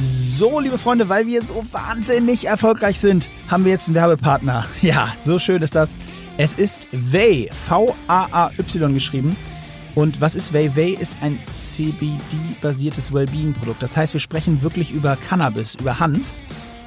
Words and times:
So, 0.00 0.58
liebe 0.58 0.76
Freunde, 0.76 1.08
weil 1.08 1.28
wir 1.28 1.40
so 1.42 1.64
wahnsinnig 1.70 2.46
erfolgreich 2.48 2.98
sind, 2.98 3.30
haben 3.46 3.64
wir 3.64 3.70
jetzt 3.72 3.86
einen 3.86 3.94
Werbepartner. 3.94 4.66
Ja, 4.82 5.14
so 5.22 5.38
schön 5.38 5.62
ist 5.62 5.76
das. 5.76 5.98
Es 6.36 6.54
ist 6.54 6.88
Vay, 6.90 7.48
V-A-A-Y 7.68 8.92
geschrieben. 8.92 9.36
Und 9.94 10.20
was 10.20 10.34
ist 10.34 10.52
Vay? 10.52 10.74
Vay 10.74 10.94
ist 10.94 11.16
ein 11.20 11.38
CBD-basiertes 11.56 13.12
Wellbeing-Produkt. 13.12 13.80
Das 13.82 13.96
heißt, 13.96 14.12
wir 14.12 14.20
sprechen 14.20 14.62
wirklich 14.62 14.90
über 14.90 15.16
Cannabis, 15.16 15.76
über 15.76 16.00
Hanf. 16.00 16.26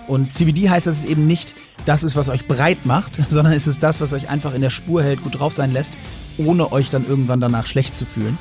Und 0.08 0.34
CBD 0.34 0.70
heißt, 0.70 0.88
dass 0.88 1.00
es 1.00 1.06
eben 1.06 1.28
nicht 1.28 1.56
das 1.86 2.04
ist, 2.04 2.18
was 2.18 2.28
euch 2.28 2.46
breit 2.46 2.86
macht, 2.86 3.20
sondern 3.30 3.54
es 3.54 3.68
ist 3.68 3.82
das, 3.82 4.02
was 4.02 4.12
euch 4.12 4.28
einfach 4.28 4.54
in 4.54 4.62
der 4.62 4.70
Spur 4.70 5.02
hält, 5.02 5.24
gut 5.24 5.40
drauf 5.40 5.54
sein 5.54 5.72
lässt, 5.72 5.98
ohne 6.38 6.74
euch 6.74 6.90
dann 6.90 7.08
irgendwann 7.08 7.40
danach 7.40 7.68
schlecht 7.68 7.96
zu 7.96 8.06
fühlen. 8.06 8.38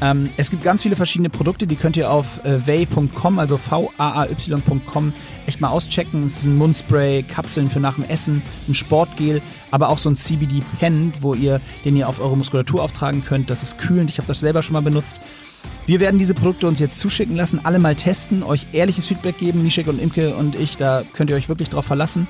Ähm, 0.00 0.30
es 0.36 0.50
gibt 0.50 0.64
ganz 0.64 0.82
viele 0.82 0.96
verschiedene 0.96 1.30
Produkte, 1.30 1.66
die 1.66 1.76
könnt 1.76 1.96
ihr 1.96 2.10
auf 2.10 2.44
äh, 2.44 2.66
vay.com, 2.66 3.38
also 3.38 3.56
V-A-A-Y.com, 3.56 5.12
echt 5.46 5.60
mal 5.60 5.68
auschecken. 5.68 6.26
Es 6.26 6.38
ist 6.38 6.46
ein 6.46 6.58
Mundspray, 6.58 7.22
Kapseln 7.22 7.70
für 7.70 7.80
nach 7.80 7.94
dem 7.94 8.04
Essen, 8.04 8.42
ein 8.68 8.74
Sportgel, 8.74 9.40
aber 9.70 9.88
auch 9.88 9.98
so 9.98 10.10
ein 10.10 10.16
CBD-Pen, 10.16 11.12
wo 11.20 11.34
ihr, 11.34 11.60
den 11.84 11.96
ihr 11.96 12.08
auf 12.08 12.20
eure 12.20 12.36
Muskulatur 12.36 12.82
auftragen 12.82 13.24
könnt. 13.24 13.50
Das 13.50 13.62
ist 13.62 13.78
kühlend, 13.78 14.10
ich 14.10 14.18
habe 14.18 14.26
das 14.26 14.40
selber 14.40 14.62
schon 14.62 14.74
mal 14.74 14.82
benutzt. 14.82 15.20
Wir 15.86 16.00
werden 16.00 16.18
diese 16.18 16.34
Produkte 16.34 16.66
uns 16.66 16.78
jetzt 16.80 16.98
zuschicken 16.98 17.36
lassen, 17.36 17.60
alle 17.64 17.78
mal 17.78 17.94
testen, 17.94 18.42
euch 18.42 18.66
ehrliches 18.72 19.06
Feedback 19.06 19.38
geben. 19.38 19.62
Nishek 19.62 19.86
und 19.86 20.00
Imke 20.00 20.34
und 20.34 20.56
ich, 20.56 20.76
da 20.76 21.02
könnt 21.14 21.30
ihr 21.30 21.36
euch 21.36 21.48
wirklich 21.48 21.68
drauf 21.68 21.84
verlassen. 21.84 22.26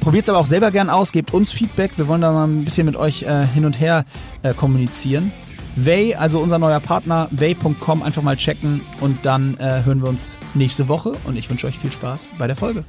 Probiert 0.00 0.24
es 0.24 0.28
aber 0.28 0.38
auch 0.38 0.46
selber 0.46 0.70
gern 0.70 0.90
aus, 0.90 1.12
gebt 1.12 1.32
uns 1.32 1.52
Feedback. 1.52 1.96
Wir 1.96 2.08
wollen 2.08 2.20
da 2.20 2.32
mal 2.32 2.46
ein 2.46 2.64
bisschen 2.64 2.86
mit 2.86 2.96
euch 2.96 3.22
äh, 3.22 3.46
hin 3.46 3.64
und 3.64 3.80
her 3.80 4.04
äh, 4.42 4.54
kommunizieren. 4.54 5.32
Way, 5.76 6.14
also 6.14 6.40
unser 6.40 6.58
neuer 6.58 6.80
Partner, 6.80 7.28
way.com, 7.32 8.02
einfach 8.02 8.22
mal 8.22 8.36
checken 8.36 8.80
und 9.00 9.26
dann 9.26 9.58
äh, 9.58 9.82
hören 9.84 10.00
wir 10.00 10.08
uns 10.08 10.38
nächste 10.54 10.88
Woche 10.88 11.12
und 11.24 11.36
ich 11.36 11.50
wünsche 11.50 11.66
euch 11.66 11.78
viel 11.78 11.92
Spaß 11.92 12.30
bei 12.38 12.46
der 12.46 12.56
Folge. 12.56 12.82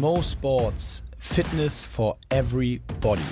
Mo 0.00 0.20
Sports, 0.22 1.04
Fitness 1.18 1.84
for 1.84 2.16
everybody. 2.28 3.22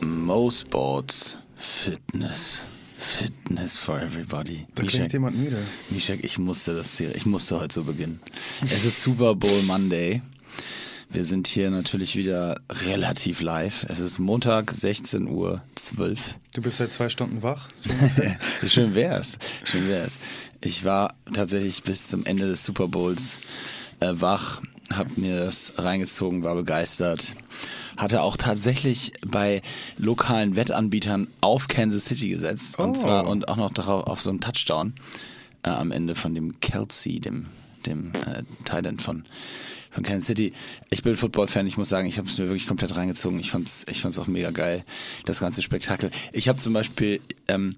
Mo 0.00 0.50
Sports, 0.50 1.36
Fitness. 1.56 2.62
Fitness 2.98 3.78
for 3.78 4.00
everybody. 4.00 4.66
Da 4.74 4.82
klingt 4.82 5.12
jemand 5.12 5.36
müde. 5.36 5.62
Mishak, 5.90 6.24
ich 6.24 6.38
musste 6.38 6.74
das 6.74 6.98
hier, 6.98 7.14
ich 7.14 7.26
musste 7.26 7.60
heute 7.60 7.74
so 7.74 7.84
beginnen. 7.84 8.20
Es 8.64 8.84
ist 8.84 9.02
Super 9.02 9.36
Bowl 9.36 9.62
Monday. 9.62 10.20
Wir 11.10 11.24
sind 11.24 11.46
hier 11.46 11.70
natürlich 11.70 12.16
wieder 12.16 12.60
relativ 12.68 13.40
live. 13.40 13.84
Es 13.88 14.00
ist 14.00 14.18
Montag, 14.18 14.72
16 14.72 15.28
Uhr 15.28 15.62
12. 15.76 16.34
Du 16.52 16.60
bist 16.60 16.78
seit 16.78 16.92
zwei 16.92 17.08
Stunden 17.08 17.42
wach? 17.42 17.68
Schön 18.66 18.94
wär's. 18.94 19.38
Schön 19.64 19.88
wär's. 19.88 20.18
Ich 20.62 20.84
war 20.84 21.14
tatsächlich 21.32 21.84
bis 21.84 22.08
zum 22.08 22.26
Ende 22.26 22.48
des 22.48 22.64
Super 22.64 22.88
Bowls 22.88 23.38
äh, 24.00 24.12
wach, 24.14 24.60
hab 24.90 25.16
mir 25.16 25.44
das 25.44 25.74
reingezogen, 25.76 26.42
war 26.42 26.54
begeistert 26.54 27.34
hatte 27.98 28.22
auch 28.22 28.36
tatsächlich 28.36 29.12
bei 29.26 29.60
lokalen 29.98 30.56
Wettanbietern 30.56 31.26
auf 31.40 31.66
Kansas 31.68 32.06
City 32.06 32.28
gesetzt. 32.28 32.76
Oh. 32.78 32.84
Und 32.84 32.96
zwar 32.96 33.26
und 33.26 33.48
auch 33.48 33.56
noch 33.56 33.72
darauf 33.72 34.06
auf 34.06 34.20
so 34.20 34.30
einen 34.30 34.40
Touchdown 34.40 34.94
äh, 35.64 35.70
am 35.70 35.90
Ende 35.90 36.14
von 36.14 36.34
dem 36.34 36.60
Kelsey, 36.60 37.18
dem, 37.18 37.46
dem 37.84 38.12
äh, 38.26 38.44
Thailand 38.64 39.02
von 39.02 39.24
von 39.90 40.04
Kansas 40.04 40.26
City. 40.26 40.52
Ich 40.90 41.02
bin 41.02 41.16
Football-Fan, 41.16 41.66
ich 41.66 41.78
muss 41.78 41.88
sagen, 41.88 42.06
ich 42.06 42.18
habe 42.18 42.28
es 42.28 42.38
mir 42.38 42.44
wirklich 42.44 42.66
komplett 42.66 42.94
reingezogen. 42.94 43.40
Ich 43.40 43.50
fand's, 43.50 43.86
ich 43.90 44.02
fand's 44.02 44.18
auch 44.18 44.26
mega 44.26 44.50
geil, 44.50 44.84
das 45.24 45.40
ganze 45.40 45.62
Spektakel. 45.62 46.10
Ich 46.32 46.46
habe 46.48 46.58
zum 46.58 46.74
Beispiel 46.74 47.20
ähm, 47.48 47.72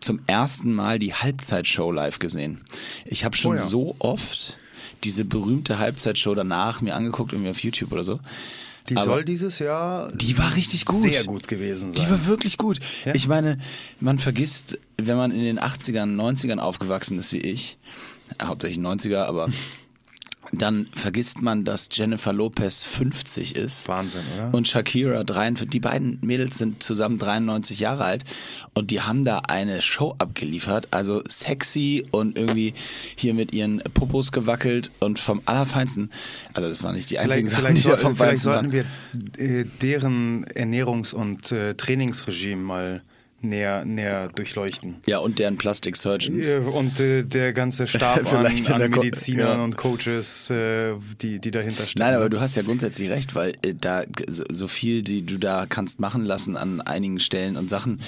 zum 0.00 0.20
ersten 0.26 0.74
Mal 0.74 0.98
die 0.98 1.14
Halbzeitshow 1.14 1.92
live 1.92 2.18
gesehen. 2.18 2.60
Ich 3.06 3.24
habe 3.24 3.36
schon 3.36 3.52
oh 3.52 3.54
ja. 3.54 3.62
so 3.62 3.94
oft 4.00 4.58
diese 5.04 5.24
berühmte 5.24 5.78
Halbzeitshow 5.78 6.34
danach 6.34 6.80
mir 6.80 6.94
angeguckt, 6.94 7.32
irgendwie 7.32 7.50
auf 7.50 7.62
YouTube 7.62 7.92
oder 7.92 8.04
so. 8.04 8.20
Die 8.88 8.96
Aber 8.96 9.04
soll 9.04 9.24
dieses 9.24 9.58
Jahr. 9.60 10.10
Die 10.12 10.36
war 10.38 10.56
richtig 10.56 10.84
gut. 10.84 11.12
Sehr 11.12 11.24
gut 11.24 11.46
gewesen 11.46 11.92
sein. 11.92 12.04
Die 12.04 12.10
war 12.10 12.26
wirklich 12.26 12.58
gut. 12.58 12.80
Ja? 13.04 13.14
Ich 13.14 13.28
meine, 13.28 13.58
man 14.00 14.18
vergisst, 14.18 14.78
wenn 15.00 15.16
man 15.16 15.30
in 15.30 15.44
den 15.44 15.60
80ern, 15.60 16.16
90ern 16.16 16.58
aufgewachsen 16.58 17.18
ist 17.18 17.32
wie 17.32 17.38
ich, 17.38 17.78
hauptsächlich 18.42 18.84
90er, 18.84 19.24
aber 19.24 19.48
dann 20.52 20.86
vergisst 20.94 21.40
man, 21.40 21.64
dass 21.64 21.88
Jennifer 21.90 22.32
Lopez 22.32 22.82
50 22.84 23.56
ist. 23.56 23.88
Wahnsinn, 23.88 24.20
oder? 24.36 24.54
Und 24.54 24.68
Shakira 24.68 25.24
43. 25.24 25.70
Die 25.70 25.80
beiden 25.80 26.18
Mädels 26.22 26.58
sind 26.58 26.82
zusammen 26.82 27.16
93 27.16 27.80
Jahre 27.80 28.04
alt 28.04 28.24
und 28.74 28.90
die 28.90 29.00
haben 29.00 29.24
da 29.24 29.38
eine 29.48 29.80
Show 29.80 30.14
abgeliefert. 30.18 30.88
Also 30.90 31.22
sexy 31.26 32.06
und 32.10 32.38
irgendwie 32.38 32.74
hier 33.16 33.32
mit 33.32 33.54
ihren 33.54 33.78
Popos 33.94 34.30
gewackelt 34.30 34.90
und 35.00 35.18
vom 35.18 35.40
Allerfeinsten. 35.46 36.10
Also 36.52 36.68
das 36.68 36.82
waren 36.82 36.96
nicht 36.96 37.10
die 37.10 37.18
einzigen 37.18 37.48
vielleicht, 37.48 37.62
Sachen, 37.62 37.74
vielleicht 37.74 37.86
die 37.86 37.90
da 37.90 37.96
vom 37.96 38.16
Vielleicht 38.16 38.42
sollten 38.42 38.72
wir 38.72 38.84
äh, 39.38 39.64
deren 39.80 40.44
Ernährungs- 40.46 41.14
und 41.14 41.50
äh, 41.50 41.74
Trainingsregime 41.74 42.62
mal 42.62 43.02
näher, 43.42 43.84
näher 43.84 44.28
durchleuchten. 44.28 44.96
Ja, 45.06 45.18
und 45.18 45.38
deren 45.38 45.56
Plastic 45.56 45.96
Surgeons. 45.96 46.54
Und 46.54 46.98
äh, 47.00 47.22
der 47.22 47.52
ganze 47.52 47.86
Stab 47.86 48.32
an, 48.32 48.46
an 48.46 48.90
Medizinern 48.90 49.58
ja. 49.58 49.64
und 49.64 49.76
Coaches, 49.76 50.50
äh, 50.50 50.94
die, 51.20 51.38
die 51.38 51.50
dahinter 51.50 51.84
stehen. 51.84 52.00
Nein, 52.00 52.14
aber 52.14 52.28
du 52.28 52.40
hast 52.40 52.56
ja 52.56 52.62
grundsätzlich 52.62 53.10
recht, 53.10 53.34
weil 53.34 53.52
äh, 53.62 53.74
da 53.78 54.02
so 54.28 54.68
viel, 54.68 55.02
die 55.02 55.24
du 55.24 55.38
da 55.38 55.66
kannst 55.66 56.00
machen 56.00 56.24
lassen 56.24 56.56
an 56.56 56.80
einigen 56.80 57.20
Stellen 57.20 57.56
und 57.56 57.68
Sachen, 57.68 58.00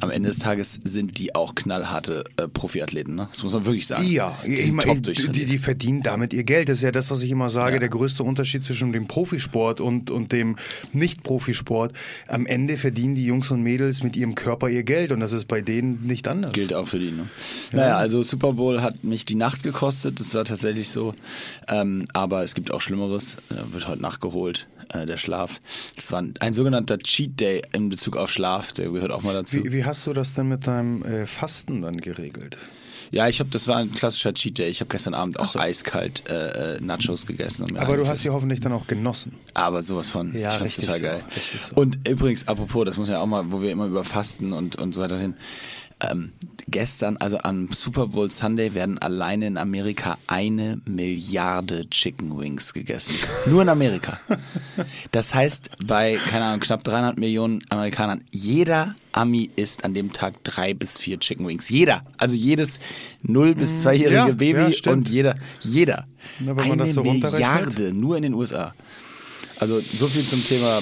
am 0.00 0.10
Ende 0.10 0.28
des 0.28 0.38
Tages 0.38 0.78
sind 0.82 1.18
die 1.18 1.34
auch 1.34 1.54
knallharte 1.54 2.24
äh, 2.36 2.48
Profiathleten, 2.48 3.14
ne? 3.14 3.28
Das 3.30 3.42
muss 3.42 3.52
man 3.52 3.64
wirklich 3.64 3.86
sagen. 3.86 4.06
Ja, 4.06 4.36
die, 4.44 4.54
ich 4.54 4.72
mein, 4.72 5.02
die, 5.02 5.46
die, 5.46 5.58
verdienen 5.58 6.02
damit 6.02 6.32
ihr 6.32 6.44
Geld. 6.44 6.68
Das 6.68 6.78
ist 6.78 6.84
ja 6.84 6.92
das, 6.92 7.10
was 7.10 7.22
ich 7.22 7.30
immer 7.30 7.50
sage, 7.50 7.74
ja. 7.74 7.78
der 7.80 7.88
größte 7.88 8.22
Unterschied 8.22 8.64
zwischen 8.64 8.92
dem 8.92 9.06
Profisport 9.06 9.80
und, 9.80 10.10
und 10.10 10.32
dem 10.32 10.56
Nicht-Profisport. 10.92 11.92
Am 12.28 12.46
Ende 12.46 12.76
verdienen 12.76 13.14
die 13.14 13.24
Jungs 13.24 13.50
und 13.50 13.62
Mädels 13.62 14.02
mit 14.02 14.16
ihrem 14.16 14.34
Körper 14.34 14.68
ihr 14.68 14.79
Geld 14.84 15.12
und 15.12 15.20
das 15.20 15.32
ist 15.32 15.46
bei 15.46 15.60
denen 15.60 16.06
nicht 16.06 16.28
anders. 16.28 16.52
Gilt 16.52 16.74
auch 16.74 16.88
für 16.88 16.98
die. 16.98 17.10
Ne? 17.10 17.28
Ja. 17.72 17.78
Naja, 17.78 17.96
also 17.96 18.22
Super 18.22 18.52
Bowl 18.52 18.82
hat 18.82 19.04
mich 19.04 19.24
die 19.24 19.34
Nacht 19.34 19.62
gekostet, 19.62 20.20
das 20.20 20.34
war 20.34 20.44
tatsächlich 20.44 20.90
so. 20.90 21.14
Ähm, 21.68 22.04
aber 22.12 22.42
es 22.42 22.54
gibt 22.54 22.72
auch 22.72 22.80
Schlimmeres, 22.80 23.36
äh, 23.50 23.72
wird 23.72 23.88
heute 23.88 24.02
nachgeholt, 24.02 24.66
äh, 24.88 25.06
der 25.06 25.16
Schlaf. 25.16 25.60
Das 25.96 26.10
war 26.12 26.22
ein, 26.22 26.34
ein, 26.40 26.54
sogenannter 26.54 26.98
Cheat 26.98 27.38
Day 27.40 27.62
in 27.72 27.88
Bezug 27.88 28.16
auf 28.16 28.30
Schlaf, 28.30 28.72
der 28.72 28.90
gehört 28.90 29.12
auch 29.12 29.22
mal 29.22 29.34
dazu. 29.34 29.64
Wie, 29.64 29.72
wie 29.72 29.84
hast 29.84 30.06
du 30.06 30.12
das 30.12 30.34
denn 30.34 30.48
mit 30.48 30.66
deinem 30.66 31.02
äh, 31.04 31.26
Fasten 31.26 31.82
dann 31.82 31.98
geregelt? 31.98 32.58
Ja, 33.12 33.28
ich 33.28 33.40
habe, 33.40 33.50
das 33.50 33.66
war 33.66 33.78
ein 33.78 33.92
klassischer 33.92 34.32
Cheat 34.32 34.58
Day. 34.58 34.68
Ich 34.68 34.80
habe 34.80 34.88
gestern 34.88 35.14
Abend 35.14 35.40
auch 35.40 35.48
so. 35.48 35.58
eiskalt 35.58 36.28
äh, 36.28 36.76
äh 36.76 36.80
Nachos 36.80 37.26
gegessen. 37.26 37.76
Aber 37.76 37.96
du 37.96 38.06
hast 38.06 38.20
sie 38.20 38.30
hoffentlich 38.30 38.60
dann 38.60 38.72
auch 38.72 38.86
genossen. 38.86 39.32
Aber 39.54 39.82
sowas 39.82 40.10
von. 40.10 40.32
Ja, 40.38 40.52
ich 40.52 40.58
fand's 40.58 40.76
total 40.76 40.98
so, 40.98 41.04
geil. 41.04 41.24
So. 41.60 41.74
Und 41.74 42.08
übrigens, 42.08 42.46
apropos, 42.46 42.84
das 42.84 42.96
muss 42.96 43.08
ja 43.08 43.20
auch 43.20 43.26
mal, 43.26 43.50
wo 43.50 43.62
wir 43.62 43.72
immer 43.72 43.86
über 43.86 44.04
Fasten 44.04 44.52
und, 44.52 44.76
und 44.76 44.94
so 44.94 45.00
weiter 45.00 45.18
hin. 45.18 45.34
Ähm, 46.08 46.32
gestern, 46.70 47.16
also 47.18 47.38
am 47.38 47.68
Super 47.72 48.06
Bowl 48.06 48.30
Sunday, 48.30 48.74
werden 48.74 48.98
alleine 48.98 49.46
in 49.46 49.58
Amerika 49.58 50.18
eine 50.26 50.80
Milliarde 50.86 51.88
Chicken 51.90 52.38
Wings 52.38 52.72
gegessen. 52.72 53.14
Nur 53.46 53.62
in 53.62 53.68
Amerika. 53.68 54.18
Das 55.10 55.34
heißt, 55.34 55.70
bei, 55.86 56.18
keine 56.30 56.44
Ahnung, 56.44 56.60
knapp 56.60 56.84
300 56.84 57.18
Millionen 57.18 57.62
Amerikanern, 57.70 58.22
jeder 58.30 58.94
Ami 59.12 59.50
isst 59.56 59.84
an 59.84 59.94
dem 59.94 60.12
Tag 60.12 60.42
drei 60.44 60.72
bis 60.72 60.98
vier 60.98 61.18
Chicken 61.18 61.46
Wings. 61.46 61.68
Jeder. 61.68 62.02
Also 62.16 62.36
jedes 62.36 62.78
0- 63.26 63.54
bis 63.54 63.84
2-jährige 63.84 64.14
ja, 64.14 64.26
Baby 64.26 64.72
ja, 64.72 64.92
und 64.92 65.08
jeder. 65.08 65.34
Jeder. 65.60 66.06
Na, 66.38 66.56
eine 66.56 66.86
so 66.86 67.02
Milliarde 67.02 67.92
nur 67.92 68.16
in 68.16 68.22
den 68.22 68.34
USA. 68.34 68.74
Also 69.58 69.82
so 69.94 70.08
viel 70.08 70.24
zum 70.24 70.42
Thema 70.44 70.80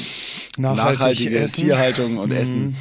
Nachhaltig 0.56 1.00
nachhaltige 1.00 1.38
essen. 1.38 1.64
Tierhaltung 1.64 2.18
und 2.18 2.30
mhm. 2.30 2.36
Essen. 2.36 2.76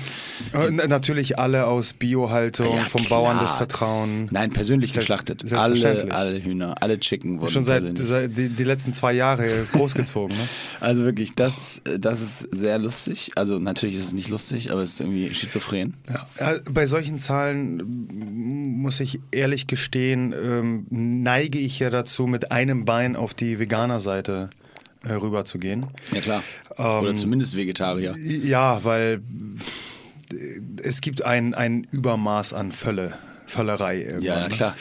Natürlich 0.72 1.40
alle 1.40 1.68
aus 1.68 1.94
Biohaltung, 1.94 2.76
ja, 2.76 2.86
vom 2.86 3.04
klar. 3.04 3.22
Bauern 3.22 3.40
des 3.40 3.54
Vertrauens. 3.54 4.32
Nein, 4.32 4.52
persönlich 4.52 4.94
geschlachtet. 4.94 5.52
Alle, 5.54 6.14
alle 6.14 6.44
Hühner, 6.44 6.76
alle 6.82 7.00
Chicken 7.00 7.40
wurden 7.40 7.52
Schon 7.52 7.64
seit, 7.64 7.98
seit 7.98 8.38
die, 8.38 8.50
die, 8.50 8.64
letzten 8.64 8.94
zwei 8.94 9.14
Jahre 9.14 9.48
großgezogen. 9.74 10.36
ne? 10.36 10.44
Also 10.80 11.04
wirklich, 11.04 11.34
das, 11.34 11.82
das 12.00 12.22
ist 12.22 12.40
sehr 12.56 12.78
lustig. 12.78 13.32
Also 13.36 13.60
natürlich 13.60 13.96
ist 13.96 14.06
es 14.08 14.14
nicht 14.14 14.30
lustig, 14.30 14.72
aber 14.72 14.82
es 14.82 14.92
ist 14.92 15.02
irgendwie 15.02 15.34
schizophren. 15.34 15.96
Ja. 16.10 16.56
Bei 16.72 16.86
solchen 16.86 17.20
Zahlen 17.20 18.08
muss 18.82 19.00
ich 19.00 19.20
ehrlich 19.32 19.68
gestehen, 19.68 20.34
ähm, 20.34 20.86
neige 20.90 21.60
ich 21.60 21.80
ja 21.80 21.90
dazu, 21.90 22.28
mit 22.28 22.52
einem 22.52 22.86
Bein 22.86 23.16
auf 23.16 23.34
die 23.34 23.60
Veganer-Seite 23.60 24.50
äh, 25.04 25.14
rüber 25.14 25.46
zu 25.46 25.58
gehen. 25.58 25.88
Ja 26.14 26.22
klar. 26.22 26.44
Oder 26.78 27.10
ähm, 27.10 27.16
zumindest 27.16 27.56
Vegetarier. 27.56 28.16
Ja, 28.18 28.84
weil 28.84 29.22
es 30.82 31.02
gibt 31.02 31.24
ein, 31.24 31.54
ein 31.54 31.88
Übermaß 31.92 32.54
an 32.54 32.72
Völle, 32.72 33.18
Völlerei. 33.46 34.16
Ja, 34.20 34.48
ne? 34.48 34.50
klar. 34.50 34.76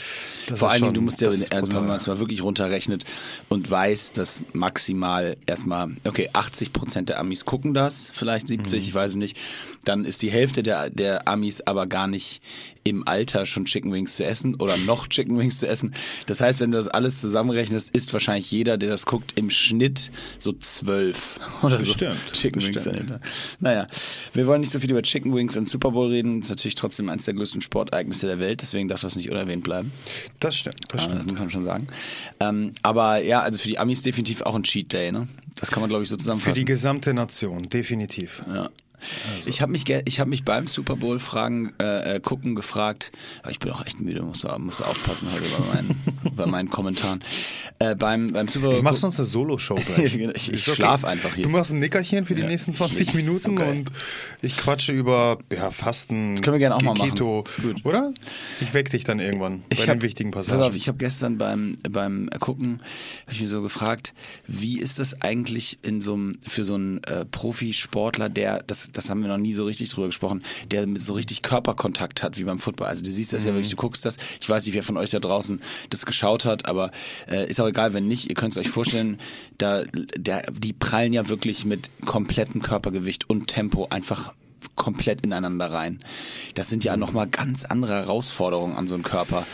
Das 0.46 0.60
Vor 0.60 0.70
allen 0.70 0.82
Dingen, 0.82 0.94
du 0.94 1.00
musst 1.00 1.20
ja, 1.20 1.28
also 1.28 1.48
wenn 1.50 1.86
man 1.86 1.96
es 1.96 2.06
mal 2.06 2.18
wirklich 2.18 2.42
runterrechnet 2.42 3.04
und 3.48 3.70
weiß, 3.70 4.12
dass 4.12 4.40
maximal 4.52 5.36
erstmal, 5.46 5.90
okay, 6.04 6.30
80 6.32 6.72
Prozent 6.72 7.08
der 7.08 7.18
Amis 7.18 7.44
gucken 7.44 7.74
das, 7.74 8.10
vielleicht 8.12 8.48
70, 8.48 8.82
mhm. 8.82 8.88
ich 8.88 8.94
weiß 8.94 9.16
nicht, 9.16 9.36
dann 9.84 10.04
ist 10.04 10.22
die 10.22 10.30
Hälfte 10.30 10.62
der, 10.62 10.90
der 10.90 11.28
Amis 11.28 11.60
aber 11.62 11.86
gar 11.86 12.06
nicht 12.06 12.42
im 12.86 13.06
Alter 13.06 13.46
schon 13.46 13.64
Chicken 13.64 13.92
Wings 13.92 14.16
zu 14.16 14.24
essen 14.24 14.54
oder 14.56 14.76
noch 14.78 15.06
Chicken 15.08 15.38
Wings 15.38 15.58
zu 15.58 15.68
essen. 15.68 15.94
Das 16.26 16.40
heißt, 16.40 16.60
wenn 16.60 16.70
du 16.70 16.78
das 16.78 16.88
alles 16.88 17.20
zusammenrechnest, 17.20 17.90
isst 17.90 18.12
wahrscheinlich 18.12 18.50
jeder, 18.50 18.78
der 18.78 18.90
das 18.90 19.06
guckt, 19.06 19.32
im 19.36 19.50
Schnitt 19.50 20.10
so 20.38 20.52
zwölf 20.52 21.40
oder 21.62 21.78
Bestimmt. 21.78 22.14
so 22.14 22.32
Chicken 22.32 22.60
Bestimmt. 22.60 22.76
Wings 22.76 22.84
dahinter. 22.84 23.20
Naja, 23.60 23.86
wir 24.32 24.46
wollen 24.46 24.60
nicht 24.60 24.72
so 24.72 24.78
viel 24.78 24.90
über 24.90 25.02
Chicken 25.02 25.34
Wings 25.34 25.56
und 25.56 25.68
Super 25.68 25.90
Bowl 25.90 26.08
reden. 26.08 26.40
Das 26.40 26.46
ist 26.46 26.50
natürlich 26.50 26.76
trotzdem 26.76 27.08
eines 27.08 27.24
der 27.24 27.34
größten 27.34 27.60
Sportereignisse 27.60 28.26
der 28.26 28.38
Welt, 28.38 28.62
deswegen 28.62 28.88
darf 28.88 29.00
das 29.00 29.16
nicht 29.16 29.30
unerwähnt 29.30 29.64
bleiben. 29.64 29.92
Das 30.40 30.56
stimmt, 30.56 30.80
das 30.88 31.04
stimmt. 31.04 31.20
Das 31.20 31.26
muss 31.26 31.38
man 31.38 31.50
schon 31.50 31.64
sagen. 31.64 31.86
Ähm, 32.40 32.72
aber 32.82 33.22
ja, 33.22 33.40
also 33.40 33.58
für 33.58 33.68
die 33.68 33.78
Amis 33.78 34.02
definitiv 34.02 34.42
auch 34.42 34.54
ein 34.54 34.62
Cheat 34.62 34.92
Day, 34.92 35.12
ne? 35.12 35.28
Das 35.58 35.70
kann 35.70 35.80
man, 35.80 35.88
glaube 35.88 36.02
ich, 36.02 36.08
so 36.08 36.16
zusammenfassen. 36.16 36.54
Für 36.54 36.58
die 36.58 36.64
gesamte 36.64 37.14
Nation, 37.14 37.68
definitiv. 37.68 38.42
Ja. 38.46 38.68
Also. 39.36 39.48
Ich 39.48 39.60
habe 39.60 39.72
mich, 39.72 39.84
ich 39.88 40.20
hab 40.20 40.28
mich 40.28 40.44
beim 40.44 40.66
Super 40.66 40.96
Bowl 40.96 41.18
Fragen 41.18 41.72
äh, 41.80 42.16
äh, 42.16 42.20
gucken 42.20 42.54
gefragt, 42.54 43.12
aber 43.42 43.50
ich 43.50 43.58
bin 43.58 43.70
auch 43.70 43.84
echt 43.84 44.00
müde, 44.00 44.22
muss, 44.22 44.46
muss 44.58 44.80
aufpassen 44.80 45.28
heute 45.32 45.44
bei 45.44 45.74
meinen, 45.74 46.02
bei 46.36 46.46
meinen 46.46 46.70
Kommentaren. 46.70 47.22
Äh, 47.78 47.94
beim, 47.94 48.32
beim 48.32 48.48
Super 48.48 48.68
Bowl. 48.68 48.76
Ich 48.76 48.82
mach 48.82 48.96
sonst 48.96 49.18
eine 49.18 49.26
Solo-Show 49.26 49.76
ich 49.98 50.16
ich 50.16 50.48
okay. 50.48 50.76
schlaf 50.76 51.04
einfach 51.04 51.34
hier. 51.34 51.44
Du 51.44 51.50
machst 51.50 51.72
ein 51.72 51.78
Nickerchen 51.78 52.26
für 52.26 52.34
die 52.34 52.42
ja, 52.42 52.48
nächsten 52.48 52.72
20 52.72 53.14
Minuten 53.14 53.58
okay. 53.58 53.70
und 53.70 53.92
ich 54.42 54.56
quatsche 54.56 54.92
über 54.92 55.38
ja, 55.52 55.70
Fasten. 55.70 56.34
Das 56.34 56.42
können 56.42 56.54
wir 56.54 56.58
gerne 56.60 56.76
auch 56.76 56.82
mal 56.82 56.94
Keto, 56.94 57.44
machen. 57.44 57.80
Oder? 57.84 58.12
Ich 58.60 58.74
weck 58.74 58.90
dich 58.90 59.04
dann 59.04 59.20
irgendwann 59.20 59.60
bei 59.60 59.66
ich 59.70 59.88
hab, 59.88 59.96
den 59.96 60.02
wichtigen 60.02 60.30
Passagen. 60.30 60.58
Pass 60.58 60.68
auf, 60.68 60.76
ich 60.76 60.88
habe 60.88 60.98
gestern 60.98 61.38
beim, 61.38 61.76
beim 61.88 62.28
Gucken 62.40 62.80
ich 63.30 63.40
mich 63.40 63.50
so 63.50 63.62
gefragt, 63.62 64.14
wie 64.46 64.78
ist 64.78 64.98
das 64.98 65.20
eigentlich 65.20 65.78
in 65.82 66.00
so 66.00 66.14
einem, 66.14 66.38
für 66.40 66.64
so 66.64 66.74
einen 66.74 67.02
äh, 67.04 67.24
Profisportler, 67.24 68.28
der, 68.28 68.62
das, 68.62 68.85
das 68.92 69.10
haben 69.10 69.22
wir 69.22 69.28
noch 69.28 69.38
nie 69.38 69.52
so 69.52 69.64
richtig 69.64 69.90
drüber 69.90 70.06
gesprochen, 70.06 70.42
der 70.70 70.86
mit 70.86 71.02
so 71.02 71.14
richtig 71.14 71.42
Körperkontakt 71.42 72.22
hat 72.22 72.38
wie 72.38 72.44
beim 72.44 72.58
Football. 72.58 72.88
Also 72.88 73.02
du 73.02 73.10
siehst 73.10 73.32
das 73.32 73.42
mhm. 73.42 73.48
ja 73.48 73.54
wirklich, 73.54 73.70
du 73.70 73.76
guckst 73.76 74.04
das. 74.04 74.16
Ich 74.40 74.48
weiß 74.48 74.64
nicht, 74.66 74.74
wer 74.74 74.82
von 74.82 74.96
euch 74.96 75.10
da 75.10 75.18
draußen 75.18 75.60
das 75.90 76.06
geschaut 76.06 76.44
hat, 76.44 76.66
aber 76.66 76.90
äh, 77.28 77.48
ist 77.48 77.60
auch 77.60 77.68
egal, 77.68 77.92
wenn 77.92 78.08
nicht. 78.08 78.28
Ihr 78.28 78.34
könnt 78.34 78.52
es 78.52 78.58
euch 78.58 78.68
vorstellen, 78.68 79.18
da, 79.58 79.82
der, 80.16 80.50
die 80.52 80.72
prallen 80.72 81.12
ja 81.12 81.28
wirklich 81.28 81.64
mit 81.64 81.90
komplettem 82.04 82.62
Körpergewicht 82.62 83.28
und 83.28 83.46
Tempo 83.48 83.86
einfach 83.90 84.32
komplett 84.74 85.22
ineinander 85.22 85.72
rein. 85.72 86.00
Das 86.54 86.68
sind 86.68 86.84
ja 86.84 86.96
nochmal 86.96 87.26
ganz 87.26 87.64
andere 87.64 87.94
Herausforderungen 87.94 88.76
an 88.76 88.86
so 88.86 88.94
einen 88.94 89.02
Körper. 89.02 89.46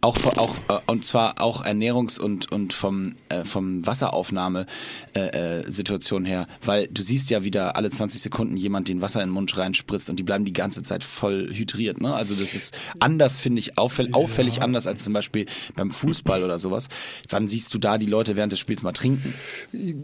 Auch, 0.00 0.16
auch 0.36 0.54
äh, 0.68 0.78
und 0.86 1.04
zwar 1.04 1.40
auch 1.40 1.64
Ernährungs- 1.64 2.20
und, 2.20 2.52
und 2.52 2.72
vom, 2.72 3.16
äh, 3.28 3.44
vom 3.44 3.84
Wasseraufnahme-Situation 3.84 6.24
äh, 6.24 6.28
äh 6.28 6.30
her, 6.30 6.46
weil 6.64 6.86
du 6.88 7.02
siehst 7.02 7.30
ja 7.30 7.42
wieder 7.42 7.74
alle 7.76 7.90
20 7.90 8.22
Sekunden 8.22 8.56
jemand 8.56 8.86
den 8.88 9.00
Wasser 9.00 9.20
in 9.22 9.28
den 9.28 9.34
Mund 9.34 9.56
reinspritzt 9.56 10.08
und 10.08 10.20
die 10.20 10.22
bleiben 10.22 10.44
die 10.44 10.52
ganze 10.52 10.82
Zeit 10.82 11.02
voll 11.02 11.50
hydriert. 11.52 12.00
Ne? 12.00 12.14
Also 12.14 12.34
das 12.34 12.54
ist 12.54 12.78
anders, 13.00 13.40
finde 13.40 13.58
ich, 13.58 13.76
auffällig, 13.76 14.14
auffällig 14.14 14.54
ja. 14.56 14.62
anders 14.62 14.86
als 14.86 15.02
zum 15.02 15.14
Beispiel 15.14 15.46
beim 15.74 15.90
Fußball 15.90 16.44
oder 16.44 16.60
sowas. 16.60 16.86
Wann 17.28 17.48
siehst 17.48 17.74
du 17.74 17.78
da 17.78 17.98
die 17.98 18.06
Leute 18.06 18.36
während 18.36 18.52
des 18.52 18.60
Spiels 18.60 18.84
mal 18.84 18.92
trinken? 18.92 19.34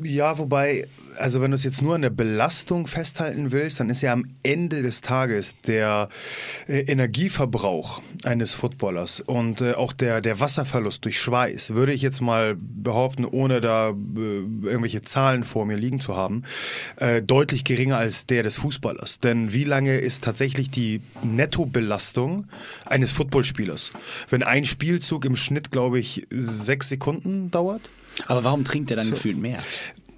Ja, 0.03 0.39
wobei 0.39 0.89
also 1.19 1.41
wenn 1.41 1.51
du 1.51 1.55
es 1.55 1.65
jetzt 1.65 1.83
nur 1.83 1.95
an 1.95 2.03
der 2.03 2.11
Belastung 2.11 2.87
festhalten 2.87 3.53
willst, 3.53 3.81
dann 3.81 3.91
ist 3.91 4.03
ja 4.03 4.13
am 4.13 4.25
Ende 4.43 4.83
des 4.83 5.01
Tages 5.01 5.55
der 5.67 6.09
äh, 6.67 6.81
Energieverbrauch 6.81 8.03
eines 8.25 8.55
Footballers 8.55 9.21
und 9.21 9.61
äh, 9.61 9.75
auch 9.85 9.93
der, 9.93 10.23
der 10.23 10.41
Wasserverlust 10.41 11.05
durch 11.05 11.21
Schweiß, 11.21 11.75
würde 11.75 11.93
ich 11.93 12.01
jetzt 12.01 12.23
mal 12.23 12.57
behaupten, 12.59 13.27
ohne 13.27 13.61
da 13.61 13.91
äh, 13.91 13.93
irgendwelche 13.93 15.03
Zahlen 15.03 15.45
vor 15.45 15.67
mir 15.67 15.77
liegen 15.77 16.01
zu 16.01 16.17
haben, 16.17 16.45
äh, 16.97 17.21
deutlich 17.21 17.65
geringer 17.65 17.99
als 17.99 18.25
der 18.25 18.43
des 18.43 18.57
Fußballers. 18.57 19.19
Denn 19.19 19.53
wie 19.53 19.65
lange 19.65 19.99
ist 19.99 20.25
tatsächlich 20.25 20.71
die 20.71 21.03
Nettobelastung 21.23 22.47
eines 22.87 23.13
Footballspielers? 23.13 23.93
Wenn 24.31 24.43
ein 24.43 24.65
Spielzug 24.65 25.27
im 25.27 25.37
Schnitt, 25.37 25.71
glaube 25.71 25.99
ich, 25.99 26.27
sechs 26.31 26.89
Sekunden 26.89 27.51
dauert? 27.51 27.83
Aber 28.27 28.45
warum 28.45 28.65
trinkt 28.65 28.91
er 28.91 28.97
dann 28.97 29.07
so. 29.07 29.13
gefühlt 29.13 29.37
mehr? 29.37 29.59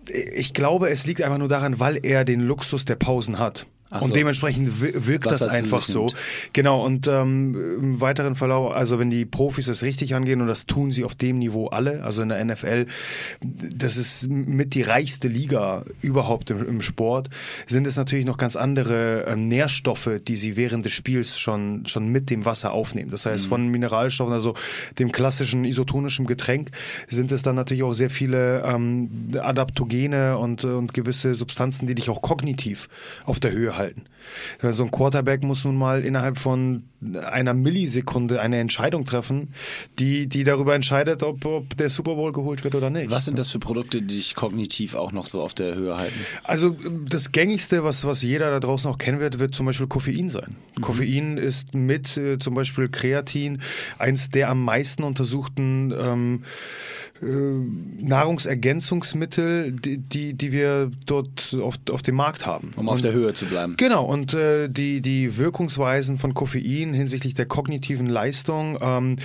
ich 0.09 0.55
glaube, 0.55 0.89
es 0.91 1.05
liegt 1.05 1.21
einfach 1.21 1.39
nur 1.39 1.49
daran, 1.49 1.81
weil 1.81 1.99
er 2.05 2.25
den 2.25 2.47
Luxus 2.47 2.85
der 2.85 2.95
Pausen 2.95 3.41
hat. 3.41 3.67
Ach 3.91 4.03
und 4.03 4.09
so. 4.09 4.15
dementsprechend 4.15 4.81
wirkt 4.81 5.27
Was 5.27 5.39
das 5.39 5.49
einfach 5.49 5.81
so. 5.81 6.13
Genau, 6.53 6.85
und 6.85 7.07
ähm, 7.07 7.55
im 7.81 8.01
weiteren 8.01 8.35
Verlauf, 8.35 8.75
also 8.75 8.99
wenn 8.99 9.11
die 9.11 9.25
Profis 9.25 9.67
das 9.67 9.83
richtig 9.83 10.17
angehen, 10.17 10.41
und 10.41 10.49
das 10.49 10.67
tun 10.67 10.91
sie 10.91 11.05
auf 11.05 11.15
dem 11.15 11.39
Niveau 11.39 11.69
alle, 11.69 12.03
also 12.03 12.23
in 12.23 12.31
der 12.31 12.45
NFL, 12.45 12.87
das 13.41 13.97
ist 13.97 14.29
mit 14.29 14.75
die 14.75 14.83
reichste 14.83 15.29
Liga 15.29 15.85
überhaupt 16.03 16.51
im, 16.51 16.67
im 16.67 16.83
Sport, 16.83 17.29
sind 17.67 17.87
es 17.87 17.97
natürlich 17.97 18.25
noch 18.25 18.39
ganz 18.39 18.57
andere 18.57 19.25
ähm, 19.29 19.47
Nährstoffe, 19.47 20.11
die 20.27 20.35
sie 20.35 20.57
während 20.57 20.85
des 20.85 20.93
Spiels 20.93 21.39
schon, 21.39 21.87
schon 21.87 22.09
mit 22.09 22.29
dem 22.29 22.45
Wasser 22.45 22.73
aufnehmen. 22.73 23.13
Das 23.13 23.25
heißt, 23.25 23.45
mhm. 23.45 23.49
von 23.49 23.69
Mineralstoffen, 23.69 24.33
also 24.33 24.55
dem 24.99 25.13
klassischen 25.13 25.65
isotonischen 25.65 26.27
Getränk, 26.27 26.71
sind 27.09 27.31
es 27.31 27.43
dann 27.43 27.55
natürlich 27.55 27.85
auch 27.85 27.95
sehr 27.95 28.11
viele 28.11 28.65
ähm, 28.65 29.31
Adaptogene 29.39 30.39
und, 30.39 30.65
und 30.65 30.93
gewisse 30.93 31.37
Substanzen, 31.37 31.87
die 31.87 31.95
dich 31.95 32.11
auch 32.11 32.21
kognitiv 32.21 32.89
auf 33.25 33.39
der 33.39 33.53
Höhe 33.53 33.76
halten. 33.77 34.05
So 34.61 34.85
ein 34.85 34.91
Quarterback 34.91 35.43
muss 35.45 35.65
nun 35.65 35.77
mal 35.77 36.05
innerhalb 36.05 36.39
von 36.39 36.85
einer 37.23 37.55
Millisekunde 37.55 38.41
eine 38.41 38.59
Entscheidung 38.59 39.05
treffen, 39.05 39.49
die, 39.99 40.27
die 40.29 40.45
darüber 40.45 40.75
entscheidet, 40.75 41.23
ob, 41.23 41.45
ob 41.45 41.77
der 41.77 41.91
Super 41.91 42.15
Bowl 42.15 42.33
geholt 42.33 42.65
wird 42.65 42.75
oder 42.75 42.91
nicht. 42.91 43.11
Was 43.11 43.27
sind 43.27 43.39
das 43.39 43.51
für 43.51 43.59
Produkte, 43.59 44.03
die 44.03 44.17
dich 44.17 44.35
kognitiv 44.35 44.95
auch 44.95 45.13
noch 45.13 45.27
so 45.27 45.43
auf 45.43 45.55
der 45.55 45.75
Höhe 45.75 45.97
halten? 45.97 46.19
Also 46.45 46.77
das 47.09 47.33
gängigste, 47.33 47.85
was, 47.85 48.05
was 48.05 48.23
jeder 48.23 48.51
da 48.51 48.61
draußen 48.61 48.91
auch 48.91 48.99
kennen 48.99 49.21
wird, 49.21 49.39
wird 49.39 49.55
zum 49.55 49.67
Beispiel 49.67 49.87
Koffein 49.87 50.31
sein. 50.31 50.57
Mhm. 50.77 50.83
Koffein 50.83 51.37
ist 51.37 51.75
mit 51.75 52.17
äh, 52.17 52.39
zum 52.39 52.55
Beispiel 52.55 52.89
Kreatin 52.89 53.61
eins 53.99 54.31
der 54.31 54.49
am 54.49 54.65
meisten 54.65 55.03
untersuchten 55.03 55.93
ähm, 55.99 56.45
äh, 57.23 57.27
Nahrungsergänzungsmittel, 58.03 59.73
die, 59.73 59.99
die, 59.99 60.35
die 60.35 60.53
wir 60.53 60.91
dort 61.07 61.57
auf, 61.61 61.77
auf 61.91 62.03
dem 62.03 62.15
Markt 62.15 62.47
haben. 62.47 62.73
Um 62.77 62.89
und, 62.89 62.95
auf 62.95 63.01
der 63.01 63.13
Höhe 63.13 63.33
zu 63.33 63.47
bleiben. 63.47 63.75
Genau, 63.77 64.05
und 64.05 64.35
äh, 64.35 64.69
die, 64.69 65.01
die 65.01 65.37
Wirkungsweisen 65.37 66.19
von 66.19 66.35
Koffein 66.35 66.86
hinsichtlich 66.95 67.35
der 67.35 67.47
kognitiven 67.47 68.09
Leistung, 68.09 68.79
ähm, 68.81 69.17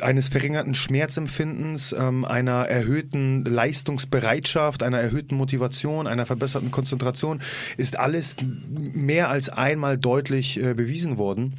eines 0.00 0.28
verringerten 0.28 0.74
Schmerzempfindens, 0.74 1.94
ähm, 1.98 2.24
einer 2.24 2.66
erhöhten 2.66 3.44
Leistungsbereitschaft, 3.44 4.82
einer 4.82 4.98
erhöhten 4.98 5.36
Motivation, 5.36 6.06
einer 6.06 6.26
verbesserten 6.26 6.70
Konzentration, 6.70 7.40
ist 7.76 7.98
alles 7.98 8.36
mehr 8.68 9.28
als 9.28 9.48
einmal 9.48 9.98
deutlich 9.98 10.58
äh, 10.60 10.74
bewiesen 10.74 11.18
worden. 11.18 11.52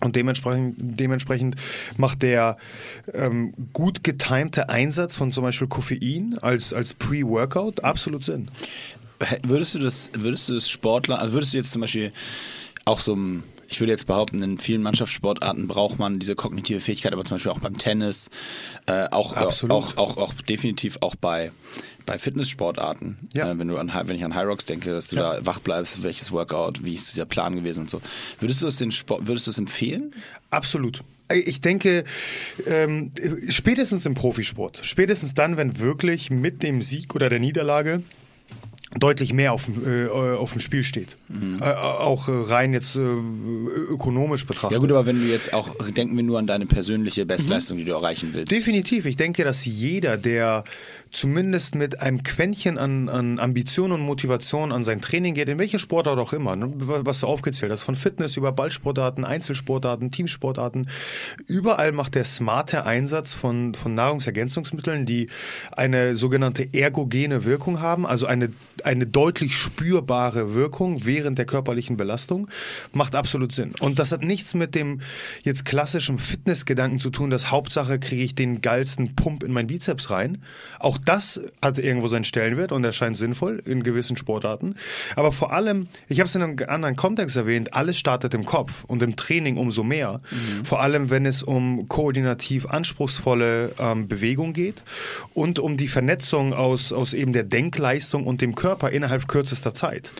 Und 0.00 0.16
dementsprechend, 0.16 0.76
dementsprechend 0.78 1.56
macht 1.96 2.22
der 2.22 2.56
ähm, 3.12 3.52
gut 3.72 4.02
getimte 4.02 4.70
Einsatz 4.70 5.14
von 5.14 5.30
zum 5.30 5.44
Beispiel 5.44 5.68
Koffein 5.68 6.38
als, 6.40 6.72
als 6.72 6.94
Pre-Workout 6.94 7.84
absolut 7.84 8.24
Sinn. 8.24 8.50
Würdest 9.46 9.74
du 9.74 9.78
das, 9.78 10.10
würdest 10.14 10.48
du 10.48 10.54
das 10.54 10.70
Sportler, 10.70 11.18
also 11.18 11.34
würdest 11.34 11.52
du 11.52 11.58
jetzt 11.58 11.72
zum 11.72 11.82
Beispiel 11.82 12.10
auch 12.86 13.00
so 13.00 13.14
ein 13.14 13.42
ich 13.70 13.80
würde 13.80 13.92
jetzt 13.92 14.06
behaupten, 14.06 14.42
in 14.42 14.58
vielen 14.58 14.82
Mannschaftssportarten 14.82 15.68
braucht 15.68 15.98
man 15.98 16.18
diese 16.18 16.34
kognitive 16.34 16.80
Fähigkeit, 16.80 17.12
aber 17.12 17.24
zum 17.24 17.36
Beispiel 17.36 17.52
auch 17.52 17.60
beim 17.60 17.78
Tennis, 17.78 18.28
äh, 18.86 19.06
auch, 19.10 19.34
Absolut. 19.34 19.70
auch, 19.72 19.96
auch, 19.96 20.16
auch 20.16 20.34
definitiv 20.34 20.98
auch 21.02 21.14
bei, 21.14 21.52
bei 22.04 22.18
Fitnesssportarten. 22.18 23.16
Ja. 23.32 23.50
Äh, 23.50 23.58
wenn, 23.58 23.68
du 23.68 23.76
an, 23.76 23.92
wenn 24.04 24.16
ich 24.16 24.24
an 24.24 24.34
High 24.34 24.46
Rocks 24.46 24.64
denke, 24.64 24.90
dass 24.90 25.08
du 25.08 25.16
ja. 25.16 25.36
da 25.36 25.46
wach 25.46 25.60
bleibst, 25.60 26.02
welches 26.02 26.32
Workout, 26.32 26.84
wie 26.84 26.94
ist 26.94 27.16
der 27.16 27.26
Plan 27.26 27.54
gewesen 27.54 27.82
und 27.82 27.90
so. 27.90 28.02
Würdest 28.40 28.60
du 28.60 28.66
es 28.66 28.76
den 28.76 28.90
Sport, 28.90 29.28
würdest 29.28 29.46
du 29.46 29.52
es 29.52 29.58
empfehlen? 29.58 30.14
Absolut. 30.50 31.04
Ich 31.32 31.60
denke, 31.60 32.02
ähm, 32.66 33.12
spätestens 33.48 34.04
im 34.04 34.14
Profisport, 34.14 34.80
spätestens 34.82 35.32
dann, 35.32 35.56
wenn 35.56 35.78
wirklich 35.78 36.28
mit 36.28 36.64
dem 36.64 36.82
Sieg 36.82 37.14
oder 37.14 37.28
der 37.28 37.38
Niederlage 37.38 38.02
deutlich 38.98 39.32
mehr 39.32 39.52
auf, 39.52 39.68
äh, 39.86 40.08
auf 40.08 40.52
dem 40.52 40.60
Spiel 40.60 40.82
steht. 40.82 41.16
Mhm. 41.28 41.60
Äh, 41.60 41.64
auch 41.64 42.28
rein 42.28 42.72
jetzt 42.72 42.96
äh, 42.96 43.00
ökonomisch 43.00 44.46
betrachtet. 44.46 44.72
Ja 44.72 44.78
gut, 44.78 44.90
aber 44.90 45.06
wenn 45.06 45.20
du 45.20 45.26
jetzt 45.26 45.52
auch, 45.52 45.70
denken 45.90 46.16
wir 46.16 46.24
nur 46.24 46.38
an 46.38 46.46
deine 46.46 46.66
persönliche 46.66 47.24
Bestleistung, 47.24 47.76
mhm. 47.76 47.80
die 47.80 47.86
du 47.86 47.92
erreichen 47.92 48.30
willst. 48.32 48.50
Definitiv. 48.50 49.06
Ich 49.06 49.16
denke, 49.16 49.44
dass 49.44 49.64
jeder, 49.64 50.16
der 50.16 50.64
zumindest 51.12 51.74
mit 51.74 52.00
einem 52.00 52.22
Quäntchen 52.22 52.78
an, 52.78 53.08
an 53.08 53.38
Ambition 53.38 53.90
und 53.92 54.00
Motivation 54.00 54.70
an 54.70 54.84
sein 54.84 55.00
Training 55.00 55.34
geht, 55.34 55.48
in 55.48 55.58
welcher 55.58 55.78
Sportart 55.78 56.18
auch 56.18 56.32
immer, 56.32 56.54
ne, 56.54 56.70
was 56.76 57.20
du 57.20 57.26
aufgezählt 57.26 57.72
hast, 57.72 57.82
von 57.82 57.96
Fitness 57.96 58.36
über 58.36 58.52
Ballsportarten, 58.52 59.24
Einzelsportarten, 59.24 60.12
Teamsportarten, 60.12 60.88
überall 61.46 61.92
macht 61.92 62.14
der 62.14 62.24
smarte 62.24 62.86
Einsatz 62.86 63.32
von, 63.32 63.74
von 63.74 63.94
Nahrungsergänzungsmitteln, 63.94 65.04
die 65.04 65.28
eine 65.72 66.16
sogenannte 66.16 66.68
ergogene 66.72 67.44
Wirkung 67.44 67.80
haben, 67.80 68.06
also 68.06 68.26
eine, 68.26 68.50
eine 68.84 69.06
deutlich 69.06 69.56
spürbare 69.56 70.54
Wirkung 70.54 71.04
während 71.04 71.38
der 71.38 71.46
körperlichen 71.46 71.96
Belastung, 71.96 72.48
macht 72.92 73.16
absolut 73.16 73.50
Sinn. 73.52 73.72
Und 73.80 73.98
das 73.98 74.12
hat 74.12 74.22
nichts 74.22 74.54
mit 74.54 74.76
dem 74.76 75.00
jetzt 75.42 75.64
klassischen 75.64 76.18
Fitnessgedanken 76.18 77.00
zu 77.00 77.10
tun, 77.10 77.30
dass 77.30 77.50
Hauptsache 77.50 77.98
kriege 77.98 78.22
ich 78.22 78.36
den 78.36 78.60
geilsten 78.60 79.16
Pump 79.16 79.42
in 79.42 79.52
mein 79.52 79.66
Bizeps 79.66 80.10
rein. 80.10 80.42
Auch 80.78 80.99
das 81.04 81.40
hat 81.62 81.78
irgendwo 81.78 82.08
seinen 82.08 82.24
Stellenwert 82.24 82.72
und 82.72 82.84
erscheint 82.84 83.16
sinnvoll 83.16 83.62
in 83.64 83.82
gewissen 83.82 84.16
Sportarten. 84.16 84.74
Aber 85.16 85.32
vor 85.32 85.52
allem, 85.52 85.88
ich 86.08 86.20
habe 86.20 86.26
es 86.26 86.34
in 86.34 86.42
einem 86.42 86.56
anderen 86.68 86.96
Kontext 86.96 87.36
erwähnt, 87.36 87.74
alles 87.74 87.98
startet 87.98 88.34
im 88.34 88.44
Kopf 88.44 88.84
und 88.84 89.02
im 89.02 89.16
Training 89.16 89.56
umso 89.56 89.82
mehr. 89.82 90.20
Mhm. 90.30 90.64
Vor 90.64 90.80
allem, 90.80 91.10
wenn 91.10 91.26
es 91.26 91.42
um 91.42 91.88
koordinativ 91.88 92.66
anspruchsvolle 92.66 93.72
ähm, 93.78 94.08
Bewegung 94.08 94.52
geht 94.52 94.82
und 95.34 95.58
um 95.58 95.76
die 95.76 95.88
Vernetzung 95.88 96.52
aus, 96.52 96.92
aus 96.92 97.14
eben 97.14 97.32
der 97.32 97.44
Denkleistung 97.44 98.26
und 98.26 98.40
dem 98.40 98.54
Körper 98.54 98.90
innerhalb 98.90 99.28
kürzester 99.28 99.74
Zeit. 99.74 100.10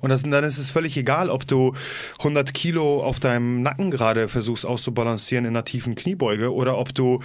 Und 0.00 0.10
das, 0.10 0.22
dann 0.22 0.44
ist 0.44 0.58
es 0.58 0.70
völlig 0.70 0.96
egal, 0.96 1.30
ob 1.30 1.46
du 1.46 1.74
100 2.18 2.54
Kilo 2.54 3.02
auf 3.02 3.20
deinem 3.20 3.62
Nacken 3.62 3.90
gerade 3.90 4.28
versuchst 4.28 4.64
auszubalancieren 4.64 5.44
in 5.44 5.50
einer 5.50 5.64
tiefen 5.64 5.94
Kniebeuge 5.94 6.52
oder 6.52 6.78
ob 6.78 6.94
du 6.94 7.20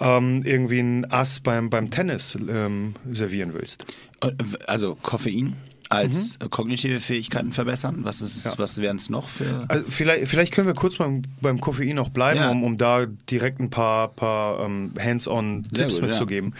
ähm, 0.00 0.42
irgendwie 0.44 0.80
ein 0.80 1.10
Ass 1.10 1.40
beim, 1.40 1.70
beim 1.70 1.90
Tennis 1.90 2.36
ähm, 2.54 2.94
servieren 3.12 3.52
willst. 3.54 3.84
Äh, 4.22 4.32
also 4.66 4.96
Koffein? 5.02 5.56
als 5.90 6.38
mhm. 6.38 6.50
kognitive 6.50 7.00
Fähigkeiten 7.00 7.52
verbessern? 7.52 8.00
Was, 8.02 8.20
ist, 8.20 8.44
ja. 8.44 8.54
was 8.56 8.80
wären 8.80 8.96
es 8.96 9.10
noch 9.10 9.28
für? 9.28 9.64
Also 9.68 9.84
vielleicht, 9.88 10.28
vielleicht 10.28 10.52
können 10.52 10.66
wir 10.66 10.74
kurz 10.74 10.96
beim, 10.96 11.22
beim 11.40 11.60
Koffein 11.60 11.94
noch 11.94 12.08
bleiben, 12.08 12.40
ja. 12.40 12.50
um, 12.50 12.64
um 12.64 12.76
da 12.76 13.06
direkt 13.06 13.60
ein 13.60 13.70
paar, 13.70 14.08
paar 14.08 14.60
um, 14.60 14.92
ähm, 14.96 15.02
Hands-on-Tipps 15.02 16.00
mitzugeben. 16.00 16.54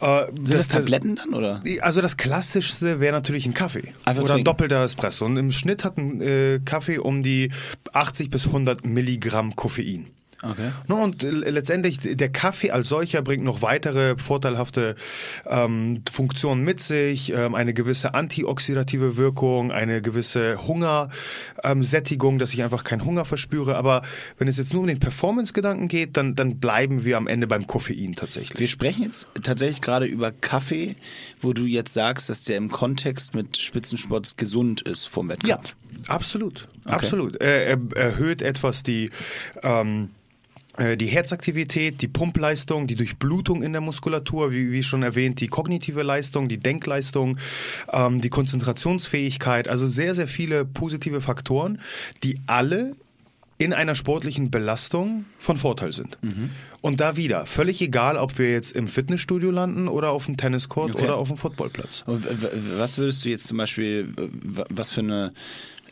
Ja. 0.00 0.24
Äh, 0.24 0.26
Sind 0.26 0.50
das, 0.50 0.68
das 0.68 0.68
Tabletten 0.68 1.16
dann 1.16 1.34
oder? 1.34 1.62
Also 1.80 2.00
das 2.00 2.16
klassischste 2.16 3.00
wäre 3.00 3.12
natürlich 3.12 3.46
ein 3.46 3.54
Kaffee 3.54 3.92
Einfach 4.04 4.24
oder 4.24 4.34
ein 4.34 4.44
doppelter 4.44 4.82
Espresso. 4.82 5.24
Und 5.24 5.36
im 5.36 5.52
Schnitt 5.52 5.84
hat 5.84 5.96
ein 5.96 6.20
äh, 6.20 6.60
Kaffee 6.64 6.98
um 6.98 7.22
die 7.22 7.52
80 7.92 8.30
bis 8.30 8.46
100 8.46 8.84
Milligramm 8.84 9.54
Koffein. 9.54 10.08
Okay. 10.42 10.70
und 10.88 11.22
letztendlich 11.22 12.00
der 12.02 12.28
Kaffee 12.28 12.72
als 12.72 12.88
solcher 12.88 13.22
bringt 13.22 13.44
noch 13.44 13.62
weitere 13.62 14.16
vorteilhafte 14.18 14.96
ähm, 15.46 16.02
Funktionen 16.10 16.64
mit 16.64 16.80
sich, 16.80 17.32
ähm, 17.32 17.54
eine 17.54 17.72
gewisse 17.72 18.14
antioxidative 18.14 19.16
Wirkung, 19.16 19.70
eine 19.70 20.02
gewisse 20.02 20.58
Hungersättigung, 20.66 22.34
ähm, 22.34 22.38
dass 22.38 22.52
ich 22.54 22.62
einfach 22.62 22.82
keinen 22.82 23.04
Hunger 23.04 23.24
verspüre. 23.24 23.76
Aber 23.76 24.02
wenn 24.38 24.48
es 24.48 24.58
jetzt 24.58 24.72
nur 24.72 24.82
um 24.82 24.88
den 24.88 24.98
Performance-Gedanken 24.98 25.86
geht, 25.88 26.16
dann, 26.16 26.34
dann 26.34 26.58
bleiben 26.58 27.04
wir 27.04 27.16
am 27.16 27.26
Ende 27.28 27.46
beim 27.46 27.66
Koffein 27.66 28.14
tatsächlich. 28.14 28.58
Wir 28.58 28.68
sprechen 28.68 29.04
jetzt 29.04 29.28
tatsächlich 29.42 29.80
gerade 29.80 30.06
über 30.06 30.32
Kaffee, 30.32 30.96
wo 31.40 31.52
du 31.52 31.66
jetzt 31.66 31.92
sagst, 31.92 32.28
dass 32.28 32.44
der 32.44 32.56
im 32.56 32.70
Kontext 32.70 33.34
mit 33.34 33.56
Spitzensport 33.56 34.36
gesund 34.36 34.80
ist 34.82 35.06
vom 35.06 35.28
Wettkampf. 35.28 35.76
Ja, 36.08 36.14
absolut. 36.14 36.68
Okay. 36.84 36.94
Absolut. 36.94 37.36
Er, 37.36 37.66
er 37.66 37.78
erhöht 37.94 38.42
etwas 38.42 38.82
die 38.82 39.10
ähm, 39.62 40.10
äh, 40.10 40.22
die 40.78 41.06
Herzaktivität, 41.06 42.00
die 42.00 42.08
Pumpleistung, 42.08 42.86
die 42.86 42.94
Durchblutung 42.94 43.62
in 43.62 43.72
der 43.72 43.82
Muskulatur, 43.82 44.52
wie, 44.52 44.72
wie 44.72 44.82
schon 44.82 45.02
erwähnt, 45.02 45.40
die 45.40 45.48
kognitive 45.48 46.02
Leistung, 46.02 46.48
die 46.48 46.58
Denkleistung, 46.58 47.38
ähm, 47.92 48.20
die 48.20 48.30
Konzentrationsfähigkeit, 48.30 49.68
also 49.68 49.86
sehr, 49.86 50.14
sehr 50.14 50.28
viele 50.28 50.64
positive 50.64 51.20
Faktoren, 51.20 51.78
die 52.22 52.38
alle 52.46 52.96
in 53.58 53.72
einer 53.72 53.94
sportlichen 53.94 54.50
Belastung 54.50 55.24
von 55.38 55.56
Vorteil 55.56 55.92
sind. 55.92 56.18
Mhm. 56.22 56.50
Und 56.80 57.00
da 57.00 57.16
wieder, 57.16 57.46
völlig 57.46 57.80
egal, 57.80 58.16
ob 58.16 58.38
wir 58.38 58.50
jetzt 58.50 58.72
im 58.72 58.88
Fitnessstudio 58.88 59.52
landen 59.52 59.86
oder 59.86 60.10
auf 60.10 60.26
dem 60.26 60.36
Tenniscourt 60.36 60.94
okay. 60.94 61.04
oder 61.04 61.16
auf 61.16 61.28
dem 61.28 61.36
Footballplatz. 61.36 62.02
Und 62.06 62.26
was 62.78 62.98
würdest 62.98 63.24
du 63.24 63.28
jetzt 63.28 63.46
zum 63.46 63.58
Beispiel, 63.58 64.08
was 64.68 64.90
für 64.90 65.02
eine 65.02 65.32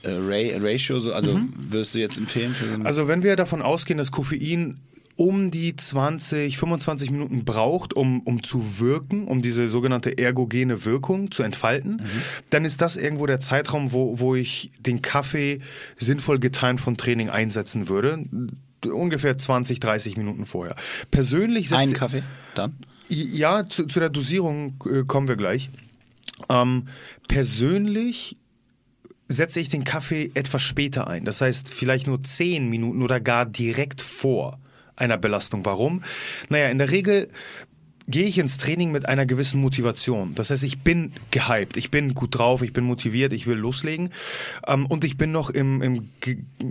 äh, 0.03 0.59
Ratio, 0.59 1.01
so, 1.01 1.13
also 1.13 1.37
mhm. 1.37 1.53
würdest 1.57 1.95
du 1.95 1.99
jetzt 1.99 2.19
empfehlen? 2.19 2.55
Also 2.85 3.09
wenn 3.09 3.23
wir 3.23 3.37
davon 3.37 3.63
ausgehen, 3.63 3.99
dass 3.99 4.11
Koffein 4.11 4.81
um 5.21 5.51
die 5.51 5.77
20, 5.77 6.57
25 6.57 7.11
Minuten 7.11 7.45
braucht, 7.45 7.93
um, 7.93 8.21
um 8.21 8.43
zu 8.43 8.81
wirken, 8.81 9.29
um 9.29 9.43
diese 9.43 9.69
sogenannte 9.69 10.17
ergogene 10.17 10.87
Wirkung 10.87 11.31
zu 11.31 11.43
entfalten, 11.43 11.97
mhm. 11.97 12.23
dann 12.49 12.65
ist 12.65 12.81
das 12.81 12.97
irgendwo 12.97 13.27
der 13.27 13.39
Zeitraum, 13.39 13.93
wo, 13.93 14.19
wo 14.19 14.35
ich 14.35 14.71
den 14.79 15.03
Kaffee 15.03 15.61
sinnvoll 15.99 16.39
getimt 16.39 16.81
von 16.81 16.97
Training 16.97 17.29
einsetzen 17.29 17.89
würde. 17.89 18.25
Ungefähr 18.91 19.37
20, 19.37 19.79
30 19.79 20.17
Minuten 20.17 20.47
vorher. 20.47 20.75
Persönlich 21.11 21.71
Ein 21.75 21.93
Kaffee 21.93 22.23
dann? 22.55 22.77
Ja, 23.09 23.69
zu, 23.69 23.87
zu 23.87 24.01
der 24.01 24.09
Dosierung 24.09 24.83
äh, 24.91 25.05
kommen 25.05 25.29
wir 25.29 25.37
gleich. 25.37 25.69
Ähm, 26.49 26.87
persönlich 27.29 28.37
setze 29.31 29.61
ich 29.61 29.69
den 29.69 29.85
Kaffee 29.85 30.33
etwas 30.35 30.63
später 30.63 31.07
ein. 31.07 31.25
Das 31.25 31.41
heißt, 31.41 31.73
vielleicht 31.73 32.09
nur 32.09 32.21
zehn 32.21 32.69
Minuten 32.69 33.01
oder 33.01 33.21
gar 33.21 33.47
direkt 33.47 34.03
vor 34.03 34.59
einer 34.97 35.19
Belastung. 35.19 35.65
Warum? 35.65 36.03
Naja, 36.49 36.69
in 36.69 36.79
der 36.79 36.91
Regel 36.91 37.29
gehe 38.09 38.27
ich 38.27 38.39
ins 38.39 38.59
Training 38.59 38.91
mit 38.91 39.07
einer 39.07 39.27
gewissen 39.27 39.61
Motivation. 39.61 40.35
Das 40.35 40.51
heißt, 40.51 40.65
ich 40.65 40.81
bin 40.81 41.13
gehypt, 41.31 41.77
ich 41.77 41.93
bin 41.93 42.15
gut 42.15 42.37
drauf, 42.37 42.63
ich 42.63 42.73
bin 42.73 42.85
motiviert, 42.85 43.33
ich 43.33 43.47
will 43.47 43.57
loslegen 43.57 44.11
ähm, 44.67 44.85
und 44.87 45.05
ich 45.05 45.17
bin 45.17 45.31
noch 45.31 45.49
im, 45.49 45.81
im 45.81 46.09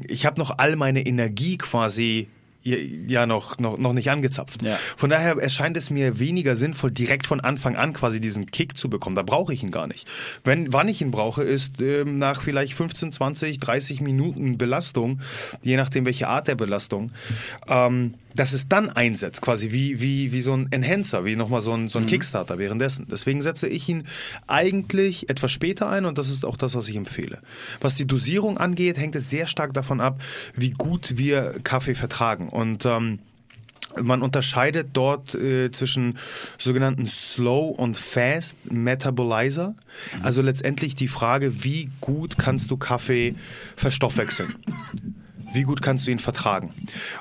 ich 0.07 0.25
habe 0.25 0.37
noch 0.37 0.57
all 0.57 0.75
meine 0.75 1.05
Energie 1.05 1.57
quasi 1.57 2.27
ja 2.63 3.25
noch, 3.25 3.57
noch, 3.57 3.77
noch 3.77 3.93
nicht 3.93 4.11
angezapft. 4.11 4.63
Ja. 4.63 4.77
Von 4.97 5.09
daher 5.09 5.37
erscheint 5.37 5.77
es 5.77 5.89
mir 5.89 6.19
weniger 6.19 6.55
sinnvoll, 6.55 6.91
direkt 6.91 7.25
von 7.25 7.39
Anfang 7.39 7.75
an 7.75 7.93
quasi 7.93 8.19
diesen 8.19 8.51
Kick 8.51 8.77
zu 8.77 8.89
bekommen. 8.89 9.15
Da 9.15 9.21
brauche 9.21 9.53
ich 9.53 9.63
ihn 9.63 9.71
gar 9.71 9.87
nicht. 9.87 10.07
Wenn, 10.43 10.73
wann 10.73 10.87
ich 10.89 11.01
ihn 11.01 11.11
brauche, 11.11 11.43
ist 11.43 11.81
ähm, 11.81 12.17
nach 12.17 12.41
vielleicht 12.41 12.73
15, 12.73 13.11
20, 13.11 13.59
30 13.59 14.01
Minuten 14.01 14.57
Belastung, 14.57 15.21
je 15.63 15.77
nachdem 15.77 16.05
welche 16.05 16.27
Art 16.27 16.47
der 16.47 16.55
Belastung, 16.55 17.11
ähm, 17.67 18.15
dass 18.35 18.53
es 18.53 18.67
dann 18.67 18.89
einsetzt, 18.89 19.41
quasi 19.41 19.71
wie, 19.71 19.99
wie, 19.99 20.31
wie 20.31 20.41
so 20.41 20.53
ein 20.53 20.71
Enhancer, 20.71 21.25
wie 21.25 21.35
nochmal 21.35 21.61
so 21.61 21.73
ein, 21.73 21.89
so 21.89 21.99
ein 21.99 22.03
mhm. 22.03 22.09
Kickstarter 22.09 22.57
währenddessen. 22.57 23.07
Deswegen 23.09 23.41
setze 23.41 23.67
ich 23.67 23.87
ihn 23.89 24.03
eigentlich 24.47 25.29
etwas 25.29 25.51
später 25.51 25.89
ein 25.89 26.05
und 26.05 26.17
das 26.17 26.29
ist 26.29 26.45
auch 26.45 26.57
das, 26.57 26.75
was 26.75 26.87
ich 26.87 26.95
empfehle. 26.95 27.39
Was 27.81 27.95
die 27.95 28.05
Dosierung 28.05 28.57
angeht, 28.57 28.97
hängt 28.97 29.15
es 29.15 29.29
sehr 29.29 29.47
stark 29.47 29.73
davon 29.73 30.01
ab, 30.01 30.21
wie 30.55 30.71
gut 30.71 31.17
wir 31.17 31.55
Kaffee 31.63 31.95
vertragen. 31.95 32.49
Und 32.49 32.85
ähm, 32.85 33.19
man 33.99 34.21
unterscheidet 34.21 34.89
dort 34.93 35.33
äh, 35.33 35.71
zwischen 35.71 36.19
sogenannten 36.59 37.07
Slow 37.07 37.73
und 37.75 37.97
Fast 37.97 38.71
Metabolizer. 38.71 39.69
Mhm. 39.69 40.23
Also 40.25 40.41
letztendlich 40.41 40.95
die 40.95 41.07
Frage, 41.07 41.63
wie 41.63 41.89
gut 41.99 42.37
kannst 42.37 42.69
du 42.69 42.77
Kaffee 42.77 43.35
verstoffwechseln 43.75 44.55
wie 45.53 45.63
gut 45.63 45.81
kannst 45.81 46.07
du 46.07 46.11
ihn 46.11 46.19
vertragen? 46.19 46.73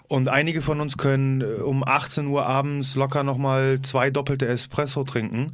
Und 0.06 0.28
einige 0.28 0.62
von 0.62 0.80
uns 0.80 0.96
können 0.96 1.40
äh, 1.40 1.44
um 1.44 1.86
18 1.86 2.26
Uhr 2.26 2.46
abends 2.46 2.96
locker 2.96 3.24
nochmal 3.24 3.80
zwei 3.82 4.10
doppelte 4.10 4.46
Espresso 4.46 5.04
trinken 5.04 5.52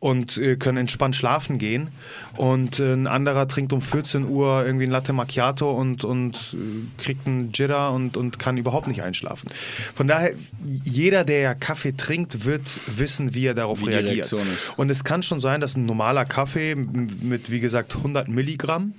und 0.00 0.36
äh, 0.36 0.56
können 0.56 0.78
entspannt 0.78 1.16
schlafen 1.16 1.58
gehen. 1.58 1.88
Und 2.36 2.80
äh, 2.80 2.92
ein 2.92 3.06
anderer 3.06 3.48
trinkt 3.48 3.72
um 3.72 3.82
14 3.82 4.28
Uhr 4.28 4.64
irgendwie 4.64 4.86
ein 4.86 4.90
Latte 4.90 5.12
Macchiato 5.12 5.70
und, 5.70 6.04
und 6.04 6.56
kriegt 6.98 7.26
einen 7.26 7.52
Jitter 7.52 7.92
und, 7.92 8.16
und 8.16 8.38
kann 8.38 8.56
überhaupt 8.56 8.88
nicht 8.88 9.02
einschlafen. 9.02 9.50
Von 9.94 10.08
daher, 10.08 10.32
jeder, 10.64 11.24
der 11.24 11.40
ja 11.40 11.54
Kaffee 11.54 11.92
trinkt, 11.92 12.44
wird 12.44 12.62
wissen, 12.86 13.34
wie 13.34 13.46
er 13.46 13.54
darauf 13.54 13.80
wie 13.80 13.90
reagiert. 13.90 14.32
Und 14.76 14.90
es 14.90 15.04
kann 15.04 15.22
schon 15.22 15.40
sein, 15.40 15.60
dass 15.60 15.76
ein 15.76 15.86
normaler 15.86 16.24
Kaffee 16.24 16.74
mit, 16.74 17.50
wie 17.50 17.60
gesagt, 17.60 17.96
100 17.96 18.28
Milligramm 18.28 18.94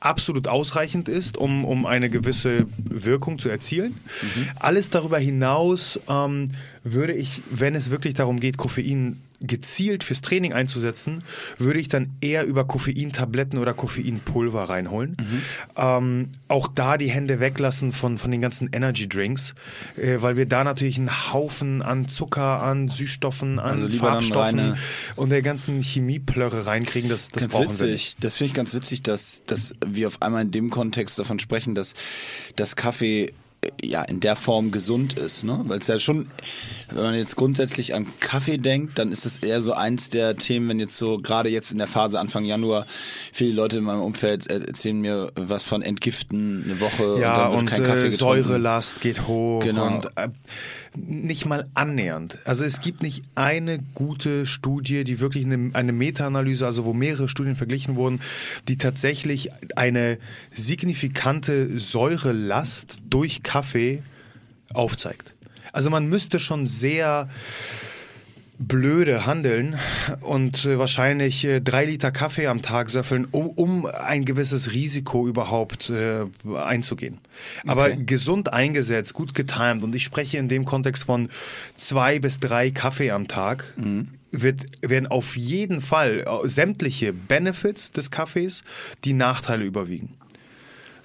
absolut 0.00 0.46
ausreichend 0.48 1.08
ist, 1.08 1.36
um, 1.36 1.64
um 1.64 1.86
eine 1.86 2.08
gewisse 2.10 2.66
Wirkung 2.78 3.38
zu 3.38 3.48
erzielen. 3.48 3.92
Mhm. 4.22 4.48
Alles 4.56 4.90
darüber 4.90 5.18
hinaus 5.18 5.98
ähm, 6.08 6.50
würde 6.92 7.12
ich, 7.12 7.42
wenn 7.50 7.74
es 7.74 7.90
wirklich 7.90 8.14
darum 8.14 8.38
geht, 8.40 8.56
Koffein 8.56 9.20
gezielt 9.40 10.02
fürs 10.04 10.22
Training 10.22 10.52
einzusetzen, 10.52 11.22
würde 11.58 11.78
ich 11.78 11.88
dann 11.88 12.10
eher 12.20 12.44
über 12.44 12.66
Koffeintabletten 12.66 13.58
oder 13.58 13.74
Koffeinpulver 13.74 14.64
reinholen. 14.64 15.16
Mhm. 15.20 15.42
Ähm, 15.76 16.28
auch 16.48 16.68
da 16.68 16.96
die 16.96 17.10
Hände 17.10 17.38
weglassen 17.38 17.92
von, 17.92 18.16
von 18.16 18.30
den 18.30 18.40
ganzen 18.40 18.70
Energy 18.72 19.08
Drinks, 19.08 19.54
äh, 19.96 20.16
weil 20.20 20.36
wir 20.36 20.46
da 20.46 20.64
natürlich 20.64 20.96
einen 20.96 21.32
Haufen 21.32 21.82
an 21.82 22.08
Zucker, 22.08 22.62
an 22.62 22.88
Süßstoffen, 22.88 23.58
an 23.58 23.82
also 23.82 23.90
Farbstoffen 23.90 24.76
und 25.16 25.30
der 25.30 25.42
ganzen 25.42 25.82
Chemieplörre 25.82 26.64
reinkriegen. 26.66 27.10
Das, 27.10 27.28
das 27.28 27.48
brauchen 27.48 27.64
witzig. 27.64 27.80
wir 27.80 27.88
nicht. 27.88 28.24
Das 28.24 28.36
finde 28.36 28.48
ich 28.48 28.54
ganz 28.54 28.74
witzig, 28.74 29.02
dass, 29.02 29.42
dass 29.46 29.74
wir 29.84 30.06
auf 30.06 30.22
einmal 30.22 30.42
in 30.42 30.50
dem 30.50 30.70
Kontext 30.70 31.18
davon 31.18 31.38
sprechen, 31.38 31.74
dass, 31.74 31.94
dass 32.56 32.74
Kaffee 32.74 33.32
ja 33.82 34.02
in 34.02 34.20
der 34.20 34.36
Form 34.36 34.70
gesund 34.70 35.18
ist, 35.18 35.44
ne? 35.44 35.60
Weil 35.64 35.78
es 35.78 35.86
ja 35.86 35.98
schon, 35.98 36.28
wenn 36.90 37.04
man 37.04 37.14
jetzt 37.14 37.36
grundsätzlich 37.36 37.94
an 37.94 38.06
Kaffee 38.20 38.58
denkt, 38.58 38.98
dann 38.98 39.12
ist 39.12 39.26
es 39.26 39.38
eher 39.38 39.62
so 39.62 39.72
eins 39.72 40.10
der 40.10 40.36
Themen, 40.36 40.68
wenn 40.68 40.80
jetzt 40.80 40.96
so 40.96 41.18
gerade 41.18 41.48
jetzt 41.48 41.72
in 41.72 41.78
der 41.78 41.86
Phase 41.86 42.18
Anfang 42.18 42.44
Januar 42.44 42.86
viele 43.32 43.52
Leute 43.52 43.78
in 43.78 43.84
meinem 43.84 44.02
Umfeld 44.02 44.46
erzählen 44.46 45.00
mir 45.00 45.32
was 45.34 45.66
von 45.66 45.82
Entgiften 45.82 46.64
eine 46.64 46.80
Woche 46.80 47.20
ja, 47.20 47.46
und, 47.46 47.72
und 47.72 47.78
äh, 47.78 48.10
Säurelast 48.10 49.00
geht 49.00 49.26
hoch 49.26 49.62
genau. 49.62 49.86
und 49.86 50.06
äh, 50.16 50.28
nicht 50.96 51.46
mal 51.46 51.68
annähernd. 51.74 52.38
Also 52.44 52.64
es 52.64 52.80
gibt 52.80 53.02
nicht 53.02 53.22
eine 53.34 53.78
gute 53.94 54.46
Studie, 54.46 55.04
die 55.04 55.20
wirklich 55.20 55.44
eine, 55.44 55.70
eine 55.74 55.92
Meta-Analyse, 55.92 56.64
also 56.64 56.84
wo 56.84 56.92
mehrere 56.92 57.28
Studien 57.28 57.56
verglichen 57.56 57.96
wurden, 57.96 58.20
die 58.68 58.78
tatsächlich 58.78 59.50
eine 59.76 60.18
signifikante 60.52 61.78
Säurelast 61.78 62.98
durch 63.08 63.42
Kaffee 63.42 63.55
aufzeigt. 64.72 65.34
Also 65.72 65.90
man 65.90 66.06
müsste 66.08 66.40
schon 66.40 66.66
sehr 66.66 67.28
blöde 68.58 69.26
handeln 69.26 69.78
und 70.20 70.64
äh, 70.64 70.78
wahrscheinlich 70.78 71.44
äh, 71.44 71.60
drei 71.60 71.84
Liter 71.84 72.10
Kaffee 72.10 72.46
am 72.46 72.62
Tag 72.62 72.90
söffeln, 72.90 73.26
um, 73.30 73.48
um 73.50 73.86
ein 73.86 74.24
gewisses 74.24 74.72
Risiko 74.72 75.28
überhaupt 75.28 75.90
äh, 75.90 76.24
einzugehen. 76.54 77.18
Aber 77.66 77.86
okay. 77.86 78.02
gesund 78.06 78.52
eingesetzt, 78.52 79.14
gut 79.14 79.34
getimed 79.34 79.82
und 79.82 79.94
ich 79.94 80.04
spreche 80.04 80.38
in 80.38 80.48
dem 80.48 80.64
Kontext 80.64 81.04
von 81.04 81.28
zwei 81.74 82.18
bis 82.18 82.40
drei 82.40 82.70
Kaffee 82.70 83.10
am 83.10 83.28
Tag. 83.28 83.74
Mhm. 83.76 84.08
Wird, 84.32 84.60
werden 84.82 85.06
auf 85.06 85.36
jeden 85.36 85.80
Fall 85.80 86.26
äh, 86.26 86.48
sämtliche 86.48 87.12
Benefits 87.12 87.92
des 87.92 88.10
Kaffees 88.10 88.64
die 89.04 89.12
Nachteile 89.12 89.64
überwiegen. 89.64 90.14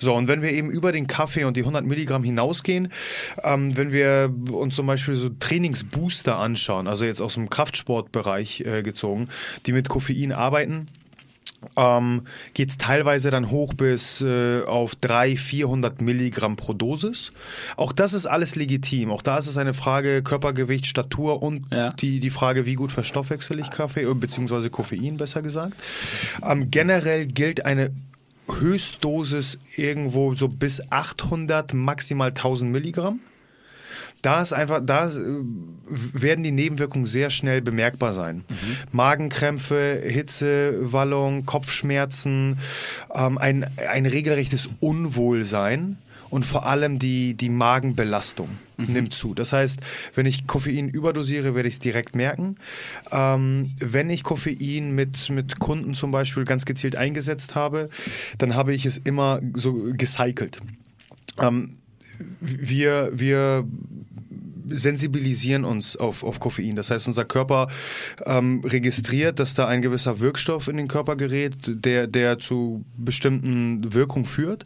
So, 0.01 0.15
und 0.15 0.27
wenn 0.27 0.41
wir 0.41 0.51
eben 0.51 0.71
über 0.71 0.91
den 0.91 1.05
Kaffee 1.05 1.43
und 1.43 1.55
die 1.55 1.61
100 1.61 1.85
Milligramm 1.85 2.23
hinausgehen, 2.23 2.91
ähm, 3.43 3.77
wenn 3.77 3.91
wir 3.91 4.33
uns 4.51 4.75
zum 4.75 4.87
Beispiel 4.87 5.15
so 5.15 5.29
Trainingsbooster 5.29 6.37
anschauen, 6.37 6.87
also 6.87 7.05
jetzt 7.05 7.21
aus 7.21 7.35
dem 7.35 7.49
Kraftsportbereich 7.49 8.61
äh, 8.61 8.81
gezogen, 8.81 9.29
die 9.67 9.73
mit 9.73 9.89
Koffein 9.89 10.31
arbeiten, 10.31 10.87
ähm, 11.77 12.23
geht 12.55 12.69
es 12.69 12.77
teilweise 12.79 13.29
dann 13.29 13.51
hoch 13.51 13.75
bis 13.75 14.21
äh, 14.21 14.63
auf 14.63 14.95
300, 14.95 15.39
400 15.39 16.01
Milligramm 16.01 16.55
pro 16.55 16.73
Dosis. 16.73 17.31
Auch 17.77 17.91
das 17.91 18.13
ist 18.13 18.25
alles 18.25 18.55
legitim. 18.55 19.11
Auch 19.11 19.21
da 19.21 19.37
ist 19.37 19.47
es 19.47 19.57
eine 19.57 19.75
Frage 19.75 20.23
Körpergewicht, 20.23 20.87
Statur 20.87 21.43
und 21.43 21.67
ja. 21.71 21.93
die, 21.93 22.19
die 22.19 22.29
Frage, 22.31 22.65
wie 22.65 22.73
gut 22.73 22.91
verstoffwechsel 22.91 23.59
ich 23.59 23.69
Kaffee, 23.69 24.09
äh, 24.09 24.13
beziehungsweise 24.15 24.71
Koffein 24.71 25.17
besser 25.17 25.43
gesagt. 25.43 25.73
Ähm, 26.43 26.71
generell 26.71 27.27
gilt 27.27 27.65
eine 27.65 27.91
Höchstdosis 28.59 29.57
irgendwo 29.75 30.35
so 30.35 30.47
bis 30.47 30.91
800, 30.91 31.73
maximal 31.73 32.29
1000 32.29 32.71
Milligramm. 32.71 33.19
Da 34.21 34.41
ist 34.41 34.53
einfach, 34.53 34.81
da 34.83 35.07
äh, 35.07 35.11
werden 35.87 36.43
die 36.43 36.51
Nebenwirkungen 36.51 37.07
sehr 37.07 37.31
schnell 37.31 37.61
bemerkbar 37.61 38.13
sein. 38.13 38.37
Mhm. 38.37 38.77
Magenkrämpfe, 38.91 40.01
Hitze, 40.03 40.91
Wallung, 40.91 41.45
Kopfschmerzen, 41.45 42.59
ähm, 43.13 43.37
ein, 43.37 43.65
ein 43.89 44.05
regelrechtes 44.05 44.69
Unwohlsein 44.79 45.97
und 46.31 46.45
vor 46.45 46.65
allem 46.65 46.97
die, 46.97 47.35
die 47.35 47.49
Magenbelastung 47.49 48.49
mhm. 48.77 48.93
nimmt 48.93 49.13
zu. 49.13 49.35
Das 49.35 49.53
heißt, 49.53 49.79
wenn 50.15 50.25
ich 50.25 50.47
Koffein 50.47 50.89
überdosiere, 50.89 51.53
werde 51.53 51.67
ich 51.67 51.75
es 51.75 51.79
direkt 51.79 52.15
merken. 52.15 52.55
Ähm, 53.11 53.71
wenn 53.79 54.09
ich 54.09 54.23
Koffein 54.23 54.95
mit, 54.95 55.29
mit 55.29 55.59
Kunden 55.59 55.93
zum 55.93 56.09
Beispiel 56.09 56.45
ganz 56.45 56.65
gezielt 56.65 56.95
eingesetzt 56.95 57.53
habe, 57.53 57.89
dann 58.37 58.55
habe 58.55 58.73
ich 58.73 58.85
es 58.85 58.97
immer 58.97 59.41
so 59.53 59.73
gecycelt. 59.93 60.59
Ähm, 61.37 61.69
wir, 62.39 63.11
wir 63.13 63.65
sensibilisieren 64.75 65.65
uns 65.65 65.95
auf, 65.95 66.23
auf 66.23 66.39
Koffein. 66.39 66.75
Das 66.75 66.91
heißt, 66.91 67.07
unser 67.07 67.25
Körper 67.25 67.67
ähm, 68.25 68.61
registriert, 68.65 69.39
dass 69.39 69.53
da 69.53 69.67
ein 69.67 69.81
gewisser 69.81 70.19
Wirkstoff 70.19 70.67
in 70.67 70.77
den 70.77 70.87
Körper 70.87 71.15
gerät, 71.15 71.55
der, 71.67 72.07
der 72.07 72.39
zu 72.39 72.83
bestimmten 72.97 73.93
Wirkungen 73.93 74.25
führt. 74.25 74.65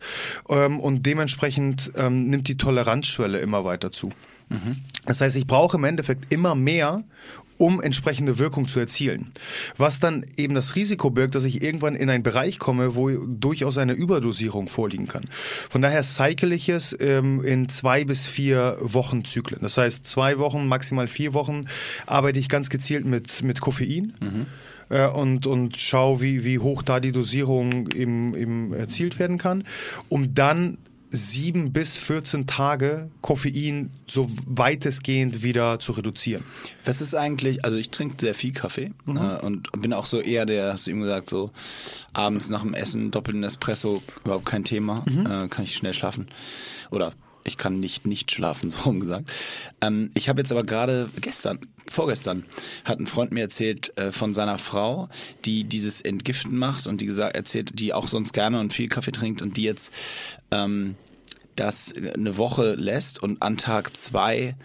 Ähm, 0.50 0.80
und 0.80 1.06
dementsprechend 1.06 1.92
ähm, 1.96 2.30
nimmt 2.30 2.48
die 2.48 2.58
Toleranzschwelle 2.58 3.40
immer 3.40 3.66
weiter 3.66 3.92
zu. 3.92 4.12
Mhm. 4.50 4.78
Das 5.06 5.22
heißt, 5.22 5.36
ich 5.36 5.48
brauche 5.48 5.78
im 5.78 5.84
Endeffekt 5.84 6.32
immer 6.32 6.56
mehr, 6.56 7.04
um 7.58 7.82
entsprechende 7.82 8.40
Wirkung 8.40 8.68
zu 8.68 8.80
erzielen. 8.80 9.32
Was 9.78 10.00
dann 10.00 10.26
eben 10.38 10.56
das 10.56 10.76
Risiko 10.76 11.10
birgt, 11.10 11.36
dass 11.36 11.46
ich 11.46 11.62
irgendwann 11.62 11.96
in 11.96 12.10
einen 12.10 12.24
Bereich 12.24 12.60
komme, 12.60 12.96
wo 12.96 13.10
durchaus 13.10 13.78
eine 13.78 13.94
Überdosierung 13.94 14.68
vorliegen 14.68 15.08
kann. 15.08 15.26
Von 15.70 15.82
daher 15.82 16.04
cycle 16.04 16.54
ich 16.54 16.70
es 16.70 16.96
ähm, 17.00 17.44
in 17.44 17.70
zwei 17.70 18.04
bis 18.04 18.26
vier 18.26 18.78
Wochen 18.82 19.24
Zyklen. 19.26 19.62
Das 19.62 19.78
heißt, 19.78 20.06
zwei 20.06 20.38
Wochen, 20.38 20.68
maximal 20.68 21.08
vier 21.08 21.34
Wochen 21.34 21.66
arbeite 22.06 22.40
ich 22.40 22.50
ganz 22.50 22.70
gezielt 22.70 23.06
mit, 23.06 23.42
mit 23.44 23.62
Koffein. 23.62 24.14
Mhm 24.20 24.46
äh, 24.90 25.08
und, 25.08 25.48
und 25.48 25.78
schau, 25.78 26.22
wie, 26.22 26.44
wie 26.44 26.60
hoch 26.60 26.84
da 26.84 27.00
die 27.00 27.12
Dosierung 27.12 27.90
eben, 27.92 28.36
eben 28.36 28.74
erzielt 28.74 29.20
werden 29.20 29.38
kann, 29.38 29.64
um 30.10 30.34
dann 30.34 30.78
sieben 31.12 31.72
bis 31.72 31.96
14 31.98 32.48
Tage 32.48 33.10
Koffein 33.22 33.92
so 34.08 34.28
weitestgehend 34.46 35.44
wieder 35.44 35.80
zu 35.80 35.94
reduzieren. 35.94 36.44
Was 36.84 37.02
ist 37.02 37.16
eigentlich, 37.16 37.64
also 37.64 37.78
ich 37.78 37.90
trinke 37.90 38.16
sehr 38.20 38.36
viel 38.36 38.54
Kaffee 38.54 38.92
mhm. 39.06 39.18
äh, 39.18 39.46
und 39.46 39.70
bin 39.82 39.94
auch 39.94 40.06
so 40.06 40.20
eher 40.20 40.46
der, 40.46 40.74
hast 40.74 40.88
du 40.88 40.92
eben 40.92 41.02
gesagt, 41.02 41.30
so 41.30 41.52
abends 42.14 42.50
nach 42.50 42.62
dem 42.62 42.74
Essen 42.74 43.12
doppelten 43.12 43.44
Espresso, 43.44 44.02
überhaupt 44.24 44.46
kein 44.46 44.64
Thema, 44.64 45.04
mhm. 45.06 45.26
äh, 45.26 45.48
kann 45.48 45.64
ich 45.64 45.76
schnell 45.76 45.94
schlafen. 45.94 46.28
Oder 46.92 47.14
ich 47.44 47.58
kann 47.58 47.80
nicht 47.80 48.08
nicht 48.08 48.32
schlafen, 48.32 48.70
so 48.72 48.84
rumgesagt. 48.84 49.30
Ähm, 49.82 50.10
ich 50.14 50.30
habe 50.30 50.42
jetzt 50.42 50.52
aber 50.52 50.64
gerade 50.64 51.10
gestern, 51.22 51.60
vorgestern, 51.90 52.46
hat 52.84 53.00
ein 53.00 53.08
Freund 53.08 53.32
mir 53.32 53.42
erzählt 53.42 53.98
äh, 53.98 54.12
von 54.12 54.34
seiner 54.34 54.58
Frau, 54.58 55.10
die 55.46 55.64
dieses 55.64 56.02
Entgiften 56.02 56.58
macht 56.58 56.88
und 56.88 57.02
die 57.02 57.06
gesagt 57.06 57.36
erzählt, 57.36 57.80
die 57.80 57.94
auch 57.94 58.08
sonst 58.08 58.34
gerne 58.34 58.60
und 58.60 58.74
viel 58.74 58.90
Kaffee 58.90 59.12
trinkt 59.12 59.42
und 59.42 59.58
die 59.58 59.64
jetzt 59.64 59.92
ähm, 60.52 60.96
das 61.56 61.94
eine 61.96 62.38
Woche 62.38 62.76
lässt 62.76 63.22
und 63.22 63.42
an 63.42 63.58
Tag 63.58 63.96
zwei 63.96 64.56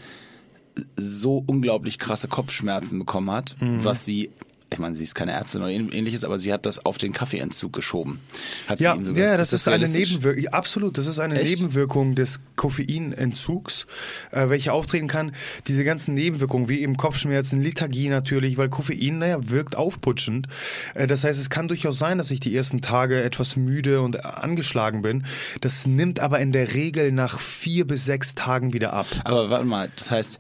so 0.97 1.43
unglaublich 1.47 1.99
krasse 1.99 2.29
Kopfschmerzen 2.29 2.99
bekommen 2.99 3.31
hat, 3.31 3.57
mhm. 3.61 3.85
was 3.85 4.05
sie 4.05 4.31
ich 4.73 4.79
meine, 4.79 4.95
sie 4.95 5.03
ist 5.03 5.15
keine 5.15 5.33
Ärztin 5.33 5.63
oder 5.63 5.71
ähnliches, 5.71 6.23
aber 6.23 6.39
sie 6.39 6.53
hat 6.53 6.65
das 6.65 6.85
auf 6.85 6.97
den 6.97 7.13
Kaffeeentzug 7.13 7.73
geschoben. 7.73 8.21
Hat 8.69 8.81
ja, 8.81 8.95
ja, 8.95 9.37
das 9.37 9.53
ist, 9.53 9.67
das 9.67 9.67
ist 9.67 9.69
eine 9.69 9.89
Nebenwirkung. 9.89 10.47
Absolut, 10.53 10.99
das 10.99 11.07
ist 11.07 11.19
eine 11.19 11.41
Echt? 11.41 11.59
Nebenwirkung 11.59 12.15
des 12.15 12.41
Koffeinentzugs, 12.55 13.87
äh, 14.31 14.49
welche 14.49 14.73
auftreten 14.73 15.09
kann. 15.09 15.33
Diese 15.67 15.83
ganzen 15.83 16.15
Nebenwirkungen, 16.15 16.69
wie 16.69 16.81
eben 16.81 16.97
Kopfschmerzen, 16.97 17.61
Lethargie 17.61 18.09
natürlich, 18.09 18.59
weil 18.59 18.69
Koffein, 18.69 19.19
naja, 19.19 19.39
wirkt 19.51 19.75
aufputschend. 19.75 20.47
Äh, 20.95 21.09
das 21.09 21.25
heißt, 21.25 21.41
es 21.41 21.51
kann 21.51 21.67
durchaus 21.67 21.99
sein, 21.99 22.19
dass 22.19 22.31
ich 22.31 22.39
die 22.39 22.55
ersten 22.55 22.81
Tage 22.81 23.23
etwas 23.23 23.57
müde 23.57 24.01
und 24.03 24.25
angeschlagen 24.25 25.03
bin. 25.03 25.25
Das 25.61 25.87
nimmt 25.87 26.21
aber 26.21 26.39
in 26.39 26.53
der 26.53 26.75
Regel 26.75 27.11
nach 27.11 27.41
vier 27.41 27.87
bis 27.87 28.05
sechs 28.05 28.37
Tagen 28.37 28.73
wieder 28.73 28.93
ab. 28.93 29.07
Aber 29.25 29.51
warte 29.51 29.65
mal, 29.65 29.91
das 29.97 30.13
heißt, 30.13 30.39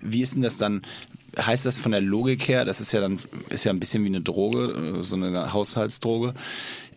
wie 0.00 0.20
ist 0.20 0.34
denn 0.34 0.42
das 0.42 0.58
dann? 0.58 0.82
Heißt 1.38 1.66
das 1.66 1.78
von 1.78 1.92
der 1.92 2.00
Logik 2.00 2.48
her, 2.48 2.64
das 2.64 2.80
ist 2.80 2.92
ja 2.92 3.00
dann 3.00 3.18
ist 3.50 3.64
ja 3.64 3.72
ein 3.72 3.80
bisschen 3.80 4.02
wie 4.04 4.08
eine 4.08 4.20
Droge, 4.20 4.98
äh, 5.00 5.04
so 5.04 5.16
eine 5.16 5.52
Haushaltsdroge. 5.52 6.34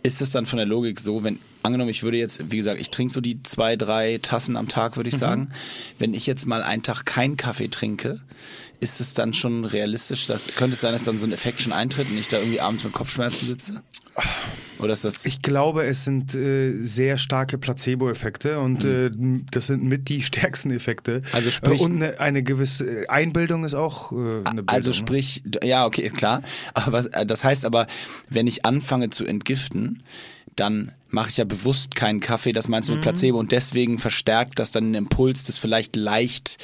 Ist 0.04 0.22
es 0.22 0.32
dann 0.32 0.46
von 0.46 0.58
der 0.58 0.66
Logik 0.66 1.00
so, 1.00 1.24
wenn 1.24 1.40
angenommen, 1.64 1.90
ich 1.90 2.04
würde 2.04 2.18
jetzt, 2.18 2.52
wie 2.52 2.58
gesagt, 2.58 2.80
ich 2.80 2.90
trinke 2.90 3.14
so 3.14 3.22
die 3.22 3.44
zwei, 3.44 3.76
drei 3.76 4.20
Tassen 4.22 4.56
am 4.56 4.68
Tag, 4.68 4.96
würde 4.96 5.10
ich 5.10 5.16
mhm. 5.16 5.20
sagen. 5.20 5.52
Wenn 6.00 6.14
ich 6.14 6.26
jetzt 6.26 6.46
mal 6.46 6.64
einen 6.64 6.84
Tag 6.84 7.06
keinen 7.06 7.38
Kaffee 7.38 7.68
trinke, 7.68 8.22
ist 8.80 9.02
es 9.02 9.14
dann 9.14 9.34
schon 9.34 9.66
realistisch, 9.66 10.28
dass 10.28 10.48
könnte 10.56 10.74
es 10.74 10.82
sein, 10.82 10.94
dass 10.94 11.04
dann 11.04 11.18
so 11.18 11.26
ein 11.26 11.32
Effekt 11.32 11.62
schon 11.62 11.74
eintritt 11.74 12.10
und 12.10 12.18
ich 12.18 12.28
da 12.28 12.38
irgendwie 12.38 12.62
abends 12.62 12.84
mit 12.84 12.94
Kopfschmerzen 12.94 13.48
sitze? 13.48 13.82
Oder 14.80 14.94
ist 14.94 15.04
das 15.04 15.26
ich 15.26 15.42
glaube, 15.42 15.86
es 15.86 16.04
sind 16.04 16.36
äh, 16.36 16.84
sehr 16.84 17.18
starke 17.18 17.58
Placebo-Effekte 17.58 18.60
und 18.60 18.84
mhm. 18.84 19.40
äh, 19.40 19.46
das 19.52 19.68
sind 19.68 19.84
mit 19.84 20.10
die 20.10 20.22
stärksten 20.24 20.72
Effekte. 20.72 21.22
Also 21.32 21.52
sprich, 21.52 21.82
äh, 21.82 21.86
und 21.86 21.96
eine, 21.96 22.20
eine, 22.20 22.44
gewisse 22.44 23.10
Einbildung 23.10 23.64
ist 23.64 23.74
auch 23.74 24.12
äh, 24.12 24.16
eine 24.16 24.42
Bildung. 24.42 24.70
Also 24.70 24.90
ne? 24.90 24.94
sprich, 24.94 25.44
ja, 25.64 25.86
okay, 25.86 26.10
klar. 26.10 26.42
Aber 26.74 26.92
was, 26.92 27.08
äh, 27.08 27.26
das 27.26 27.44
heißt 27.44 27.66
aber, 27.66 27.88
wenn 28.30 28.48
ich 28.48 28.66
anfange 28.66 29.10
zu 29.10 29.26
entgiften, 29.26 30.04
dann 30.56 30.92
mache 31.10 31.30
ich 31.30 31.38
ja 31.38 31.46
bewusst 31.46 31.96
keinen 31.96 32.20
Kaffee, 32.20 32.52
das 32.52 32.68
meinst 32.68 32.90
du 32.90 32.94
mit 32.94 33.02
mhm. 33.02 33.04
Placebo 33.04 33.40
und 33.40 33.52
deswegen 33.52 34.00
verstärkt 34.00 34.60
das 34.60 34.72
dann 34.72 34.86
den 34.86 34.96
Impuls 34.96 35.44
des 35.46 35.58
vielleicht 35.58 35.96
leicht 35.96 36.58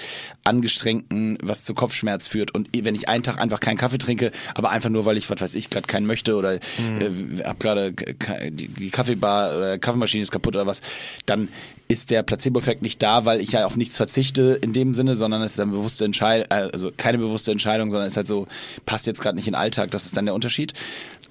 angestrengten, 0.44 1.38
was 1.42 1.64
zu 1.64 1.74
Kopfschmerz 1.74 2.28
führt. 2.28 2.54
Und 2.54 2.70
wenn 2.76 2.96
ich 2.96 3.10
einen 3.10 3.24
Tag 3.24 3.40
einfach 3.40 3.60
keinen 3.60 3.78
Kaffee 3.78 3.98
trinke, 3.98 4.32
aber 4.56 4.70
einfach 4.72 4.90
nur, 4.90 5.06
weil 5.06 5.18
ich, 5.18 5.30
was 5.30 5.40
weiß 5.40 5.56
ich, 5.56 5.70
gerade 5.70 5.88
keinen 5.88 6.06
möchte 6.06 6.36
oder 6.36 6.60
mhm. 6.78 7.40
äh, 7.40 7.44
hab 7.44 7.60
gerade 7.60 7.94
die 7.94 8.90
Kaffeebar 8.90 9.56
oder 9.58 9.78
Kaffeemaschine 9.78 10.24
ist 10.24 10.32
kaputt 10.32 10.56
oder 10.56 10.68
was, 10.68 10.82
dann 11.26 11.50
ist 11.88 12.10
der 12.10 12.24
Placebo-Effekt 12.24 12.82
nicht 12.82 13.02
da, 13.04 13.26
weil 13.26 13.40
ich 13.40 13.52
ja 13.52 13.66
auf 13.66 13.78
nichts 13.78 13.98
verzichte 13.98 14.58
in 14.62 14.74
dem 14.74 14.94
Sinne, 14.94 15.16
sondern 15.16 15.42
es 15.42 15.54
ist 15.54 15.60
eine 15.60 15.72
bewusste 15.72 16.06
Entscheidung, 16.06 16.50
also 16.50 16.92
keine 16.96 17.20
bewusste 17.20 17.52
Entscheidung, 17.52 17.92
sondern 17.92 18.08
es 18.08 18.14
ist 18.14 18.18
halt 18.18 18.28
so, 18.28 18.48
passt 18.86 19.06
jetzt 19.06 19.22
gerade 19.22 19.36
nicht 19.36 19.48
in 19.48 19.54
den 19.54 19.60
Alltag, 19.60 19.92
das 19.92 20.06
ist 20.06 20.18
dann 20.18 20.26
der 20.26 20.34
Unterschied. 20.34 20.74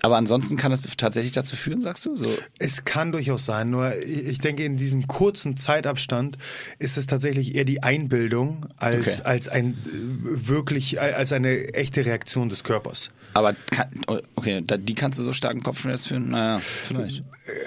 Aber 0.03 0.17
ansonsten 0.17 0.57
kann 0.57 0.73
es 0.73 0.83
tatsächlich 0.97 1.33
dazu 1.33 1.57
führen, 1.57 1.81
sagst 1.81 2.07
du? 2.07 2.17
So? 2.17 2.27
Es 2.59 2.85
kann 2.85 3.02
kann 3.03 3.11
durchaus 3.11 3.45
sein, 3.45 3.71
nur 3.71 3.97
ich 4.01 4.39
denke, 4.39 4.63
in 4.65 4.77
diesem 4.77 5.09
kurzen 5.09 5.57
Zeitabstand 5.57 6.39
ist 6.79 6.97
es 6.97 7.07
tatsächlich 7.09 7.57
eher 7.57 7.65
die 7.65 7.83
Einbildung 7.83 8.67
als, 8.77 9.19
Okay. 9.19 9.29
als 9.29 9.49
ein 9.49 9.71
äh, 9.73 10.47
wirklich, 10.49 11.01
als 11.01 11.33
eine 11.33 11.75
echte 11.75 12.07
Reaktion 12.07 12.49
des 12.49 12.63
Körpers. 12.63 13.11
Aber 13.35 13.57
kann, 13.73 13.89
okay, 14.37 14.63
da, 14.65 14.77
die 14.77 14.95
kannst 14.95 15.19
du 15.19 15.25
so 15.25 15.33
starken 15.33 15.65
Kopfschmerz 15.65 16.07
führen? 16.07 16.31
Naja, 16.31 16.61
vielleicht. 16.61 17.25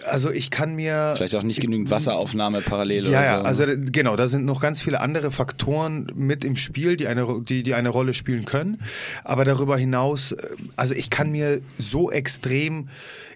Also 0.10 0.32
ich 0.32 0.52
kann 0.52 0.74
mir. 0.76 1.16
Vielleicht 1.18 1.36
auch 1.36 1.44
nicht 1.44 1.60
genügend 1.60 1.90
Wasseraufnahme 1.90 2.62
parallel 2.62 3.04
Ja, 3.04 3.10
oder 3.10 3.24
ja, 3.26 3.40
so. 3.40 3.44
also 3.46 3.64
äh, 3.64 3.78
genau, 3.78 4.16
da 4.16 4.28
sind 4.28 4.46
noch 4.46 4.62
ganz 4.62 4.80
viele 4.80 5.02
andere 5.02 5.32
Faktoren 5.32 6.10
mit 6.16 6.46
im 6.46 6.56
Spiel, 6.56 6.96
die 6.96 7.08
eine, 7.08 7.42
die, 7.42 7.64
die 7.64 7.74
eine 7.74 7.90
Rolle 7.90 8.14
spielen 8.14 8.46
können. 8.46 8.80
Aber 9.26 9.44
darüber 9.44 9.78
hinaus, 9.78 10.32
äh, 10.32 10.48
also 10.78 10.96
ich 10.96 11.10
kann 11.10 11.30
mir 11.32 11.60
so 11.78 12.10
extrem 12.10 12.88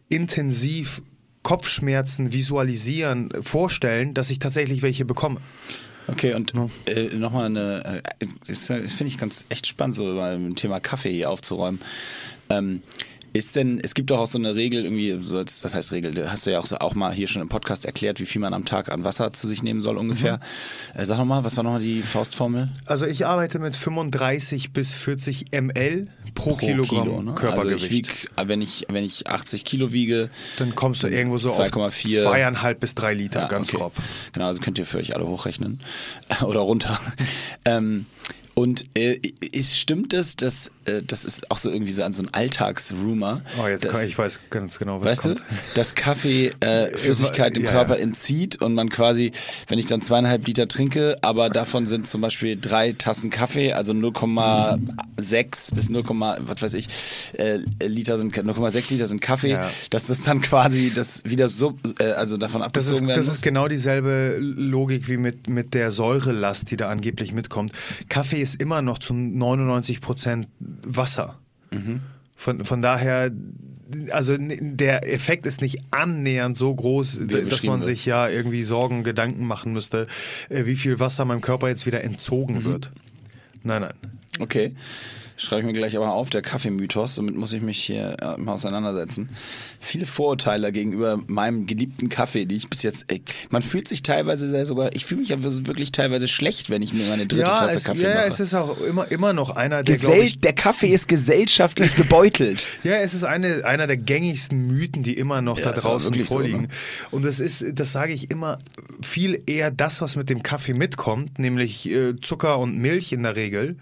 intensiv 0.07 1.01
Kopfschmerzen 1.49 2.31
visualisieren, 2.31 3.31
äh, 3.31 3.41
vorstellen, 3.41 4.13
dass 4.13 4.29
ich 4.29 4.37
tatsächlich 4.37 4.83
welche 4.83 5.03
bekomme. 5.03 5.39
Okay, 6.05 6.35
und 6.35 6.53
äh, 6.85 7.05
nochmal 7.15 7.45
eine, 7.45 8.03
äh, 8.19 8.27
das 8.47 8.67
finde 8.67 9.05
ich 9.05 9.17
ganz 9.17 9.45
echt 9.49 9.65
spannend, 9.65 9.95
so 9.95 10.13
dem 10.13 10.55
Thema 10.55 10.79
Kaffee 10.79 11.11
hier 11.11 11.31
aufzuräumen. 11.31 11.81
Ähm, 12.51 12.83
ist 13.33 13.55
denn, 13.55 13.79
es 13.81 13.93
gibt 13.93 14.09
doch 14.09 14.19
auch 14.19 14.27
so 14.27 14.37
eine 14.37 14.55
Regel, 14.55 14.83
irgendwie, 14.83 15.15
was 15.31 15.73
heißt 15.75 15.91
Regel? 15.91 16.13
Du 16.13 16.31
hast 16.31 16.45
ja 16.45 16.59
auch, 16.59 16.65
so, 16.65 16.77
auch 16.79 16.95
mal 16.95 17.13
hier 17.13 17.27
schon 17.27 17.41
im 17.41 17.49
Podcast 17.49 17.85
erklärt, 17.85 18.19
wie 18.19 18.25
viel 18.25 18.41
man 18.41 18.53
am 18.53 18.65
Tag 18.65 18.91
an 18.91 19.03
Wasser 19.03 19.33
zu 19.33 19.47
sich 19.47 19.63
nehmen 19.63 19.81
soll 19.81 19.97
ungefähr. 19.97 20.37
Mhm. 20.93 21.01
Äh, 21.01 21.05
sag 21.05 21.17
nochmal, 21.17 21.43
was 21.43 21.57
war 21.57 21.63
nochmal 21.63 21.81
die 21.81 22.01
Faustformel? 22.01 22.69
Also 22.85 23.05
ich 23.05 23.25
arbeite 23.25 23.59
mit 23.59 23.75
35 23.75 24.73
bis 24.73 24.93
40 24.93 25.51
ml 25.51 26.07
pro, 26.35 26.55
Kilogramm 26.55 27.25
ne? 27.25 27.33
Körpergewicht. 27.33 27.73
Also 27.73 27.85
ich 27.85 27.91
wieg, 27.91 28.29
wenn 28.45 28.61
ich, 28.61 28.85
wenn 28.89 29.03
ich 29.03 29.27
80 29.27 29.65
Kilo 29.65 29.91
wiege, 29.93 30.29
dann 30.57 30.75
kommst 30.75 31.03
du 31.03 31.07
irgendwo 31.07 31.37
so 31.37 31.49
auf 31.49 31.59
2,4. 31.59 32.23
zweieinhalb 32.23 32.79
bis 32.79 32.95
drei 32.95 33.13
Liter, 33.13 33.41
Ja, 33.41 33.47
ganz 33.47 33.69
okay. 33.69 33.77
grob. 33.77 33.93
Genau, 34.33 34.47
also 34.47 34.59
könnt 34.59 34.77
ihr 34.77 34.85
für 34.85 34.97
euch 34.97 35.15
alle 35.15 35.27
hochrechnen 35.27 35.79
oder 36.43 36.59
runter. 36.61 36.99
ähm, 37.65 38.05
und 38.55 38.85
äh, 38.97 39.19
ist, 39.51 39.77
stimmt 39.77 40.13
es, 40.13 40.35
dass 40.35 40.71
äh, 40.85 41.01
das 41.05 41.25
ist 41.25 41.49
auch 41.51 41.57
so 41.57 41.69
irgendwie 41.69 41.91
so 41.93 42.03
an 42.03 42.13
so 42.13 42.21
ein 42.23 42.29
Alltagsrumor. 42.33 43.41
Oh, 43.63 43.67
jetzt 43.67 43.85
dass, 43.85 43.91
kann, 43.93 44.07
ich 44.07 44.17
weiß 44.17 44.39
ganz 44.49 44.79
genau, 44.79 45.01
was 45.01 45.11
Weißt 45.11 45.21
kommt. 45.23 45.39
du, 45.39 45.43
dass 45.75 45.95
Kaffee 45.95 46.51
äh, 46.59 46.87
Flüssigkeit 46.97 47.55
im 47.57 47.63
Ja, 47.63 47.71
Körper 47.71 47.95
ja. 47.97 48.01
entzieht 48.03 48.61
und 48.61 48.73
man 48.73 48.89
quasi, 48.89 49.31
wenn 49.67 49.79
ich 49.79 49.85
dann 49.85 50.01
zweieinhalb 50.01 50.45
Liter 50.45 50.67
trinke, 50.67 51.17
aber 51.21 51.49
davon 51.49 51.87
sind 51.87 52.07
zum 52.07 52.21
Beispiel 52.21 52.57
drei 52.59 52.93
Tassen 52.93 53.29
Kaffee, 53.29 53.73
also 53.73 53.93
0,6 53.93 55.73
bis 55.75 55.89
0, 55.89 56.03
was 56.09 56.61
weiß 56.61 56.73
ich, 56.75 56.87
äh, 57.37 57.59
Liter 57.85 58.17
sind 58.17 58.35
0,6 58.35 58.91
Liter 58.91 59.07
sind 59.07 59.21
Kaffee, 59.21 59.51
Ja. 59.51 59.69
dass 59.89 60.07
das 60.07 60.21
dann 60.23 60.41
quasi 60.41 60.91
das 60.93 61.23
wieder 61.25 61.49
so, 61.49 61.77
äh, 61.99 62.05
also 62.11 62.37
davon 62.37 62.61
Das 62.61 62.85
ist, 62.85 62.89
abgezogen 62.91 63.07
werden 63.07 63.17
das 63.17 63.25
muss. 63.27 63.35
ist 63.35 63.41
genau 63.41 63.67
dieselbe 63.67 64.37
Logik 64.39 65.07
wie 65.07 65.17
mit, 65.17 65.49
mit 65.49 65.73
der 65.73 65.91
Säurelast, 65.91 66.71
die 66.71 66.77
da 66.77 66.89
angeblich 66.89 67.33
mitkommt. 67.33 67.71
Kaffee 68.09 68.41
ist 68.41 68.48
immer 68.55 68.81
noch 68.81 68.97
zu 68.99 69.13
99 69.13 70.01
Prozent 70.01 70.47
Wasser. 70.59 71.39
Mhm. 71.71 72.01
Von, 72.35 72.63
von 72.63 72.81
daher, 72.81 73.31
also 74.11 74.37
der 74.39 75.11
Effekt 75.11 75.45
ist 75.45 75.61
nicht 75.61 75.79
annähernd 75.91 76.55
so 76.55 76.73
groß, 76.73 77.19
dass 77.49 77.63
man 77.63 77.81
sich 77.81 78.05
ja 78.05 78.29
irgendwie 78.29 78.63
Sorgen, 78.63 79.03
Gedanken 79.03 79.45
machen 79.45 79.73
müsste, 79.73 80.07
äh, 80.49 80.65
wie 80.65 80.75
viel 80.75 80.99
Wasser 80.99 81.25
meinem 81.25 81.41
Körper 81.41 81.67
jetzt 81.67 81.85
wieder 81.85 82.03
entzogen 82.03 82.55
Mhm. 82.59 82.63
wird. 82.65 82.91
Nein, 83.63 83.81
nein. 83.81 83.93
Okay. 84.39 84.73
Schreibe 85.39 85.61
ich 85.61 85.67
mir 85.67 85.73
gleich 85.73 85.95
aber 85.95 86.13
auf, 86.13 86.29
der 86.29 86.41
Kaffeemythos, 86.41 87.15
damit 87.15 87.33
muss 87.33 87.53
ich 87.53 87.61
mich 87.61 87.81
hier 87.81 88.17
äh, 88.21 88.37
mal 88.37 88.55
auseinandersetzen. 88.55 89.29
Viele 89.79 90.05
Vorurteile 90.05 90.73
gegenüber 90.73 91.17
meinem 91.27 91.65
geliebten 91.65 92.09
Kaffee, 92.09 92.45
die 92.45 92.57
ich 92.57 92.69
bis 92.69 92.83
jetzt, 92.83 93.05
ey, 93.07 93.21
man 93.49 93.61
fühlt 93.61 93.87
sich 93.87 94.03
teilweise 94.03 94.49
sehr 94.49 94.65
sogar, 94.65 94.93
ich 94.93 95.05
fühle 95.05 95.21
mich 95.21 95.29
ja 95.29 95.37
wirklich 95.41 95.93
teilweise 95.93 96.27
schlecht, 96.27 96.69
wenn 96.69 96.81
ich 96.81 96.91
mir 96.93 97.05
meine 97.05 97.25
dritte 97.25 97.43
ja, 97.43 97.57
Tasse 97.57 97.77
es, 97.77 97.85
Kaffee 97.85 98.03
ja, 98.03 98.09
ja, 98.09 98.15
mache. 98.17 98.27
es 98.27 98.41
ist 98.41 98.53
auch 98.53 98.81
immer, 98.81 99.09
immer 99.09 99.31
noch 99.31 99.51
einer, 99.51 99.81
der, 99.81 99.95
Gesell 99.95 100.23
ich, 100.23 100.41
der 100.41 100.51
Kaffee 100.51 100.87
ist 100.89 101.07
gesellschaftlich 101.07 101.95
gebeutelt. 101.95 102.65
Ja, 102.83 102.95
es 102.97 103.13
ist 103.13 103.23
eine, 103.23 103.65
einer 103.65 103.87
der 103.87 103.97
gängigsten 103.97 104.67
Mythen, 104.67 105.03
die 105.03 105.17
immer 105.17 105.41
noch 105.41 105.59
Ja, 105.59 105.71
da 105.71 105.79
draußen 105.79 106.09
wirklich 106.09 106.27
so, 106.27 106.35
vorliegen. 106.35 106.61
ne? 106.63 106.67
Und 107.11 107.23
das 107.23 107.39
ist, 107.39 107.63
das 107.73 107.91
sage 107.91 108.13
ich 108.13 108.31
immer, 108.31 108.59
viel 109.01 109.41
eher 109.45 109.69
das, 109.69 110.01
was 110.01 110.15
mit 110.15 110.29
dem 110.29 110.43
Kaffee 110.43 110.73
mitkommt, 110.73 111.39
nämlich 111.39 111.89
äh, 111.89 112.15
Zucker 112.21 112.57
und 112.57 112.77
Milch 112.77 113.11
in 113.11 113.23
der 113.23 113.35
Regel, 113.35 113.77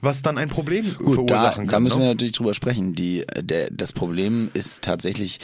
was 0.00 0.22
dann 0.22 0.36
ein 0.36 0.48
Problem 0.48 0.84
Gut, 1.04 1.30
da, 1.30 1.38
verursachen 1.38 1.66
da 1.66 1.72
kann. 1.72 1.82
müssen 1.82 1.98
wir 1.98 2.06
ne? 2.06 2.12
natürlich 2.12 2.34
drüber 2.34 2.54
sprechen. 2.54 2.94
Die, 2.94 3.24
der, 3.40 3.68
das 3.70 3.92
Problem 3.92 4.50
ist 4.54 4.82
tatsächlich 4.82 5.38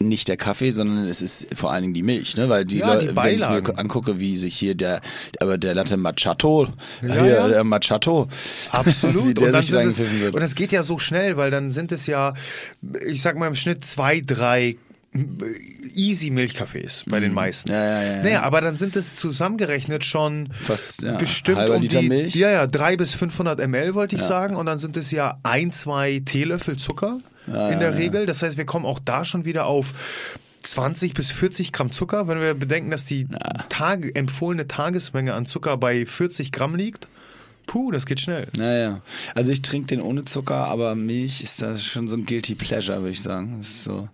nicht 0.00 0.26
der 0.28 0.36
Kaffee, 0.36 0.70
sondern 0.72 1.06
es 1.06 1.22
ist 1.22 1.56
vor 1.56 1.70
allen 1.70 1.82
Dingen 1.82 1.94
die 1.94 2.02
Milch, 2.02 2.36
ne? 2.36 2.48
Weil 2.48 2.64
die, 2.64 2.78
Ja, 2.78 2.96
die 2.96 3.14
wenn 3.14 3.38
ich 3.38 3.48
mir 3.48 3.78
angucke, 3.78 4.18
wie 4.18 4.36
sich 4.36 4.56
hier 4.56 4.74
der, 4.74 5.00
aber 5.40 5.56
der 5.56 5.74
Latte 5.74 5.96
Macchiato, 5.96 6.68
Ja, 7.00 7.14
hier, 7.14 7.26
ja. 7.26 7.48
der 7.48 7.64
Macchiato, 7.64 8.26
wie 8.72 8.76
Absolut. 8.76 9.38
Und, 9.38 9.52
dann 9.52 9.62
sind 9.62 9.86
es, 9.86 9.98
wird. 9.98 10.34
und 10.34 10.40
das 10.40 10.54
geht 10.54 10.72
ja 10.72 10.82
so 10.82 10.98
schnell, 10.98 11.36
weil 11.36 11.50
dann 11.50 11.70
sind 11.70 11.92
es 11.92 12.06
ja, 12.06 12.34
ich 13.06 13.22
sag 13.22 13.36
mal 13.38 13.46
im 13.46 13.54
Schnitt 13.54 13.84
zwei, 13.84 14.20
drei 14.20 14.76
easy 15.94 16.30
Milchkaffees 16.30 17.04
bei 17.08 17.20
den 17.20 17.32
meisten. 17.32 17.70
Mhm. 17.70 17.74
Ja, 17.74 17.84
ja, 17.84 18.02
ja, 18.02 18.16
ja. 18.16 18.22
Naja, 18.22 18.42
aber 18.42 18.60
dann 18.60 18.74
sind 18.74 18.96
es 18.96 19.16
zusammengerechnet 19.16 20.04
schon 20.04 20.50
Fast, 20.52 21.02
ja, 21.02 21.16
bestimmt 21.16 21.68
um 21.68 21.80
Liter 21.80 22.00
die, 22.00 22.08
Milch. 22.08 22.34
Ja, 22.34 22.50
ja, 22.50 22.66
drei 22.66 22.96
bis 22.96 23.14
500 23.14 23.66
ml 23.66 23.94
wollte 23.94 24.16
ich 24.16 24.22
sagen. 24.22 24.54
Und 24.54 24.66
dann 24.66 24.78
sind 24.78 24.96
es 24.96 25.10
ja 25.10 25.38
ein, 25.42 25.72
zwei 25.72 26.22
Teelöffel 26.24 26.76
Zucker 26.76 27.20
in 27.46 27.80
der 27.80 27.96
Regel. 27.96 28.26
Das 28.26 28.42
heißt, 28.42 28.58
wir 28.58 28.66
kommen 28.66 28.84
auch 28.84 28.98
da 28.98 29.24
schon 29.24 29.44
wieder 29.44 29.66
auf 29.66 29.94
20 30.62 31.14
bis 31.14 31.30
40 31.30 31.72
Gramm 31.72 31.90
Zucker, 31.90 32.28
wenn 32.28 32.40
wir 32.40 32.54
bedenken, 32.54 32.90
dass 32.90 33.04
die 33.04 33.26
Tage, 33.68 34.14
empfohlene 34.14 34.68
Tagesmenge 34.68 35.32
an 35.32 35.46
Zucker 35.46 35.76
bei 35.76 36.04
40 36.04 36.52
Gramm 36.52 36.74
liegt. 36.74 37.08
Puh, 37.68 37.90
das 37.90 38.06
geht 38.06 38.18
schnell. 38.18 38.48
Naja, 38.56 39.02
also 39.34 39.52
ich 39.52 39.60
trinke 39.60 39.88
den 39.88 40.00
ohne 40.00 40.24
Zucker, 40.24 40.54
aber 40.54 40.94
Milch 40.94 41.42
ist 41.42 41.60
da 41.60 41.76
schon 41.76 42.08
so 42.08 42.16
ein 42.16 42.24
guilty 42.24 42.54
pleasure, 42.54 42.98
würde 43.00 43.10
ich 43.10 43.20
sagen. 43.22 43.56
Das 43.58 43.68
ist 43.68 43.84
so. 43.84 44.08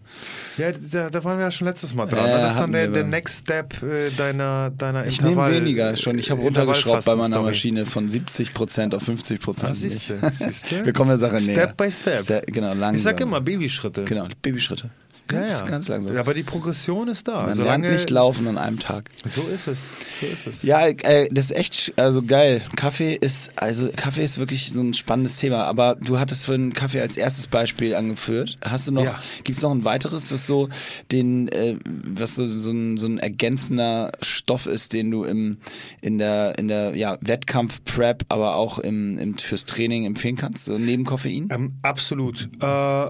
Ja, 0.59 0.73
da, 0.73 1.09
da 1.09 1.23
waren 1.23 1.39
wir 1.39 1.45
ja 1.45 1.51
schon 1.53 1.69
letztes 1.69 1.95
Mal 1.95 2.07
dran. 2.07 2.25
Ne? 2.27 2.33
das 2.39 2.53
ist 2.53 2.59
dann 2.59 2.73
der, 2.73 2.89
der 2.89 3.05
Next 3.05 3.43
Step 3.43 3.81
äh, 3.81 4.11
deiner, 4.11 4.71
deiner 4.71 5.07
Ich 5.07 5.23
nehme 5.23 5.49
weniger 5.53 5.97
schon. 5.97 6.19
Ich 6.19 6.33
habe 6.33 6.43
runtergeschraubt 6.43 7.05
bei 7.05 7.15
meiner. 7.15 7.43
Maschine 7.43 7.87
von 7.87 8.09
70% 8.09 8.95
auf 8.97 9.09
50%. 9.09 9.65
Ah, 9.65 9.69
Milch. 9.69 9.79
siehste. 9.79 10.85
Wir 10.85 10.93
kommen 10.93 11.11
der 11.11 11.19
Sache 11.19 11.37
näher. 11.37 11.43
Step 11.43 11.77
by 11.77 11.93
Step. 11.93 12.19
Ste- 12.19 12.43
genau, 12.47 12.75
langsam. 12.75 12.97
Ich 12.97 13.03
sag 13.05 13.21
immer 13.21 13.41
Babyschritte. 13.41 14.03
Genau, 14.03 14.27
Babyschritte. 14.43 14.91
Ganz, 15.27 15.53
ja, 15.53 15.59
ja. 15.59 15.71
ganz 15.71 15.89
langsam. 15.89 16.17
Aber 16.17 16.35
die 16.35 16.43
Progression 16.43 17.09
ist 17.09 17.27
da. 17.29 17.47
Man 17.47 17.55
Solange, 17.55 17.87
lernt 17.87 17.99
nicht 17.99 18.11
laufen 18.11 18.47
an 18.47 18.59
einem 18.59 18.79
Tag. 18.79 19.11
So 19.25 19.43
ist 19.43 19.67
es. 19.69 19.93
So 20.21 20.27
ist 20.27 20.47
es. 20.47 20.63
Ja, 20.65 20.87
äh, 20.87 21.29
das 21.31 21.47
ist 21.47 21.57
echt, 21.57 21.93
also 21.97 22.23
geil. 22.23 22.61
Kaffee 22.77 23.15
ist, 23.15 23.53
also 23.57 23.89
Kaffee 23.97 24.23
ist 24.25 24.39
wirklich 24.39 24.71
so 24.71 24.81
ein 24.81 24.93
spannendes 24.93 25.39
Thema. 25.39 25.65
Aber 25.65 25.95
du 25.97 26.19
hattest 26.19 26.45
für 26.45 26.55
einen 26.55 26.75
Kaffee 26.75 27.01
als 27.01 27.17
erstes 27.17 27.47
Beispiel 27.47 27.95
angeführt. 27.95 28.59
Hast 28.65 28.89
du 28.89 28.93
noch, 28.93 29.05
Ja. 29.05 29.19
gibt's 29.45 29.63
noch 29.63 29.71
ein 29.71 29.85
weiteres, 29.85 30.31
was 30.31 30.47
so 30.47 30.69
den, 31.11 31.49
äh, 31.49 31.77
was 31.85 32.35
so, 32.35 32.47
so, 32.59 32.71
ein, 32.71 32.99
so 32.99 33.07
ein 33.07 33.19
ergänzender 33.19 34.13
Stoff 34.21 34.67
ist, 34.67 34.93
den 34.93 35.11
du 35.11 35.25
im, 35.25 35.59
in 36.03 36.19
der, 36.19 36.59
in 36.59 36.69
der, 36.69 36.95
ja, 36.97 37.17
Wettkampf-Prep, 37.23 38.25
aber 38.29 38.57
auch 38.57 38.79
im, 38.79 39.19
im, 39.19 39.39
fürs 39.39 39.65
Training 39.65 40.05
empfehlen 40.05 40.37
kannst, 40.37 40.67
so 40.67 40.77
neben 40.77 41.05
Koffein? 41.05 41.49
Ähm, 41.51 41.75
absolut. 41.83 42.49
Äh, 42.61 43.07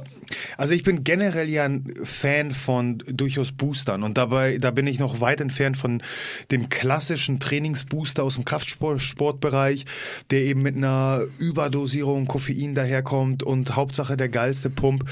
also 0.56 0.74
ich 0.74 0.82
bin 0.82 1.04
generell 1.04 1.48
ja 1.48 1.64
ein 1.64 1.92
Fan 2.02 2.52
von 2.52 2.98
durchaus 3.06 3.52
Boostern 3.52 4.02
und 4.02 4.18
dabei 4.18 4.58
da 4.58 4.70
bin 4.70 4.86
ich 4.86 4.98
noch 4.98 5.20
weit 5.20 5.40
entfernt 5.40 5.76
von 5.76 6.02
dem 6.50 6.68
klassischen 6.68 7.40
Trainingsbooster 7.40 8.22
aus 8.22 8.34
dem 8.34 8.44
Kraftsportbereich, 8.44 9.84
der 10.30 10.40
eben 10.40 10.62
mit 10.62 10.76
einer 10.76 11.22
Überdosierung 11.38 12.26
Koffein 12.26 12.74
daherkommt 12.74 13.42
und 13.42 13.76
Hauptsache 13.76 14.16
der 14.16 14.28
geilste 14.28 14.70
Pump. 14.70 15.04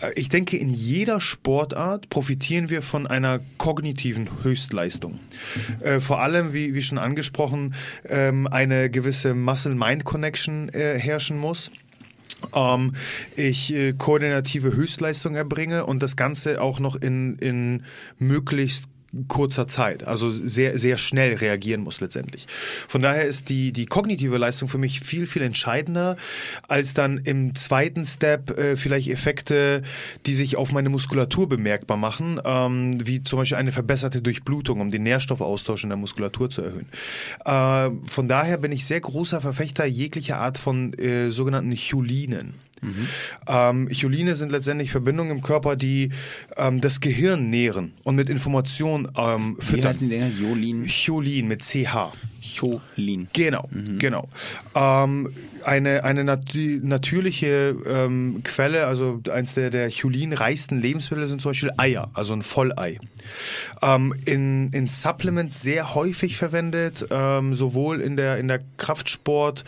Äh, 0.00 0.12
Ich 0.16 0.28
denke, 0.28 0.56
in 0.56 0.70
jeder 0.70 1.20
Sportart 1.20 2.10
profitieren 2.10 2.70
wir 2.70 2.82
von 2.82 3.06
einer 3.06 3.40
kognitiven 3.58 4.28
Höchstleistung. 4.42 5.20
Äh, 5.80 6.00
vor 6.00 6.20
allem, 6.20 6.52
wie, 6.52 6.74
wie 6.74 6.82
schon 6.82 6.98
angesprochen, 6.98 7.74
ähm, 8.04 8.46
eine 8.46 8.90
gewisse 8.90 9.34
Muscle-Mind-Connection 9.34 10.68
äh, 10.70 10.98
herrschen 10.98 11.38
muss 11.38 11.70
ähm, 12.54 12.92
ich 13.36 13.72
äh, 13.72 13.92
koordinative 13.92 14.74
Höchstleistung 14.74 15.34
erbringe 15.34 15.86
und 15.86 16.02
das 16.02 16.16
Ganze 16.16 16.60
auch 16.60 16.80
noch 16.80 16.96
in, 16.96 17.36
in 17.36 17.84
möglichst 18.18 18.84
kurzer 19.26 19.66
Zeit, 19.66 20.06
also 20.06 20.30
sehr, 20.30 20.78
sehr 20.78 20.96
schnell 20.96 21.34
reagieren 21.34 21.80
muss 21.82 22.00
letztendlich. 22.00 22.46
Von 22.48 23.02
daher 23.02 23.24
ist 23.24 23.48
die, 23.48 23.72
die 23.72 23.86
kognitive 23.86 24.38
Leistung 24.38 24.68
für 24.68 24.78
mich 24.78 25.00
viel, 25.00 25.26
viel 25.26 25.42
entscheidender, 25.42 26.16
als 26.68 26.94
dann 26.94 27.18
im 27.18 27.54
zweiten 27.56 28.04
Step 28.04 28.56
äh, 28.56 28.76
vielleicht 28.76 29.08
Effekte, 29.08 29.82
die 30.26 30.34
sich 30.34 30.56
auf 30.56 30.70
meine 30.72 30.90
Muskulatur 30.90 31.48
bemerkbar 31.48 31.96
machen, 31.96 32.40
ähm, 32.44 33.04
wie 33.04 33.24
zum 33.24 33.40
Beispiel 33.40 33.58
eine 33.58 33.72
verbesserte 33.72 34.22
Durchblutung, 34.22 34.80
um 34.80 34.90
den 34.90 35.02
Nährstoffaustausch 35.02 35.82
in 35.82 35.90
der 35.90 35.98
Muskulatur 35.98 36.48
zu 36.48 36.62
erhöhen. 36.62 36.86
Äh, 37.44 37.90
von 38.08 38.28
daher 38.28 38.58
bin 38.58 38.70
ich 38.70 38.86
sehr 38.86 39.00
großer 39.00 39.40
Verfechter 39.40 39.84
jeglicher 39.86 40.38
Art 40.38 40.56
von 40.56 40.94
äh, 40.94 41.30
sogenannten 41.30 41.76
Cholinen. 41.76 42.54
Mhm. 42.80 43.08
Ähm, 43.46 43.88
Choline 43.88 44.34
sind 44.34 44.52
letztendlich 44.52 44.90
Verbindungen 44.90 45.32
im 45.32 45.42
Körper, 45.42 45.76
die 45.76 46.10
ähm, 46.56 46.80
das 46.80 47.00
Gehirn 47.00 47.50
nähren 47.50 47.92
und 48.04 48.16
mit 48.16 48.28
Informationen 48.30 49.08
ähm, 49.16 49.56
füttern. 49.58 49.82
Wie 49.82 49.88
heißen 49.88 50.08
die 50.08 50.18
Dinger? 50.18 50.30
Cholin? 50.30 50.86
Cholin 50.86 51.48
mit 51.48 51.62
CH. 51.62 52.12
Cholin. 52.40 53.28
Genau, 53.32 53.68
mhm. 53.70 53.98
genau. 53.98 54.28
Ähm, 54.74 55.30
eine 55.64 56.04
eine 56.04 56.24
nat 56.24 56.54
natürliche 56.54 57.76
ähm, 57.86 58.40
Quelle, 58.44 58.86
also 58.86 59.20
eins 59.30 59.54
der, 59.54 59.70
der 59.70 59.90
Cholin-reichsten 59.90 60.80
Lebensmittel 60.80 61.26
sind 61.26 61.40
zum 61.40 61.50
Beispiel 61.50 61.70
Eier, 61.76 62.10
also 62.14 62.32
ein 62.32 62.42
Vollei. 62.42 62.98
Ähm, 63.82 64.14
in, 64.24 64.72
in 64.72 64.86
Supplements 64.86 65.62
sehr 65.62 65.94
häufig 65.94 66.36
verwendet, 66.36 67.06
ähm, 67.10 67.54
sowohl 67.54 68.00
in 68.00 68.16
der, 68.16 68.38
in 68.38 68.48
der 68.48 68.60
Kraftsport, 68.76 69.64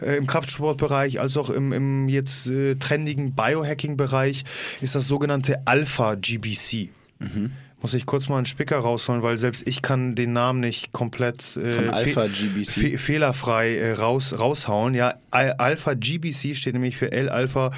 äh, 0.00 0.16
im 0.16 0.26
Kraftsportbereich 0.26 1.20
als 1.20 1.36
auch 1.36 1.50
im, 1.50 1.72
im 1.72 2.08
jetzt 2.08 2.46
äh, 2.46 2.74
trendigen 2.76 3.34
Biohacking-Bereich 3.34 4.44
ist 4.80 4.94
das 4.94 5.08
sogenannte 5.08 5.66
Alpha-GBC. 5.66 6.90
Mhm. 7.18 7.52
Muss 7.82 7.94
ich 7.94 8.04
kurz 8.04 8.28
mal 8.28 8.36
einen 8.36 8.46
Spicker 8.46 8.78
rausholen, 8.78 9.22
weil 9.22 9.36
selbst 9.36 9.66
ich 9.66 9.80
kann 9.80 10.14
den 10.14 10.32
Namen 10.32 10.60
nicht 10.60 10.92
komplett 10.92 11.56
äh, 11.56 11.88
Alpha 11.88 12.26
GBC. 12.26 12.66
Fe 12.70 12.98
fehlerfrei 12.98 13.76
äh, 13.76 13.92
raus, 13.92 14.38
raushauen. 14.38 14.94
Ja, 14.94 15.14
Alpha 15.30 15.94
GBC 15.94 16.54
steht 16.54 16.74
nämlich 16.74 16.96
für 16.96 17.10
L-Alpha 17.10 17.70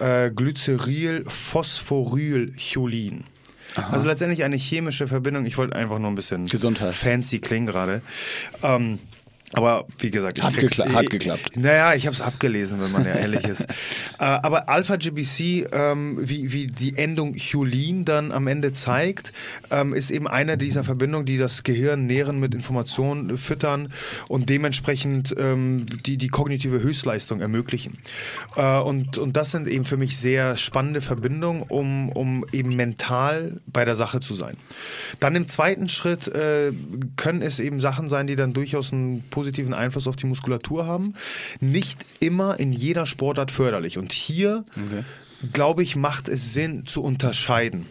äh, 0.00 0.30
Glyceryl 0.30 1.24
Phosphorylcholin. 1.26 3.24
Also 3.76 4.06
letztendlich 4.06 4.44
eine 4.44 4.56
chemische 4.56 5.06
Verbindung. 5.06 5.46
Ich 5.46 5.58
wollte 5.58 5.74
einfach 5.74 5.98
nur 5.98 6.10
ein 6.10 6.14
bisschen 6.14 6.46
Gesundheit. 6.46 6.94
fancy 6.94 7.40
klingen 7.40 7.66
gerade. 7.66 8.02
Ähm, 8.62 8.98
aber 9.54 9.86
wie 9.98 10.10
gesagt, 10.10 10.42
hat, 10.42 10.56
gekla 10.56 10.92
hat 10.92 11.10
geklappt. 11.10 11.56
Naja, 11.56 11.94
ich 11.94 12.06
habe 12.06 12.14
es 12.14 12.20
abgelesen, 12.20 12.80
wenn 12.80 12.92
man 12.92 13.04
ja 13.04 13.14
ehrlich 13.14 13.44
ist. 13.44 13.66
Äh, 14.18 14.24
aber 14.24 14.68
Alpha-GBC, 14.68 15.66
ähm, 15.72 16.18
wie, 16.20 16.52
wie 16.52 16.66
die 16.68 16.96
Endung 16.96 17.34
Cholin 17.34 18.04
dann 18.04 18.30
am 18.30 18.46
Ende 18.46 18.72
zeigt, 18.72 19.32
ähm, 19.72 19.92
ist 19.92 20.10
eben 20.10 20.28
eine 20.28 20.56
dieser 20.56 20.84
Verbindungen, 20.84 21.26
die 21.26 21.36
das 21.36 21.64
Gehirn 21.64 22.06
nähren 22.06 22.38
mit 22.38 22.54
Informationen 22.54 23.36
füttern 23.36 23.92
und 24.28 24.48
dementsprechend 24.50 25.34
ähm, 25.36 25.86
die, 26.06 26.16
die 26.16 26.28
kognitive 26.28 26.80
Höchstleistung 26.80 27.40
ermöglichen. 27.40 27.98
Äh, 28.56 28.78
und, 28.78 29.18
und 29.18 29.36
das 29.36 29.50
sind 29.50 29.66
eben 29.66 29.84
für 29.84 29.96
mich 29.96 30.16
sehr 30.16 30.56
spannende 30.56 31.00
Verbindungen, 31.00 31.62
um, 31.62 32.10
um 32.10 32.44
eben 32.52 32.70
mental 32.70 33.60
bei 33.66 33.84
der 33.84 33.96
Sache 33.96 34.20
zu 34.20 34.34
sein. 34.34 34.56
Dann 35.18 35.34
im 35.34 35.48
zweiten 35.48 35.88
Schritt 35.88 36.28
äh, 36.28 36.72
können 37.16 37.42
es 37.42 37.58
eben 37.58 37.80
Sachen 37.80 38.08
sein, 38.08 38.26
die 38.26 38.36
dann 38.36 38.52
durchaus 38.52 38.92
einen 38.92 39.22
positiven 39.30 39.43
Einfluss 39.74 40.06
auf 40.06 40.16
die 40.16 40.26
Muskulatur 40.26 40.86
haben. 40.86 41.14
Nicht 41.60 42.04
immer 42.20 42.58
in 42.58 42.72
jeder 42.72 43.06
Sportart 43.06 43.50
förderlich. 43.50 43.98
Und 43.98 44.12
hier, 44.12 44.64
okay. 44.70 45.04
glaube 45.52 45.82
ich, 45.82 45.96
macht 45.96 46.28
es 46.28 46.52
Sinn 46.52 46.86
zu 46.86 47.02
unterscheiden 47.02 47.86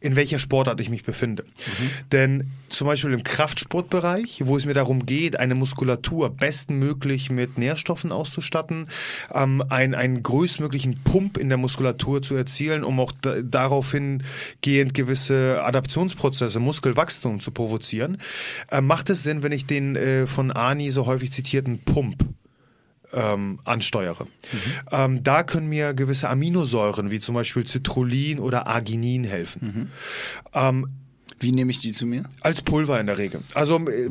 in 0.00 0.16
welcher 0.16 0.38
Sportart 0.38 0.80
ich 0.80 0.88
mich 0.88 1.04
befinde. 1.04 1.44
Mhm. 1.44 1.90
Denn 2.12 2.50
zum 2.68 2.86
Beispiel 2.86 3.12
im 3.12 3.22
Kraftsportbereich, 3.22 4.42
wo 4.44 4.56
es 4.56 4.66
mir 4.66 4.74
darum 4.74 5.06
geht, 5.06 5.38
eine 5.38 5.54
Muskulatur 5.54 6.30
bestmöglich 6.30 7.30
mit 7.30 7.58
Nährstoffen 7.58 8.12
auszustatten, 8.12 8.88
ähm, 9.32 9.62
einen, 9.68 9.94
einen 9.94 10.22
größtmöglichen 10.22 11.02
Pump 11.04 11.38
in 11.38 11.48
der 11.48 11.58
Muskulatur 11.58 12.22
zu 12.22 12.34
erzielen, 12.34 12.84
um 12.84 13.00
auch 13.00 13.12
da, 13.20 13.40
daraufhin 13.42 14.22
gehend 14.60 14.94
gewisse 14.94 15.62
Adaptionsprozesse, 15.62 16.60
Muskelwachstum 16.60 17.40
zu 17.40 17.50
provozieren, 17.50 18.18
äh, 18.70 18.80
macht 18.80 19.10
es 19.10 19.22
Sinn, 19.22 19.42
wenn 19.42 19.52
ich 19.52 19.66
den 19.66 19.96
äh, 19.96 20.26
von 20.26 20.50
Ani 20.50 20.90
so 20.90 21.06
häufig 21.06 21.32
zitierten 21.32 21.82
Pump 21.82 22.24
ähm, 23.12 23.60
ansteuere. 23.64 24.24
Mhm. 24.24 24.58
Ähm, 24.90 25.22
da 25.22 25.42
können 25.42 25.68
mir 25.68 25.94
gewisse 25.94 26.28
Aminosäuren 26.28 27.10
wie 27.10 27.20
zum 27.20 27.34
Beispiel 27.34 27.66
Citrullin 27.66 28.38
oder 28.38 28.66
Arginin 28.66 29.24
helfen. 29.24 29.60
Mhm. 29.62 29.88
Ähm, 30.54 30.88
wie 31.38 31.52
nehme 31.52 31.70
ich 31.70 31.78
die 31.78 31.92
zu 31.92 32.06
mir? 32.06 32.24
Als 32.40 32.62
Pulver 32.62 32.98
in 32.98 33.06
der 33.06 33.18
Regel. 33.18 33.40
Also 33.54 33.76
äh, 33.88 34.08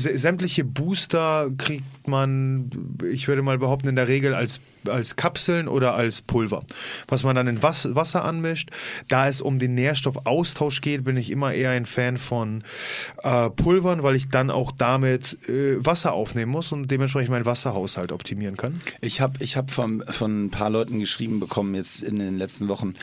sämtliche 0.00 0.64
Booster 0.64 1.50
kriegt 1.56 2.08
man, 2.08 2.70
ich 3.10 3.28
würde 3.28 3.42
mal 3.42 3.58
behaupten, 3.58 3.88
in 3.88 3.96
der 3.96 4.08
Regel 4.08 4.34
als, 4.34 4.60
als 4.86 5.16
Kapseln 5.16 5.68
oder 5.68 5.94
als 5.94 6.22
Pulver, 6.22 6.64
was 7.08 7.22
man 7.24 7.36
dann 7.36 7.46
in 7.46 7.62
Was 7.62 7.94
Wasser 7.94 8.24
anmischt. 8.24 8.70
Da 9.08 9.28
es 9.28 9.40
um 9.40 9.58
den 9.58 9.74
Nährstoffaustausch 9.74 10.80
geht, 10.80 11.04
bin 11.04 11.16
ich 11.16 11.30
immer 11.30 11.52
eher 11.52 11.70
ein 11.70 11.86
Fan 11.86 12.16
von 12.16 12.64
äh, 13.22 13.50
Pulvern, 13.50 14.02
weil 14.02 14.16
ich 14.16 14.28
dann 14.28 14.50
auch 14.50 14.72
damit 14.72 15.48
äh, 15.48 15.84
Wasser 15.84 16.12
aufnehmen 16.12 16.52
muss 16.52 16.72
und 16.72 16.90
dementsprechend 16.90 17.30
meinen 17.30 17.46
Wasserhaushalt 17.46 18.12
optimieren 18.12 18.56
kann. 18.56 18.72
Ich 19.00 19.20
habe 19.20 19.34
ich 19.40 19.56
hab 19.56 19.70
von, 19.70 20.02
von 20.08 20.46
ein 20.46 20.50
paar 20.50 20.70
Leuten 20.70 20.98
geschrieben 21.00 21.40
bekommen 21.40 21.74
jetzt 21.74 22.02
in 22.02 22.16
den 22.16 22.38
letzten 22.38 22.68
Wochen, 22.68 22.94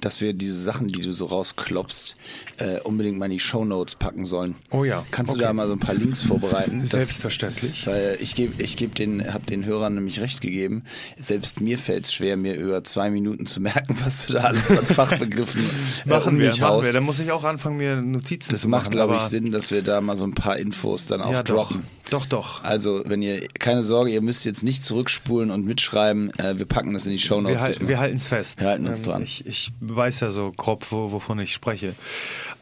dass 0.00 0.20
wir 0.20 0.32
diese 0.32 0.60
Sachen, 0.60 0.88
die 0.88 1.00
du 1.00 1.12
so 1.12 1.26
rausklopfst, 1.26 2.16
äh, 2.58 2.80
unbedingt 2.80 3.18
mal 3.18 3.26
in 3.26 3.32
die 3.32 3.40
Show 3.40 3.64
Notes 3.64 3.94
packen 3.94 4.24
sollen. 4.24 4.54
Oh 4.70 4.84
ja. 4.84 5.04
Kannst 5.10 5.32
okay. 5.32 5.40
du 5.40 5.46
da 5.46 5.52
mal 5.52 5.66
so 5.66 5.72
ein 5.74 5.78
paar 5.78 5.94
Links 5.94 6.22
vorbereiten? 6.38 6.84
Selbstverständlich. 6.84 7.84
Das, 7.84 7.94
weil 7.94 8.16
ich 8.20 8.34
gebe 8.34 8.62
ich 8.62 8.76
geb 8.76 8.94
den, 8.94 9.32
habe 9.32 9.46
den 9.46 9.64
Hörern 9.64 9.94
nämlich 9.94 10.20
recht 10.20 10.40
gegeben. 10.40 10.84
Selbst 11.16 11.60
mir 11.60 11.78
fällt 11.78 12.04
es 12.04 12.12
schwer, 12.12 12.36
mir 12.36 12.54
über 12.54 12.84
zwei 12.84 13.10
Minuten 13.10 13.46
zu 13.46 13.60
merken, 13.60 13.96
was 14.04 14.26
du 14.26 14.34
da 14.34 14.40
alles 14.40 14.70
an 14.70 14.84
Fachbegriffen 14.84 15.60
äh, 16.06 16.08
machen 16.08 16.34
um 16.34 16.38
wir, 16.38 16.50
machen 16.50 16.62
haust. 16.62 16.88
wir. 16.88 16.92
Dann 16.92 17.04
muss 17.04 17.20
ich 17.20 17.32
auch 17.32 17.44
anfangen, 17.44 17.76
mir 17.78 17.96
Notizen 17.96 18.52
das 18.52 18.62
zu 18.62 18.68
machen. 18.68 18.84
Das 18.84 18.84
macht, 18.84 18.92
glaube 18.92 19.16
ich, 19.16 19.22
Sinn, 19.22 19.52
dass 19.52 19.70
wir 19.70 19.82
da 19.82 20.00
mal 20.00 20.16
so 20.16 20.24
ein 20.24 20.34
paar 20.34 20.56
Infos 20.56 21.06
dann 21.06 21.20
auch 21.20 21.32
ja, 21.32 21.42
droppen. 21.42 21.84
Doch, 22.10 22.24
doch. 22.24 22.64
Also, 22.64 23.02
wenn 23.04 23.20
ihr, 23.20 23.46
keine 23.58 23.82
Sorge, 23.82 24.10
ihr 24.10 24.22
müsst 24.22 24.46
jetzt 24.46 24.62
nicht 24.62 24.82
zurückspulen 24.82 25.50
und 25.50 25.66
mitschreiben. 25.66 26.32
Äh, 26.38 26.58
wir 26.58 26.64
packen 26.64 26.94
das 26.94 27.04
in 27.04 27.12
die 27.12 27.18
Show 27.18 27.40
Notes. 27.40 27.80
Wir, 27.80 27.88
wir 27.88 28.00
halten 28.00 28.16
es 28.16 28.28
fest. 28.28 28.60
Wir 28.60 28.68
halten 28.68 28.86
uns 28.86 29.00
ähm, 29.00 29.04
dran. 29.04 29.22
Ich, 29.22 29.46
ich 29.46 29.72
weiß 29.80 30.20
ja 30.20 30.30
so 30.30 30.50
grob, 30.56 30.86
wo, 30.90 31.12
wovon 31.12 31.38
ich 31.38 31.52
spreche. 31.52 31.94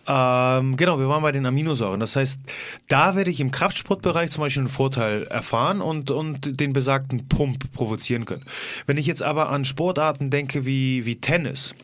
Ähm, 0.09 0.77
genau, 0.77 0.99
wir 0.99 1.09
waren 1.09 1.23
bei 1.23 1.33
den 1.33 1.47
Aminosäuren. 1.47 1.99
Das 2.01 2.15
heißt, 2.15 2.41
da 2.89 3.17
werde 3.17 3.31
ich 3.31 3.41
im 3.41 3.51
Kraftsportbereich 3.51 4.31
zum 4.31 4.43
Beispiel 4.43 4.63
einen 4.63 4.69
Vorteil 4.69 5.25
erfahren 5.25 5.81
und, 5.81 6.11
und 6.11 6.61
den 6.61 6.73
besagten 6.73 7.29
Pump 7.29 7.73
provozieren 7.73 8.25
können. 8.25 8.45
Wenn 8.87 8.99
ich 8.99 9.07
jetzt 9.07 9.23
aber 9.23 9.49
an 9.49 9.65
Sportarten 9.65 10.31
denke 10.31 10.65
wie, 10.65 11.05
wie 11.07 11.17
Tennis 11.17 11.75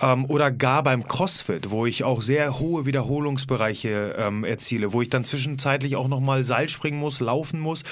ähm, 0.00 0.26
oder 0.26 0.50
gar 0.50 0.82
beim 0.82 1.08
CrossFit, 1.08 1.70
wo 1.70 1.86
ich 1.86 2.04
auch 2.04 2.20
sehr 2.20 2.58
hohe 2.58 2.84
Wiederholungsbereiche 2.84 4.16
ähm, 4.18 4.44
erziele, 4.44 4.92
wo 4.92 5.00
ich 5.00 5.08
dann 5.08 5.24
zwischenzeitlich 5.24 5.96
auch 5.96 6.08
nochmal 6.08 6.44
Seil 6.44 6.68
springen 6.68 6.98
muss, 6.98 7.20
laufen 7.20 7.60
muss, 7.60 7.82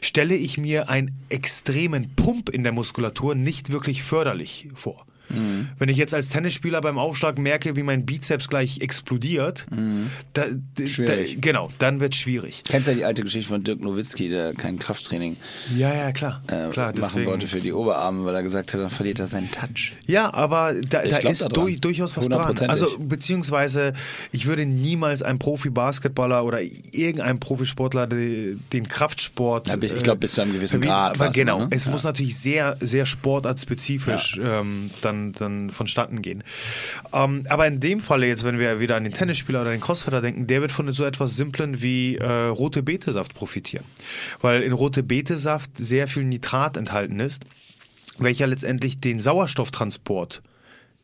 stelle 0.00 0.36
ich 0.36 0.56
mir 0.56 0.88
einen 0.88 1.14
extremen 1.28 2.14
Pump 2.14 2.48
in 2.48 2.62
der 2.62 2.72
Muskulatur 2.72 3.34
nicht 3.34 3.72
wirklich 3.72 4.02
förderlich 4.02 4.68
vor. 4.74 5.04
Mhm. 5.30 5.68
Wenn 5.78 5.88
ich 5.88 5.96
jetzt 5.96 6.14
als 6.14 6.28
Tennisspieler 6.28 6.80
beim 6.80 6.98
Aufschlag 6.98 7.38
merke, 7.38 7.76
wie 7.76 7.82
mein 7.82 8.06
Bizeps 8.06 8.48
gleich 8.48 8.80
explodiert, 8.80 9.66
mhm. 9.70 10.10
da, 10.32 10.46
da, 10.76 11.14
genau, 11.40 11.68
dann 11.78 12.00
wird 12.00 12.14
es 12.14 12.20
schwierig. 12.20 12.62
Kennst 12.68 12.88
du 12.88 12.92
ja 12.92 12.96
die 12.98 13.04
alte 13.04 13.22
Geschichte 13.22 13.48
von 13.48 13.64
Dirk 13.64 13.80
Nowitzki, 13.80 14.28
der 14.28 14.54
kein 14.54 14.78
Krafttraining 14.78 15.36
ja, 15.76 15.94
ja, 15.94 16.12
klar, 16.12 16.42
äh, 16.46 16.70
klar 16.70 16.86
machen 16.86 16.94
deswegen. 16.96 17.26
wollte 17.26 17.46
für 17.46 17.60
die 17.60 17.72
Oberarme, 17.72 18.24
weil 18.24 18.34
er 18.34 18.42
gesagt 18.42 18.72
hat, 18.72 18.80
dann 18.80 18.90
verliert 18.90 19.18
er 19.18 19.26
seinen 19.26 19.50
Touch. 19.50 19.92
Ja, 20.06 20.32
aber 20.32 20.74
da, 20.74 21.02
da 21.02 21.16
ist 21.28 21.44
da 21.44 21.48
durch, 21.48 21.80
durchaus 21.80 22.16
was 22.16 22.28
dran. 22.28 22.56
Also 22.68 22.96
beziehungsweise 22.98 23.92
ich 24.32 24.46
würde 24.46 24.66
niemals 24.66 25.22
einem 25.22 25.38
Profi-Basketballer 25.38 26.44
oder 26.44 26.60
irgendeinem 26.62 27.40
Profisportler 27.40 28.06
den, 28.06 28.62
den 28.72 28.88
Kraftsport. 28.88 29.68
Ja, 29.68 29.76
ich 29.80 30.02
glaube, 30.02 30.20
bis 30.20 30.32
zu 30.32 30.42
einem 30.42 30.52
gewissen 30.52 30.80
Grad. 30.80 31.18
Genau, 31.34 31.60
ne? 31.60 31.68
es 31.70 31.84
ja. 31.84 31.90
muss 31.90 32.04
natürlich 32.04 32.36
sehr, 32.38 32.76
sehr 32.80 33.06
sportartspezifisch 33.06 34.38
ähm, 34.42 34.90
dann 35.02 35.17
dann, 35.18 35.32
dann 35.32 35.70
vonstatten 35.70 36.22
gehen. 36.22 36.44
Ähm, 37.12 37.44
aber 37.48 37.66
in 37.66 37.80
dem 37.80 38.00
Falle 38.00 38.26
jetzt, 38.26 38.44
wenn 38.44 38.58
wir 38.58 38.80
wieder 38.80 38.96
an 38.96 39.04
den 39.04 39.12
Tennisspieler 39.12 39.62
oder 39.62 39.70
den 39.70 39.80
Crossfitter 39.80 40.20
denken, 40.20 40.46
der 40.46 40.60
wird 40.60 40.72
von 40.72 40.90
so 40.92 41.04
etwas 41.04 41.36
Simplen 41.36 41.82
wie 41.82 42.16
äh, 42.16 42.26
rote 42.26 42.82
Betesaft 42.82 43.34
profitieren. 43.34 43.84
Weil 44.40 44.62
in 44.62 44.72
rote 44.72 45.02
Betesaft 45.02 45.70
sehr 45.76 46.08
viel 46.08 46.24
Nitrat 46.24 46.76
enthalten 46.76 47.20
ist, 47.20 47.44
welcher 48.18 48.46
letztendlich 48.46 48.98
den 48.98 49.20
Sauerstofftransport 49.20 50.42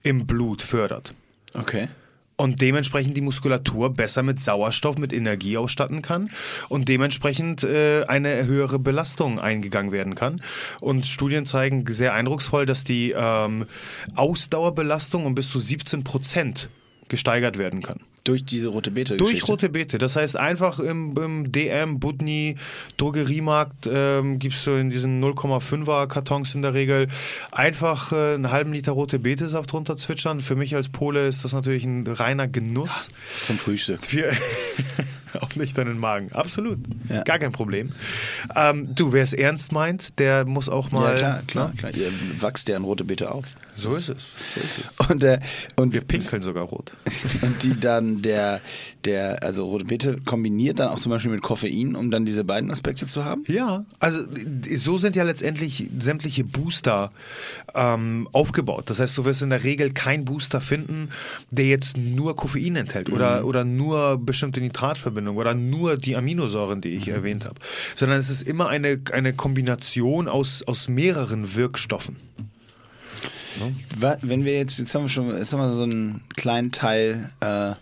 im 0.03 0.27
Blut 0.27 0.63
fördert. 0.63 1.15
Okay 1.55 1.89
und 2.37 2.61
dementsprechend 2.61 3.17
die 3.17 3.21
Muskulatur 3.21 3.93
besser 3.93 4.23
mit 4.23 4.41
Sauerstoff, 4.41 4.99
mit 4.99 5.13
Energie 5.13 5.57
ausstatten 5.57 6.03
kann 6.03 6.31
und 6.69 6.89
dementsprechend 6.89 7.63
äh, 7.63 8.05
eine 8.05 8.47
höhere 8.47 8.79
Belastung 8.79 9.39
eingegangen 9.39 9.93
werden 9.93 10.15
kann. 10.15 10.41
Und 10.81 11.07
Studien 11.07 11.47
zeigen 11.47 11.85
sehr 11.93 12.15
eindrucksvoll, 12.15 12.67
dass 12.67 12.85
die 12.85 13.15
ähm, 13.17 13.67
Ausdauerbelastung 14.17 15.27
um 15.27 15.35
bis 15.35 15.51
zu 15.51 15.59
17 15.59 16.05
Prozent 16.05 16.69
gesteigert 17.09 17.59
werden 17.59 17.83
kann. 17.83 18.01
Durch 18.25 18.43
diese 18.43 18.69
rote 18.69 18.91
Beete. 18.91 19.19
Durch 19.19 19.47
rote 19.47 19.69
Beete. 19.69 19.99
Das 19.99 20.17
heißt 20.17 20.37
einfach 20.37 20.79
im, 20.79 21.15
im 21.19 21.53
DM, 21.53 22.01
Budni, 22.01 22.57
Drogeriemarkt 22.97 23.87
ähm, 23.87 24.39
gibst 24.39 24.67
du 24.67 24.71
in 24.73 24.89
diesen 24.89 25.23
0,5er 25.23 26.07
Kartons 26.07 26.55
in 26.55 26.63
der 26.63 26.73
Regel 26.73 27.09
einfach 27.53 28.13
äh, 28.13 28.35
einen 28.35 28.51
halben 28.51 28.73
Liter 28.73 28.93
rote 28.93 29.19
Beete-Saft 29.19 29.73
runterzwitschern. 29.75 30.41
Für 30.41 30.57
mich 30.57 30.75
als 30.75 30.89
Pole 30.89 31.29
ist 31.29 31.45
das 31.45 31.53
natürlich 31.53 31.85
ein 31.85 32.07
reiner 32.07 32.49
Genuss. 32.49 33.11
Zum 33.43 33.59
Frühstück. 33.59 34.01
auf 35.41 35.57
nüchternen 35.57 35.99
Magen. 35.99 36.33
Absolut. 36.33 36.79
Ja. 37.09 37.23
Gar 37.23 37.39
kein 37.39 37.53
Problem. 37.53 37.93
Ähm, 38.55 38.95
du, 38.95 39.13
wer 39.13 39.23
es 39.23 39.33
ernst 39.33 39.73
meint, 39.73 40.19
der 40.19 40.45
muss 40.45 40.69
auch 40.69 40.91
mal. 40.91 41.13
Ja, 41.13 41.15
klar, 41.15 41.43
klar, 41.47 41.69
ne? 41.69 41.75
klar. 41.75 41.95
Ihr 41.95 42.11
wachst 42.41 42.69
in 42.69 42.83
rote 42.83 43.05
Beete 43.05 43.31
auf. 43.31 43.47
So 43.75 43.95
ist 43.95 44.09
es. 44.09 44.35
So 44.55 44.61
ist 44.61 44.79
es. 44.79 45.11
Und, 45.11 45.25
äh, 45.25 45.41
und 45.77 45.93
wir 45.93 46.03
pinkeln 46.03 46.43
sogar 46.43 46.65
rot. 46.65 46.93
Und 47.43 47.63
die 47.63 47.79
dann 47.79 48.14
der, 48.23 48.61
der, 49.05 49.43
also 49.43 49.67
rote 49.67 49.85
Beete 49.85 50.19
kombiniert 50.25 50.79
dann 50.79 50.89
auch 50.89 50.99
zum 50.99 51.11
Beispiel 51.11 51.31
mit 51.31 51.43
Koffein, 51.43 51.97
um 51.97 52.11
dann 52.11 52.25
diese 52.25 52.45
beiden 52.45 52.71
Aspekte 52.71 53.07
zu 53.07 53.25
haben? 53.25 53.45
Ja, 53.47 53.85
also 53.99 54.21
so 54.77 54.97
sind 54.99 55.17
ja 55.17 55.23
letztendlich 55.23 55.89
sämtliche 55.99 56.45
Booster 56.45 57.13
ähm, 57.75 58.29
aufgebaut. 58.33 58.85
Das 58.91 59.01
heißt, 59.01 59.17
du 59.19 59.25
wirst 59.25 59.43
in 59.43 59.51
der 59.51 59.65
Regel 59.65 59.93
keinen 59.93 60.25
Booster 60.25 60.61
finden, 60.61 61.11
der 61.51 61.67
jetzt 61.67 61.97
nur 61.97 62.37
Koffein 62.37 62.77
enthält 62.77 63.11
oder, 63.11 63.41
mhm. 63.41 63.47
oder 63.47 63.65
nur 63.65 64.19
bestimmte 64.19 64.61
Nitratverbindungen 64.61 65.39
oder 65.39 65.55
nur 65.55 65.97
die 65.97 66.17
Aminosäuren, 66.17 66.81
die 66.81 66.91
ich 66.91 67.07
mhm. 67.07 67.15
erwähnt 67.15 67.45
habe. 67.45 67.57
Sondern 67.97 68.19
es 68.19 68.31
ist 68.31 68.43
immer 68.43 68.69
eine, 68.69 69.01
eine 69.13 69.33
Kombination 69.33 70.29
aus, 70.29 70.63
aus 70.63 70.89
mehreren 70.89 71.57
Wirkstoffen. 71.57 72.17
Wenn 74.23 74.45
wir 74.45 74.55
jetzt, 74.55 74.79
jetzt 74.79 74.95
haben 74.95 75.03
wir 75.03 75.09
schon, 75.09 75.37
jetzt 75.37 75.53
haben 75.53 75.61
wir 75.61 75.77
so 75.77 75.83
einen 75.83 76.23
kleinen 76.37 76.73
Teil 76.73 77.31
äh, 77.41 77.75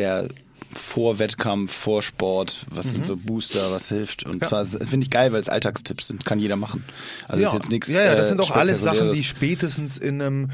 der 0.00 0.28
vor 0.72 1.18
Wettkampf, 1.18 1.72
vor 1.72 2.02
Sport, 2.02 2.66
was 2.70 2.86
mhm. 2.86 2.90
sind 2.90 3.06
so 3.06 3.16
Booster, 3.16 3.70
was 3.70 3.88
hilft. 3.88 4.24
Und 4.24 4.42
ja. 4.42 4.48
zwar 4.48 4.64
finde 4.64 5.04
ich 5.04 5.10
geil, 5.10 5.32
weil 5.32 5.40
es 5.40 5.48
Alltagstipps 5.48 6.06
sind, 6.06 6.24
kann 6.24 6.38
jeder 6.38 6.56
machen. 6.56 6.84
Also 7.28 7.42
ja. 7.42 7.48
ist 7.48 7.54
jetzt 7.54 7.70
nichts. 7.70 7.88
Ja, 7.88 8.04
ja, 8.04 8.14
das 8.14 8.28
sind 8.28 8.40
auch 8.40 8.50
äh, 8.50 8.58
alles 8.58 8.82
Sachen, 8.82 9.12
die 9.12 9.24
spätestens 9.24 9.98
in 9.98 10.20
einem, 10.20 10.50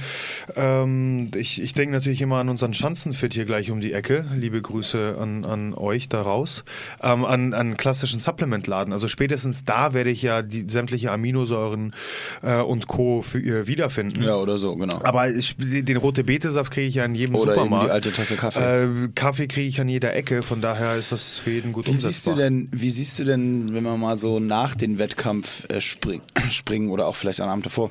ähm, 0.57 1.31
ich, 1.35 1.61
ich 1.61 1.73
denke 1.73 1.95
natürlich 1.95 2.23
immer 2.23 2.37
an 2.37 2.49
unseren 2.49 2.75
Schanzenfit 2.75 3.35
hier 3.35 3.45
gleich 3.45 3.71
um 3.71 3.81
die 3.81 3.93
Ecke. 3.93 4.25
Liebe 4.35 4.61
Grüße 4.61 5.17
an, 5.19 5.45
an 5.45 5.75
euch 5.75 6.09
daraus. 6.09 6.65
Ähm, 7.03 7.25
an, 7.25 7.55
an 7.55 7.77
klassischen 7.77 8.21
Supplementladen. 8.21 8.93
Also 8.93 9.09
spätestens 9.09 9.65
da 9.65 9.95
werde 9.95 10.11
ich 10.11 10.23
ja 10.23 10.43
die 10.43 10.67
sämtliche 10.69 11.11
Aminosäuren 11.11 11.93
äh, 12.43 12.61
und 12.61 12.87
Co. 12.87 13.23
für 13.23 13.39
ihr 13.39 13.67
wiederfinden. 13.67 14.23
Ja, 14.23 14.37
oder 14.37 14.59
so, 14.59 14.75
genau. 14.75 15.01
Aber 15.03 15.29
ich, 15.31 15.57
den 15.59 15.97
rote 15.97 16.25
Betesaft 16.25 16.73
kriege 16.73 16.87
ich 16.87 16.95
ja 16.97 17.05
in 17.05 17.15
jedem 17.15 17.35
oder 17.35 17.55
Supermarkt. 17.55 17.85
Oder 17.85 18.01
die 18.01 18.07
alte 18.07 18.13
Tasse 18.13 18.37
Kaffee. 18.37 19.07
Äh, 19.07 19.09
Kaffee 19.15 19.47
kriege 19.47 19.69
ich 19.69 19.81
an 19.81 19.89
jeder 19.89 20.06
der 20.07 20.17
Ecke, 20.17 20.43
von 20.45 20.61
daher 20.61 20.97
ist 20.97 21.11
das 21.11 21.37
für 21.37 21.51
jeden 21.51 21.73
gut 21.73 21.87
wie 21.87 21.91
umsetzbar. 21.91 22.13
Siehst 22.13 22.27
du 22.27 22.35
denn, 22.35 22.69
wie 22.71 22.91
siehst 22.91 23.19
du 23.19 23.25
denn, 23.25 23.75
wenn 23.75 23.83
wir 23.83 23.97
mal 23.97 24.17
so 24.17 24.39
nach 24.39 24.77
dem 24.77 24.99
Wettkampf 24.99 25.69
äh, 25.69 25.81
spring, 25.81 26.23
springen 26.51 26.91
oder 26.91 27.09
auch 27.09 27.17
vielleicht 27.17 27.41
am 27.41 27.49
Abend 27.49 27.67
davor, 27.67 27.91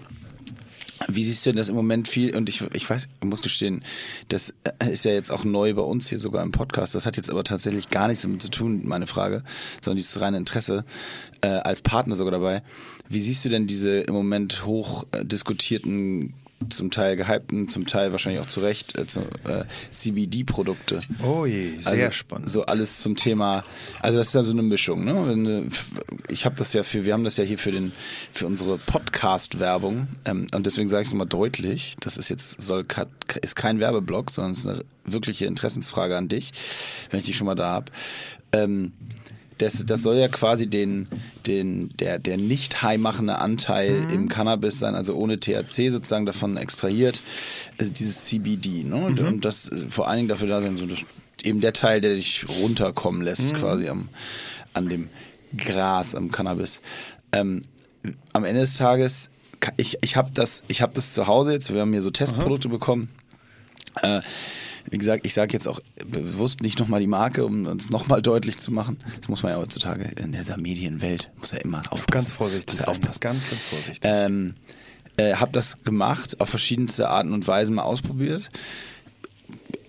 wie 1.10 1.26
siehst 1.26 1.46
du 1.46 1.50
denn 1.50 1.58
das 1.58 1.68
im 1.68 1.76
Moment 1.76 2.08
viel? 2.08 2.36
Und 2.36 2.48
ich, 2.48 2.64
ich 2.74 2.90
weiß, 2.90 3.10
ich 3.22 3.28
muss 3.28 3.42
gestehen, 3.42 3.84
das 4.30 4.54
äh, 4.80 4.92
ist 4.92 5.04
ja 5.04 5.12
jetzt 5.12 5.30
auch 5.30 5.44
neu 5.44 5.74
bei 5.74 5.82
uns 5.82 6.08
hier 6.08 6.20
sogar 6.20 6.42
im 6.42 6.52
Podcast. 6.52 6.96
Das 6.96 7.06
hat 7.06 7.18
jetzt 7.18 7.30
aber 7.30 7.44
tatsächlich 7.44 7.90
gar 7.90 8.08
nichts 8.08 8.24
damit 8.24 8.42
zu 8.42 8.50
tun, 8.50 8.82
meine 8.86 9.08
Frage, 9.08 9.44
sondern 9.84 9.98
dieses 9.98 10.22
reine 10.22 10.38
Interesse 10.38 10.86
äh, 11.42 11.48
als 11.48 11.82
Partner 11.82 12.16
sogar 12.16 12.32
dabei. 12.32 12.64
Wie 13.10 13.22
siehst 13.22 13.46
du 13.46 13.50
denn 13.50 13.68
diese 13.68 14.00
im 14.00 14.14
Moment 14.14 14.66
hoch 14.66 15.06
äh, 15.12 15.24
diskutierten 15.24 16.34
zum 16.70 16.92
Teil 16.92 17.16
gehypten, 17.16 17.68
zum 17.68 17.86
Teil 17.86 18.12
wahrscheinlich 18.12 18.42
auch 18.42 18.48
zu 18.48 18.60
Recht 18.60 18.98
äh, 18.98 19.02
äh, 19.02 19.66
CBD-Produkte. 19.92 21.02
Oh 21.24 21.46
je, 21.46 21.76
sehr 21.82 22.06
also, 22.06 22.12
spannend. 22.12 22.50
So 22.50 22.66
alles 22.66 23.00
zum 23.00 23.16
Thema, 23.16 23.64
also 24.02 24.18
das 24.18 24.28
ist 24.28 24.34
ja 24.34 24.44
so 24.44 24.52
eine 24.52 24.64
Mischung. 24.64 25.04
Ne? 25.06 25.70
Ich 26.30 26.46
habe 26.46 26.56
das 26.56 26.74
ja 26.74 26.84
für, 26.84 27.06
wir 27.06 27.14
haben 27.14 27.24
das 27.24 27.38
ja 27.38 27.44
hier 27.44 27.58
für 27.58 27.72
den, 27.72 27.92
für 28.32 28.48
unsere 28.48 28.78
Podcast-Werbung 28.78 30.08
ähm, 30.26 30.48
und 30.54 30.66
deswegen 30.66 30.90
sage 30.90 31.04
ich 31.04 31.10
es 31.10 31.14
nochmal 31.14 31.28
deutlich. 31.28 31.96
Das 32.00 32.18
ist 32.18 32.30
jetzt 32.30 32.62
soll 32.62 32.86
ist 33.42 33.56
kein 33.56 33.80
Werbeblock, 33.80 34.32
sondern 34.32 34.54
es 34.54 34.60
ist 34.60 34.68
eine 34.68 34.86
wirkliche 35.04 35.46
Interessensfrage 35.46 36.18
an 36.18 36.30
dich, 36.30 36.52
wenn 37.10 37.20
ich 37.20 37.26
dich 37.26 37.38
schon 37.38 37.48
mal 37.48 37.56
da 37.56 37.70
habe. 37.70 37.92
Ähm, 38.54 38.94
das, 39.58 39.86
das 39.86 40.02
soll 40.02 40.18
ja 40.18 40.28
quasi 40.28 40.68
den, 40.68 41.08
den, 41.46 41.90
der, 41.98 42.20
der 42.20 42.38
nicht 42.38 42.82
high 42.82 43.00
machende 43.00 43.40
Anteil 43.40 44.02
mhm. 44.02 44.10
im 44.10 44.30
Cannabis 44.30 44.80
sein, 44.80 44.96
also 44.96 45.16
ohne 45.16 45.40
THC 45.40 45.90
sozusagen 45.90 46.26
davon 46.26 46.58
extrahiert, 46.58 47.22
also 47.78 47.92
dieses 47.92 48.26
CBD. 48.26 48.84
Ne? 48.84 48.96
Und, 48.96 49.22
mhm. 49.22 49.28
und 49.28 49.46
das 49.46 49.72
vor 49.90 50.08
allen 50.08 50.18
Dingen 50.18 50.30
dafür 50.30 50.48
da 50.48 50.62
sein, 50.62 50.78
so 50.78 50.86
eben 51.44 51.62
der 51.62 51.74
Teil, 51.74 52.02
der 52.02 52.16
dich 52.16 52.46
runterkommen 52.62 53.22
lässt, 53.22 53.54
mhm. 53.54 53.58
quasi 53.58 53.88
am, 53.88 54.10
an 54.74 54.90
dem 54.90 55.10
Gras, 55.56 56.16
am 56.16 56.32
Cannabis. 56.32 56.82
Ähm, 57.32 57.62
am 58.34 58.44
Ende 58.44 58.62
des 58.62 58.78
Tages, 58.78 59.30
ich, 59.78 59.98
ich 60.02 60.16
habe 60.16 60.32
das, 60.34 60.64
hab 60.70 60.94
das 60.94 61.14
zu 61.14 61.28
Hause 61.28 61.54
jetzt, 61.54 61.74
wir 61.74 61.82
haben 61.82 61.94
hier 61.94 62.02
so 62.02 62.12
Testprodukte 62.12 62.68
Aha. 62.68 62.74
bekommen. 62.74 63.10
Äh, 64.02 64.22
wie 64.90 64.98
gesagt, 64.98 65.26
ich 65.26 65.34
sage 65.34 65.54
jetzt 65.54 65.68
auch 65.68 65.80
bewusst 66.06 66.62
nicht 66.62 66.80
nochmal 66.80 67.00
die 67.00 67.08
Marke, 67.08 67.46
um 67.46 67.66
uns 67.66 67.90
nochmal 67.90 68.22
deutlich 68.22 68.60
zu 68.60 68.72
machen. 68.72 68.98
Das 69.20 69.30
muss 69.30 69.44
man 69.44 69.54
ja 69.54 69.58
heutzutage 69.58 70.04
in 70.22 70.32
dieser 70.32 70.58
Medienwelt, 70.58 71.32
muss 71.40 71.52
ja 71.52 71.60
immer 71.60 71.80
aufpassen. 71.90 72.12
Ganz 72.12 72.32
vorsichtig 72.32 72.76
sein. 72.78 72.88
Aufpassen. 72.88 73.20
Ganz, 73.20 73.50
ganz 73.50 73.64
vorsichtig. 73.64 74.02
Ähm, 74.04 74.54
äh, 75.18 75.36
hab 75.36 75.54
das 75.54 75.84
gemacht, 75.84 76.40
auf 76.40 76.50
verschiedenste 76.50 77.10
Arten 77.10 77.34
und 77.34 77.48
Weisen 77.48 77.76
mal 77.76 77.84
ausprobiert. 77.84 78.50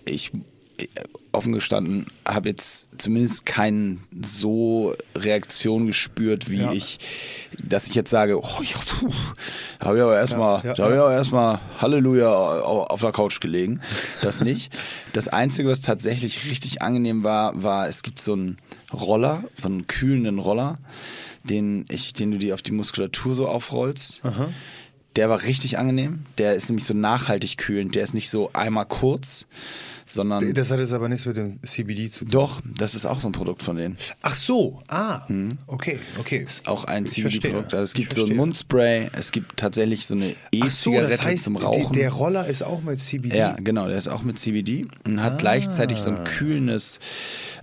Ich 0.05 0.31
offen 1.37 1.53
gestanden, 1.53 2.05
habe 2.27 2.49
jetzt 2.49 2.89
zumindest 2.97 3.45
keine 3.45 3.97
so 4.21 4.93
Reaktion 5.15 5.87
gespürt, 5.87 6.49
wie 6.49 6.61
ja. 6.61 6.71
ich, 6.73 6.99
dass 7.63 7.87
ich 7.87 7.95
jetzt 7.95 8.09
sage, 8.09 8.39
oh, 8.39 8.61
ich 8.61 8.75
habe 9.79 9.97
ja 9.97 10.03
aber 10.03 10.17
erstmal, 10.17 10.63
ja, 10.63 10.73
ja, 10.73 10.83
habe 10.83 10.95
ja 10.95 11.11
erstmal 11.11 11.59
Halleluja 11.79 12.29
auf 12.31 13.01
der 13.01 13.11
Couch 13.11 13.39
gelegen. 13.39 13.79
Das 14.21 14.41
nicht. 14.41 14.71
Das 15.13 15.27
Einzige, 15.27 15.69
was 15.69 15.81
tatsächlich 15.81 16.49
richtig 16.49 16.81
angenehm 16.81 17.23
war, 17.23 17.61
war, 17.61 17.87
es 17.87 18.03
gibt 18.03 18.19
so 18.19 18.33
einen 18.33 18.57
Roller, 18.93 19.43
so 19.53 19.69
einen 19.69 19.87
kühlenden 19.87 20.39
Roller, 20.39 20.77
den 21.43 21.85
ich, 21.89 22.13
den 22.13 22.31
du 22.31 22.37
dir 22.37 22.53
auf 22.53 22.61
die 22.61 22.71
Muskulatur 22.71 23.35
so 23.35 23.47
aufrollst. 23.47 24.21
Aha. 24.23 24.49
Der 25.17 25.29
war 25.29 25.43
richtig 25.43 25.79
angenehm. 25.79 26.19
Der 26.37 26.53
ist 26.53 26.69
nämlich 26.69 26.85
so 26.85 26.93
nachhaltig 26.93 27.57
kühlend. 27.57 27.95
Der 27.95 28.03
ist 28.03 28.13
nicht 28.13 28.29
so 28.29 28.51
einmal 28.53 28.85
kurz, 28.85 29.47
sondern. 30.05 30.53
Das 30.53 30.69
hat 30.69 30.77
jetzt 30.77 30.93
aber 30.93 31.09
nichts 31.09 31.25
mit 31.25 31.37
dem 31.37 31.59
CBD 31.63 32.11
zu 32.11 32.23
tun. 32.25 32.31
Doch, 32.31 32.61
das 32.63 32.93
ist 32.93 33.07
auch 33.07 33.19
so 33.19 33.27
ein 33.27 33.31
Produkt 33.31 33.63
von 33.63 33.77
denen. 33.77 33.97
Ach 34.21 34.35
so, 34.35 34.83
ah, 34.87 35.27
hm. 35.27 35.57
okay, 35.65 35.97
okay. 36.19 36.43
Ist 36.45 36.67
auch 36.67 36.83
ein 36.83 37.07
CBD-Produkt. 37.07 37.73
Also 37.73 37.81
es 37.81 37.93
gibt 37.95 38.13
so 38.13 38.27
ein 38.27 38.35
Mundspray, 38.35 39.09
es 39.13 39.31
gibt 39.31 39.57
tatsächlich 39.57 40.05
so 40.05 40.13
eine 40.13 40.35
E-Zigarette 40.51 41.11
so, 41.11 41.17
das 41.17 41.25
heißt, 41.25 41.43
zum 41.45 41.57
Rauchen. 41.57 41.93
Der 41.93 42.11
Roller 42.11 42.45
ist 42.45 42.61
auch 42.61 42.83
mit 42.83 43.01
CBD. 43.01 43.35
Ja, 43.35 43.55
genau, 43.59 43.87
der 43.87 43.97
ist 43.97 44.09
auch 44.09 44.21
mit 44.21 44.37
CBD 44.37 44.85
und 45.03 45.23
hat 45.23 45.33
ah. 45.33 45.37
gleichzeitig 45.37 45.97
so 45.97 46.11
ein 46.11 46.25
kühlendes. 46.25 46.99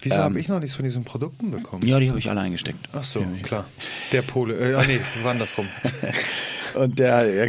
Wieso 0.02 0.16
ähm, 0.16 0.22
habe 0.22 0.40
ich 0.40 0.48
noch 0.48 0.58
nichts 0.58 0.74
von 0.74 0.84
diesen 0.84 1.04
Produkten 1.04 1.52
bekommen? 1.52 1.86
Ja, 1.86 2.00
die 2.00 2.08
habe 2.08 2.18
ich 2.18 2.28
alle 2.28 2.40
eingesteckt. 2.40 2.88
Ach 2.92 3.04
so, 3.04 3.24
klar. 3.44 3.66
Der 4.10 4.22
Pole, 4.22 4.54
äh, 4.54 4.74
ah 4.74 4.84
nee, 4.84 4.98
andersrum. 5.24 5.68
Und 6.74 6.98
der, 6.98 7.48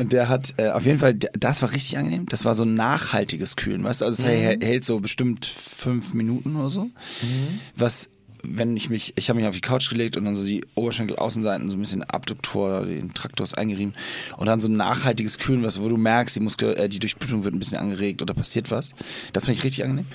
und 0.00 0.12
der 0.12 0.28
hat 0.28 0.54
äh, 0.56 0.70
auf 0.70 0.84
jeden 0.84 0.98
Fall, 0.98 1.14
das 1.14 1.62
war 1.62 1.72
richtig 1.72 1.98
angenehm. 1.98 2.26
Das 2.26 2.44
war 2.44 2.54
so 2.54 2.64
ein 2.64 2.74
nachhaltiges 2.74 3.56
Kühlen, 3.56 3.84
weißt 3.84 4.00
du? 4.00 4.04
Also 4.06 4.24
es 4.24 4.28
mhm. 4.28 4.60
hält 4.62 4.84
so 4.84 5.00
bestimmt 5.00 5.44
fünf 5.44 6.14
Minuten 6.14 6.56
oder 6.56 6.70
so. 6.70 6.84
Mhm. 6.84 7.60
Was 7.76 8.08
wenn 8.48 8.76
ich 8.76 8.90
mich, 8.90 9.12
ich 9.16 9.28
habe 9.28 9.38
mich 9.38 9.48
auf 9.48 9.54
die 9.54 9.60
Couch 9.60 9.88
gelegt 9.88 10.16
und 10.16 10.24
dann 10.24 10.36
so 10.36 10.44
die 10.44 10.64
Oberschenkelaußenseiten 10.74 11.70
so 11.70 11.76
ein 11.76 11.80
bisschen 11.80 12.02
Abduktor 12.04 12.80
oder 12.80 12.86
den 12.86 13.12
Traktors 13.14 13.54
eingerieben 13.54 13.94
und 14.36 14.46
dann 14.46 14.60
so 14.60 14.68
ein 14.68 14.74
nachhaltiges 14.74 15.38
Kühlen, 15.38 15.62
was, 15.62 15.80
wo 15.80 15.88
du 15.88 15.96
merkst, 15.96 16.36
die 16.36 16.40
Muskel, 16.40 16.74
äh, 16.78 16.88
die 16.88 16.98
Durchblutung 16.98 17.44
wird 17.44 17.54
ein 17.54 17.58
bisschen 17.58 17.78
angeregt 17.78 18.22
oder 18.22 18.34
passiert 18.34 18.70
was. 18.70 18.94
Das 19.32 19.46
finde 19.46 19.58
ich 19.58 19.64
richtig 19.64 19.84
angenehm. 19.84 20.06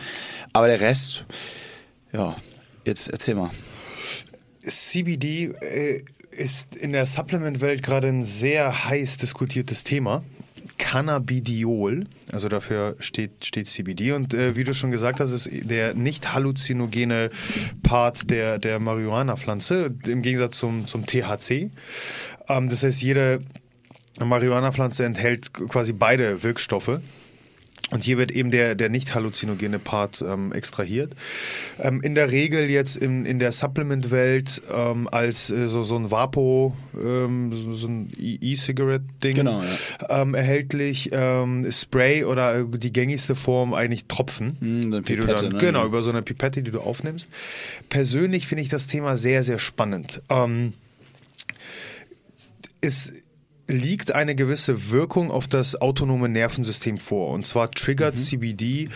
Aber 0.54 0.68
der 0.68 0.82
Rest, 0.82 1.26
ja, 2.14 2.36
jetzt 2.86 3.10
erzähl 3.10 3.36
mal. 3.36 3.52
CBD 4.62 5.46
äh, 5.62 6.04
ist 6.32 6.76
in 6.76 6.94
der 6.94 7.06
Supplement-Welt 7.06 7.84
gerade 7.84 8.08
ein 8.08 8.24
sehr 8.24 8.86
heiß 8.86 9.18
diskutiertes 9.18 9.84
Thema. 9.84 10.24
Cannabidiol, 10.78 12.08
also 12.32 12.50
dafür 12.50 12.96
steht, 13.00 13.46
steht 13.46 13.68
CBD 13.68 14.14
und 14.14 14.34
äh, 14.34 14.56
wie 14.56 14.64
du 14.64 14.74
schon 14.74 14.92
gesagt 14.92 15.20
hast, 15.20 15.32
ist 15.32 15.50
der 15.52 15.94
nicht 15.94 16.34
halluzinogene 16.34 17.30
Part 17.84 18.30
der, 18.30 18.58
der 18.58 18.80
Marihuana-Pflanze 18.80 19.94
im 20.08 20.22
Gegensatz 20.22 20.58
zum, 20.58 20.88
zum 20.88 21.06
THC. 21.06 21.70
Ähm, 22.48 22.70
das 22.70 22.84
heißt, 22.84 23.02
jede 23.02 23.42
Marihuana-Pflanze 24.20 25.06
enthält 25.06 25.54
quasi 25.54 25.94
beide 25.94 26.44
Wirkstoffe. 26.44 27.00
Und 27.92 28.04
hier 28.06 28.18
wird 28.18 28.32
eben 28.32 28.52
der, 28.52 28.74
der 28.76 28.88
nicht 28.88 29.14
halluzinogene 29.14 29.78
Part 29.78 30.24
ähm, 30.26 30.54
extrahiert. 30.54 31.12
Ähm, 31.78 32.02
in 32.02 32.16
der 32.16 32.32
Regel 32.32 32.70
jetzt 32.70 32.96
in, 32.96 33.26
in 33.26 33.38
der 33.38 33.52
Supplement-Welt 33.52 34.62
ähm, 34.74 35.10
als 35.12 35.50
äh, 35.52 35.68
so, 35.68 35.84
so 35.84 35.98
ein 35.98 36.10
Vapo, 36.10 36.76
ähm, 36.96 37.52
so, 37.54 37.76
so, 37.76 37.88
ein 37.88 38.10
e- 38.18 38.38
E-Cigarette-Ding 38.42 39.36
genau, 39.36 39.62
ja. 39.62 40.22
Ähm, 40.22 40.36
erhältlich. 40.36 41.10
Ähm, 41.12 41.70
Spray 41.70 42.24
oder 42.24 42.64
die 42.64 42.94
gängigste 42.94 43.36
Form 43.36 43.74
eigentlich 43.74 44.06
Tropfen. 44.06 44.58
Mm, 44.62 44.92
die 44.92 45.02
Pipette, 45.02 45.36
dann, 45.36 45.52
ne? 45.52 45.58
Genau, 45.58 45.86
über 45.86 46.02
so 46.02 46.12
eine 46.12 46.22
Pipette, 46.22 46.64
die 46.64 46.72
du 46.72 46.80
aufnimmst. 46.80 47.30
Persönlich 47.90 48.48
finde 48.48 48.64
ich 48.64 48.70
das 48.70 48.88
Thema 48.88 49.18
sehr, 49.18 49.44
sehr 49.44 49.60
spannend. 49.60 50.22
ist 52.80 53.21
liegt 53.72 54.14
eine 54.14 54.36
gewisse 54.36 54.92
Wirkung 54.92 55.32
auf 55.32 55.48
das 55.48 55.80
autonome 55.80 56.30
Nervensystem 56.30 56.98
vor. 56.98 57.30
Und 57.30 57.46
zwar 57.46 57.72
triggert 57.72 58.16
mhm. 58.16 58.20
CBD 58.20 58.90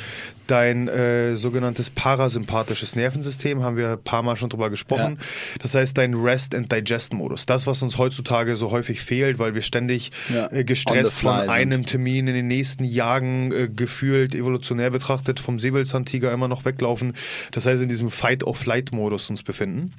dein 0.48 0.88
äh, 0.88 1.36
sogenanntes 1.38 1.90
parasympathisches 1.90 2.96
Nervensystem, 2.96 3.64
haben 3.64 3.78
wir 3.78 3.94
ein 3.94 4.04
paar 4.04 4.22
Mal 4.22 4.36
schon 4.36 4.50
drüber 4.50 4.70
gesprochen. 4.70 5.18
Ja. 5.18 5.58
Das 5.62 5.74
heißt, 5.74 5.98
dein 5.98 6.14
Rest-and-Digest-Modus. 6.14 7.48
Das, 7.48 7.66
was 7.66 7.82
uns 7.82 7.98
heutzutage 7.98 8.56
so 8.56 8.70
häufig 8.70 9.02
fehlt, 9.02 9.40
weil 9.40 9.56
wir 9.56 9.64
ständig 9.64 10.12
ja. 10.32 10.52
äh, 10.52 10.64
gestresst 10.64 11.14
von 11.14 11.50
einem 11.50 11.86
Termin 11.86 12.28
in 12.28 12.36
den 12.36 12.48
nächsten 12.48 12.84
Jagen 12.84 13.52
äh, 13.52 13.70
gefühlt, 13.74 14.36
evolutionär 14.36 14.92
betrachtet, 14.92 15.40
vom 15.40 15.58
Säbelzahntiger 15.58 16.32
immer 16.32 16.48
noch 16.48 16.66
weglaufen. 16.66 17.14
Das 17.52 17.66
heißt, 17.66 17.82
in 17.82 17.90
diesem 17.90 18.12
Fight-of-Flight-Modus 18.12 19.30
uns 19.30 19.42
befinden. 19.42 19.94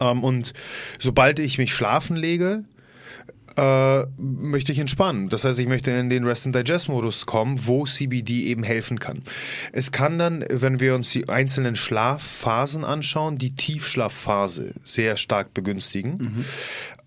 Ähm, 0.00 0.24
und 0.24 0.52
sobald 0.98 1.38
ich 1.38 1.58
mich 1.58 1.74
schlafen 1.74 2.16
lege, 2.16 2.64
äh, 3.56 4.04
möchte 4.18 4.72
ich 4.72 4.78
entspannen. 4.78 5.28
Das 5.28 5.44
heißt, 5.44 5.58
ich 5.58 5.66
möchte 5.66 5.90
in 5.90 6.10
den 6.10 6.24
Rest 6.24 6.46
and 6.46 6.54
Digest 6.54 6.88
Modus 6.88 7.26
kommen, 7.26 7.66
wo 7.66 7.84
CBD 7.84 8.44
eben 8.44 8.62
helfen 8.62 8.98
kann. 8.98 9.22
Es 9.72 9.92
kann 9.92 10.18
dann, 10.18 10.44
wenn 10.50 10.80
wir 10.80 10.94
uns 10.94 11.10
die 11.10 11.28
einzelnen 11.28 11.76
Schlafphasen 11.76 12.84
anschauen, 12.84 13.38
die 13.38 13.54
Tiefschlafphase 13.54 14.74
sehr 14.84 15.16
stark 15.16 15.54
begünstigen. 15.54 16.18
Mhm. 16.18 16.44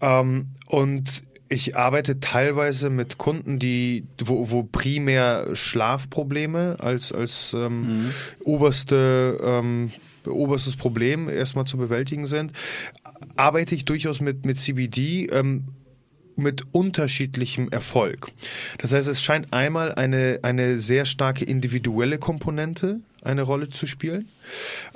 Ähm, 0.01 0.47
und 0.65 1.21
ich 1.49 1.75
arbeite 1.75 2.19
teilweise 2.19 2.89
mit 2.89 3.17
Kunden, 3.17 3.57
die, 3.57 4.05
wo, 4.19 4.51
wo 4.51 4.63
primär 4.63 5.47
Schlafprobleme 5.53 6.77
als, 6.79 7.11
als 7.11 7.53
ähm, 7.53 7.81
mhm. 7.81 8.11
oberste, 8.43 9.39
ähm, 9.43 9.91
oberstes 10.27 10.75
Problem 10.75 11.27
erstmal 11.27 11.65
zu 11.65 11.77
bewältigen 11.77 12.27
sind. 12.27 12.53
Arbeite 13.35 13.73
ich 13.73 13.85
durchaus 13.85 14.21
mit, 14.21 14.45
mit 14.45 14.59
CBD. 14.59 15.27
Ähm, 15.31 15.65
mit 16.39 16.63
unterschiedlichem 16.71 17.69
Erfolg. 17.69 18.31
Das 18.77 18.93
heißt, 18.93 19.07
es 19.07 19.21
scheint 19.21 19.53
einmal 19.53 19.93
eine, 19.93 20.39
eine 20.41 20.79
sehr 20.79 21.05
starke 21.05 21.45
individuelle 21.45 22.17
Komponente 22.17 22.99
eine 23.21 23.41
Rolle 23.41 23.69
zu 23.69 23.85
spielen. 23.85 24.29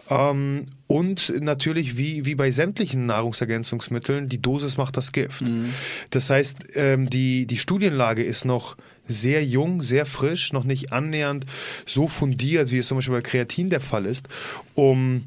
Ähm, 0.09 0.67
und 0.87 1.33
natürlich, 1.41 1.97
wie, 1.97 2.25
wie 2.25 2.35
bei 2.35 2.51
sämtlichen 2.51 3.05
Nahrungsergänzungsmitteln, 3.05 4.29
die 4.29 4.41
Dosis 4.41 4.77
macht 4.77 4.97
das 4.97 5.11
Gift. 5.11 5.41
Mhm. 5.41 5.73
Das 6.09 6.29
heißt, 6.29 6.57
ähm, 6.75 7.09
die, 7.09 7.45
die 7.45 7.57
Studienlage 7.57 8.23
ist 8.23 8.45
noch 8.45 8.77
sehr 9.07 9.43
jung, 9.43 9.81
sehr 9.81 10.05
frisch, 10.05 10.53
noch 10.53 10.63
nicht 10.63 10.93
annähernd 10.93 11.45
so 11.85 12.07
fundiert, 12.07 12.71
wie 12.71 12.77
es 12.77 12.87
zum 12.87 12.97
Beispiel 12.97 13.15
bei 13.15 13.21
Kreatin 13.21 13.69
der 13.69 13.81
Fall 13.81 14.05
ist, 14.05 14.29
um 14.75 15.25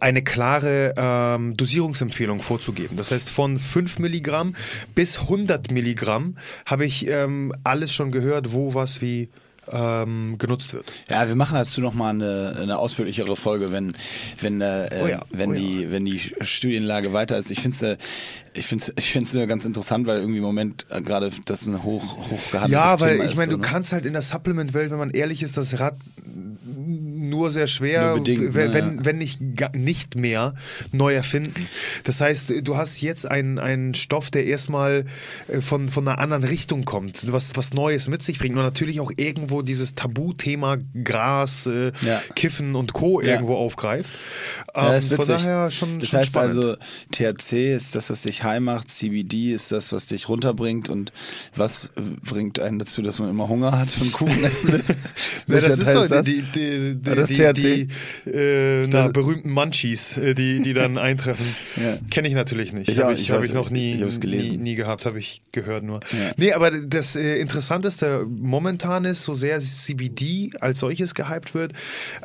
eine 0.00 0.22
klare 0.22 0.94
ähm, 0.96 1.56
Dosierungsempfehlung 1.56 2.40
vorzugeben. 2.40 2.96
Das 2.96 3.10
heißt, 3.10 3.30
von 3.30 3.58
5 3.58 3.98
Milligramm 3.98 4.54
bis 4.94 5.18
100 5.20 5.70
Milligramm 5.70 6.36
habe 6.66 6.84
ich 6.86 7.08
ähm, 7.08 7.52
alles 7.64 7.92
schon 7.92 8.12
gehört, 8.12 8.52
wo 8.52 8.74
was 8.74 9.02
wie 9.02 9.28
ähm, 9.72 10.36
genutzt 10.38 10.72
wird. 10.72 10.86
Ja, 11.08 11.28
wir 11.28 11.34
machen 11.34 11.54
dazu 11.54 11.80
nochmal 11.80 12.10
eine, 12.10 12.56
eine 12.60 12.78
ausführlichere 12.78 13.36
Folge, 13.36 13.72
wenn, 13.72 13.94
wenn, 14.40 14.60
äh, 14.60 14.88
oh 15.02 15.06
ja, 15.06 15.20
wenn, 15.30 15.50
oh 15.50 15.54
die, 15.54 15.82
ja. 15.82 15.90
wenn 15.90 16.04
die 16.04 16.20
Studienlage 16.40 17.12
weiter 17.12 17.38
ist. 17.38 17.50
Ich 17.50 17.60
finde 17.60 17.76
es 17.76 17.98
ich 18.54 18.66
find's, 18.66 18.92
ich 18.96 19.12
find's 19.12 19.32
ganz 19.32 19.64
interessant, 19.64 20.06
weil 20.06 20.18
irgendwie 20.18 20.38
im 20.38 20.44
Moment 20.44 20.86
äh, 20.90 21.00
gerade 21.00 21.30
das 21.44 21.66
ein 21.66 21.82
hoch, 21.82 22.30
hoch 22.30 22.50
gehandeltes 22.50 22.70
Ja, 22.70 23.00
weil 23.00 23.18
Thema 23.18 23.30
ich 23.30 23.36
meine, 23.36 23.52
so, 23.52 23.56
du 23.56 23.62
ne? 23.62 23.68
kannst 23.68 23.92
halt 23.92 24.06
in 24.06 24.12
der 24.12 24.22
Supplement-Welt, 24.22 24.90
wenn 24.90 24.98
man 24.98 25.10
ehrlich 25.10 25.42
ist, 25.42 25.56
das 25.56 25.78
Rad 25.78 25.96
nur 27.30 27.50
sehr 27.50 27.66
schwer, 27.66 28.08
nur 28.10 28.18
bedingt, 28.18 28.54
wenn, 28.54 28.74
wenn, 28.74 29.04
wenn 29.04 29.18
nicht, 29.18 29.40
nicht 29.74 30.16
mehr 30.16 30.54
neu 30.92 31.14
erfinden. 31.14 31.66
Das 32.04 32.20
heißt, 32.20 32.52
du 32.62 32.76
hast 32.76 33.00
jetzt 33.00 33.30
einen, 33.30 33.58
einen 33.58 33.94
Stoff, 33.94 34.30
der 34.30 34.46
erstmal 34.46 35.04
äh, 35.48 35.60
von, 35.60 35.88
von 35.88 36.06
einer 36.06 36.18
anderen 36.18 36.44
Richtung 36.44 36.84
kommt, 36.84 37.30
was, 37.32 37.52
was 37.54 37.72
Neues 37.72 38.08
mit 38.08 38.22
sich 38.22 38.38
bringt 38.38 38.56
und 38.56 38.62
natürlich 38.62 39.00
auch 39.00 39.12
irgendwo 39.16 39.62
dieses 39.62 39.94
Tabuthema 39.94 40.78
Gras, 41.04 41.66
äh, 41.66 41.92
ja. 42.00 42.20
Kiffen 42.34 42.74
und 42.74 42.92
Co. 42.92 43.20
Ja. 43.20 43.34
irgendwo 43.34 43.56
aufgreift. 43.56 44.12
Ähm, 44.74 45.02
von 45.02 45.26
daher 45.26 45.70
schon, 45.70 45.98
das 45.98 46.08
schon 46.08 46.18
heißt 46.18 46.30
spannend. 46.30 46.56
also, 46.56 46.76
THC 47.12 47.74
ist 47.74 47.94
das, 47.94 48.10
was 48.10 48.22
dich 48.40 48.44
heim 48.44 48.64
macht, 48.64 48.90
CBD 48.90 49.52
ist 49.52 49.72
das, 49.72 49.92
was 49.92 50.06
dich 50.06 50.28
runterbringt 50.28 50.88
und 50.88 51.12
was 51.54 51.90
bringt 52.22 52.58
einen 52.58 52.78
dazu, 52.78 53.02
dass 53.02 53.18
man 53.18 53.30
immer 53.30 53.48
Hunger 53.48 53.78
hat 53.78 53.96
und 54.00 54.12
Kuchen 54.12 54.42
essen 54.44 54.72
will? 54.72 54.82
ja, 55.48 55.60
das 55.60 55.78
ist 55.78 55.94
doch 55.94 56.22
die, 56.22 56.42
die, 56.42 56.94
die, 56.94 57.02
das 57.02 57.28
die? 57.28 57.88
Die, 58.24 58.30
äh, 58.30 58.86
na, 58.86 59.08
berühmten 59.08 59.50
Munchies, 59.50 60.16
äh, 60.16 60.34
die, 60.34 60.60
die 60.60 60.74
dann 60.74 60.98
eintreffen. 60.98 61.46
ja. 61.76 61.98
Kenne 62.10 62.28
ich 62.28 62.34
natürlich 62.34 62.72
nicht. 62.72 62.98
Habe 62.98 63.14
ich, 63.14 63.30
hab 63.30 63.44
ich 63.44 63.52
noch 63.52 63.70
nie, 63.70 64.02
ich 64.02 64.20
nie, 64.20 64.56
nie, 64.56 64.74
gehabt, 64.74 65.06
habe 65.06 65.18
ich 65.18 65.40
gehört 65.52 65.84
nur. 65.84 66.00
Ja. 66.12 66.32
Nee, 66.36 66.52
aber 66.52 66.70
das 66.70 67.16
äh, 67.16 67.36
Interessanteste 67.38 68.26
momentan 68.28 69.04
ist, 69.04 69.24
so 69.24 69.34
sehr 69.34 69.60
CBD 69.60 70.50
als 70.60 70.80
solches 70.80 71.14
gehypt 71.14 71.54
wird, 71.54 71.72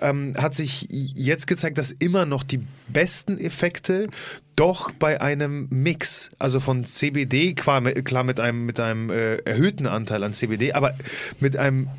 ähm, 0.02 0.34
hat 0.38 0.54
sich 0.54 0.88
jetzt 0.90 1.48
gezeigt, 1.48 1.78
dass 1.78 1.92
immer 1.92 2.26
noch 2.26 2.44
die 2.44 2.62
besten 2.88 3.38
Effekte 3.38 4.08
doch 4.56 4.92
bei 4.92 5.22
einem 5.22 5.68
Mix, 5.70 6.32
also 6.40 6.60
von 6.60 6.86
CBD, 6.86 7.54
klar 7.54 7.82
mit, 7.82 8.40
einem, 8.40 8.66
mit 8.66 8.80
einem 8.80 9.10
äh, 9.10 9.38
erhöhten 9.38 9.88
Anteil 9.88 10.24
an 10.24 10.34
CBD, 10.34 10.74
aber 10.74 10.94
mit 11.40 11.58
einem 11.58 11.90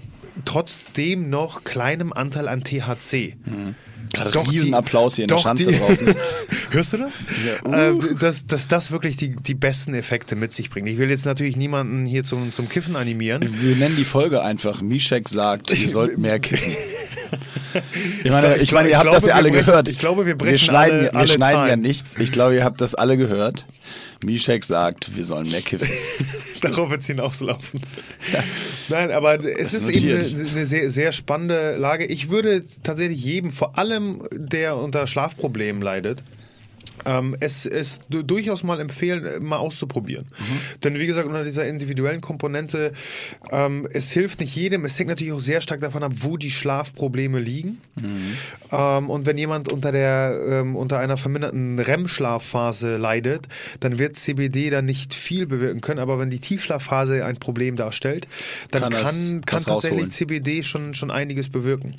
trotzdem 0.45 1.31
noch 1.31 1.65
kleinem 1.65 2.13
Anteil 2.13 2.49
an 2.49 2.63
THC. 2.63 3.37
Mhm. 3.45 3.75
Gerade 4.13 4.51
Riesenapplaus 4.51 5.17
hier 5.17 5.25
in 5.25 5.29
der 5.29 5.39
Schanze 5.39 5.67
die, 5.67 5.79
draußen. 5.79 6.15
Hörst 6.71 6.93
du 6.93 6.97
das? 6.99 7.19
Ja. 7.65 7.93
Uh. 7.93 8.01
Äh, 8.01 8.15
dass, 8.19 8.47
dass 8.47 8.69
das 8.69 8.91
wirklich 8.91 9.17
die, 9.17 9.37
die 9.37 9.55
besten 9.55 9.95
Effekte 9.95 10.37
mit 10.37 10.53
sich 10.53 10.71
bringt. 10.71 10.89
Ich 10.89 10.99
will 10.99 11.11
jetzt 11.11 11.27
natürlich 11.27 11.57
niemanden 11.57 12.07
hier 12.07 12.25
zum, 12.25 12.53
zum 12.53 12.69
Kiffen 12.69 12.97
animieren. 12.97 13.43
Wir 13.63 13.77
nennen 13.77 13.97
die 13.97 14.05
Folge 14.05 14.43
einfach 14.43 14.81
Mischek 14.83 15.29
sagt, 15.29 15.71
ihr 15.71 15.89
sollt 15.89 16.19
mehr 16.19 16.39
kiffen. 16.39 16.73
Ich 18.25 18.31
meine, 18.31 18.57
ich, 18.57 18.63
ich 18.63 18.73
meine 18.73 18.89
ihr 18.89 18.97
habt 18.97 19.05
glaube, 19.05 19.17
das 19.17 19.27
ja 19.27 19.35
alle 19.35 19.51
brechen, 19.51 19.67
gehört. 19.67 19.89
Ich 19.91 19.99
glaube, 19.99 20.25
wir 20.25 20.37
brechen 20.37 20.53
Wir 20.53 20.59
schneiden, 20.59 20.99
alle, 21.01 21.13
wir 21.13 21.17
alle 21.17 21.29
schneiden 21.29 21.69
ja 21.69 21.77
nichts. 21.77 22.15
Ich 22.19 22.33
glaube, 22.33 22.55
ihr 22.55 22.65
habt 22.65 22.81
das 22.81 22.95
alle 22.95 23.19
gehört. 23.19 23.67
Mischek 24.25 24.65
sagt, 24.65 25.15
wir 25.17 25.25
sollen 25.25 25.51
mehr 25.51 25.63
kiffen. 25.63 25.89
Darauf 26.63 26.91
wird 26.91 27.01
es 27.01 27.07
hinauslaufen. 27.07 27.81
Ja. 28.33 28.43
Nein, 28.89 29.11
aber 29.11 29.35
es 29.45 29.75
ist, 29.75 29.89
ist 29.89 30.03
eben 30.03 30.11
eine, 30.11 30.51
eine, 30.51 30.67
sehr, 30.67 30.91
sehr 30.91 31.13
spannende 31.13 31.77
Lage. 31.77 32.07
Ich 32.07 32.31
würde 32.31 32.65
tatsächlich 32.83 33.23
jedem, 33.23 33.53
vor 33.53 33.79
allem 33.79 34.23
der 34.33 34.77
unter 34.77 35.07
Schlafproblemen 35.07 35.83
leidet, 35.83 36.23
ähm, 37.07 37.37
es, 37.41 37.67
es 37.67 38.01
durchaus 38.09 38.63
mal 38.63 38.81
empfehlen, 38.81 39.45
mal 39.45 39.57
auszuprobieren. 39.57 40.27
Mhm. 40.27 40.81
Denn 40.85 40.99
wie 40.99 41.07
gesagt, 41.07 41.27
unter 41.27 41.45
dieser 41.45 41.67
individuellen 41.67 42.21
Komponente, 42.21 42.93
ähm, 43.51 43.89
es 43.93 44.11
hilft 44.11 44.41
nicht 44.41 44.55
jedem. 44.55 44.85
Es 44.85 44.99
hängt 44.99 45.09
natürlich 45.09 45.33
auch 45.33 45.41
sehr 45.41 45.61
stark 45.61 45.81
davon 45.81 46.03
ab, 46.03 46.13
wo 46.17 46.37
die 46.37 46.51
Schlafprobleme 46.51 47.39
liegen. 47.39 47.81
Mhm. 47.95 48.37
Ähm, 48.73 49.11
und 49.11 49.27
wenn 49.27 49.39
jemand 49.39 49.73
unter, 49.73 49.93
der, 49.93 50.39
ähm, 50.51 50.77
unter 50.77 50.99
einer 50.99 51.17
verminderten 51.17 51.79
REM-Schlafphase 51.79 52.97
leidet, 52.97 53.47
dann 53.81 53.99
wird 53.99 54.17
CBD 54.17 54.71
dann 54.71 54.85
nicht 54.85 55.15
viel 55.15 55.47
bewirken 55.47 55.81
können. 55.81 56.01
Aber 56.01 56.19
wenn 56.19 56.31
die 56.31 56.41
Tiefschlafphase 56.41 57.25
ein 57.25 57.37
Problem 57.37 57.77
darstellt, 57.77 58.27
dann 58.71 58.83
kann, 58.83 58.93
kann, 58.93 59.03
das, 59.03 59.15
kann 59.47 59.63
tatsächlich 59.65 59.93
rausholen. 59.93 60.11
CBD 60.11 60.63
schon, 60.63 60.95
schon 60.95 61.11
einiges 61.11 61.49
bewirken. 61.49 61.93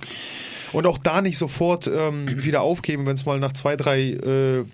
Und 0.73 0.85
auch 0.85 0.97
da 0.97 1.21
nicht 1.21 1.37
sofort 1.37 1.87
ähm, 1.87 2.43
wieder 2.43 2.61
aufgeben, 2.61 3.05
wenn 3.05 3.15
es 3.15 3.25
mal 3.25 3.39
nach 3.39 3.53
zwei, 3.53 3.75
drei 3.75 4.01
äh, 4.11 4.65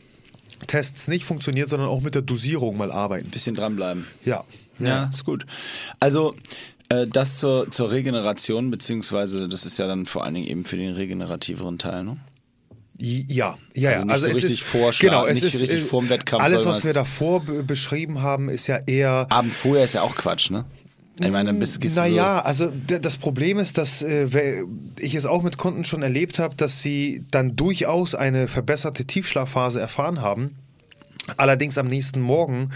Tests 0.68 1.08
nicht 1.08 1.26
funktioniert, 1.26 1.70
sondern 1.70 1.90
auch 1.90 2.02
mit 2.02 2.16
der 2.16 2.22
Dosierung 2.22 2.78
mal 2.78 2.92
arbeiten. 2.92 3.28
Ein 3.28 3.32
bisschen 3.32 3.56
dranbleiben. 3.56 4.08
Ja. 4.26 4.44
Ja, 4.80 4.88
ja 4.88 5.12
ist 5.14 5.26
gut. 5.26 5.46
Also 6.00 6.36
äh, 6.90 7.08
das 7.08 7.38
zur, 7.38 7.70
zur 7.72 7.92
Regeneration, 7.92 8.72
beziehungsweise 8.72 9.48
das 9.48 9.66
ist 9.66 9.78
ja 9.78 9.88
dann 9.88 10.06
vor 10.06 10.24
allen 10.24 10.36
Dingen 10.36 10.48
eben 10.48 10.66
für 10.66 10.78
den 10.78 10.94
regenerativeren 10.94 11.78
Teil, 11.78 12.04
ne? 12.04 12.18
Ja, 13.00 13.58
ja, 13.74 13.92
ja. 13.92 13.98
Also, 13.98 14.06
nicht 14.06 14.14
also 14.14 14.28
so 14.28 14.34
richtig 14.34 14.52
ist, 14.52 14.62
vorschlagen, 14.62 15.16
genau, 15.16 15.26
es 15.26 15.42
nicht 15.42 15.56
ist, 15.56 15.64
richtig 15.64 15.82
äh, 15.82 15.86
vorm 15.86 16.10
Wettkampf. 16.10 16.44
Alles, 16.44 16.66
was 16.66 16.86
wir 16.86 16.94
davor 16.94 17.42
beschrieben 17.42 18.22
haben, 18.22 18.50
ist 18.50 18.68
ja 18.68 18.78
eher. 18.86 19.26
Abend 19.30 19.54
vorher 19.54 19.84
ist 19.84 19.94
ja 19.94 20.04
auch 20.04 20.16
Quatsch, 20.16 20.52
ne? 20.52 20.66
Ich 21.20 21.30
meine, 21.30 21.54
bist, 21.54 21.80
gehst 21.80 21.96
naja, 21.96 22.38
so 22.38 22.66
also 22.66 22.74
das 22.88 23.18
Problem 23.18 23.60
ist, 23.60 23.78
dass 23.78 24.02
äh, 24.02 24.64
ich 25.00 25.14
es 25.14 25.26
auch 25.26 25.44
mit 25.44 25.58
Kunden 25.58 25.86
schon 25.86 26.02
erlebt 26.02 26.40
habe, 26.40 26.56
dass 26.56 26.82
sie 26.82 27.24
dann 27.30 27.52
durchaus 27.52 28.16
eine 28.16 28.48
verbesserte 28.48 29.06
Tiefschlafphase 29.06 29.80
erfahren 29.80 30.22
haben. 30.22 30.56
Allerdings 31.38 31.78
am 31.78 31.88
nächsten 31.88 32.20
Morgen 32.20 32.72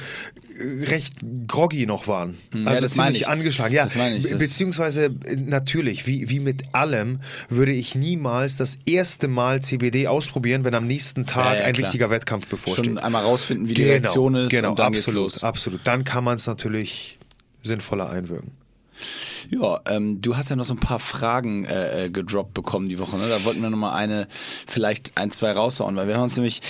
äh, 0.58 0.86
recht 0.86 1.16
groggy 1.48 1.86
noch 1.86 2.08
waren. 2.08 2.38
Hm, 2.54 2.68
also 2.68 2.84
ja, 2.84 2.88
ziemlich 2.88 3.22
ich. 3.22 3.28
angeschlagen. 3.28 3.74
Ja, 3.74 3.84
das 3.84 3.96
meine 3.96 4.18
ich, 4.18 4.30
beziehungsweise 4.38 5.06
äh, 5.26 5.36
natürlich, 5.36 6.08
wie, 6.08 6.30
wie 6.30 6.40
mit 6.40 6.74
allem, 6.74 7.20
würde 7.50 7.74
ich 7.74 7.96
niemals 7.96 8.56
das 8.56 8.78
erste 8.86 9.28
Mal 9.28 9.62
CBD 9.62 10.08
ausprobieren, 10.08 10.64
wenn 10.64 10.76
am 10.76 10.88
nächsten 10.88 11.26
Tag 11.26 11.46
ja, 11.46 11.60
ja, 11.60 11.66
ein 11.66 11.74
klar. 11.74 11.88
wichtiger 11.88 12.10
Wettkampf 12.10 12.48
bevorsteht. 12.48 12.86
Schon 12.86 12.98
einmal 13.00 13.24
rausfinden, 13.24 13.68
wie 13.68 13.74
die 13.74 13.82
genau, 13.82 13.94
Reaktion 13.94 14.36
ist 14.36 14.50
genau, 14.50 14.70
und 14.70 14.80
dann 14.80 14.94
absolut, 14.94 15.26
geht's 15.26 15.42
los. 15.42 15.44
Absolut. 15.44 15.82
Dann 15.84 16.04
kann 16.06 16.24
man 16.24 16.38
es 16.38 16.48
natürlich 16.48 17.17
sinnvoller 17.68 18.10
einwirken. 18.10 18.52
Ja, 19.50 19.80
ähm, 19.90 20.22
du 20.22 20.36
hast 20.36 20.50
ja 20.50 20.56
noch 20.56 20.66
so 20.66 20.74
ein 20.74 20.80
paar 20.80 21.00
Fragen 21.00 21.66
äh, 21.66 22.06
äh 22.06 22.10
gedroppt 22.10 22.54
bekommen 22.54 22.90
die 22.90 23.00
Woche. 23.00 23.18
Ne? 23.18 23.30
Da 23.30 23.46
wollten 23.46 23.62
wir 23.62 23.70
noch 23.70 23.78
mal 23.78 23.94
eine, 23.94 24.28
vielleicht 24.66 25.18
ein, 25.18 25.32
zwei 25.32 25.52
raushauen, 25.52 25.96
weil 25.96 26.08
wir 26.08 26.16
haben 26.16 26.24
uns 26.24 26.36
nämlich 26.36 26.62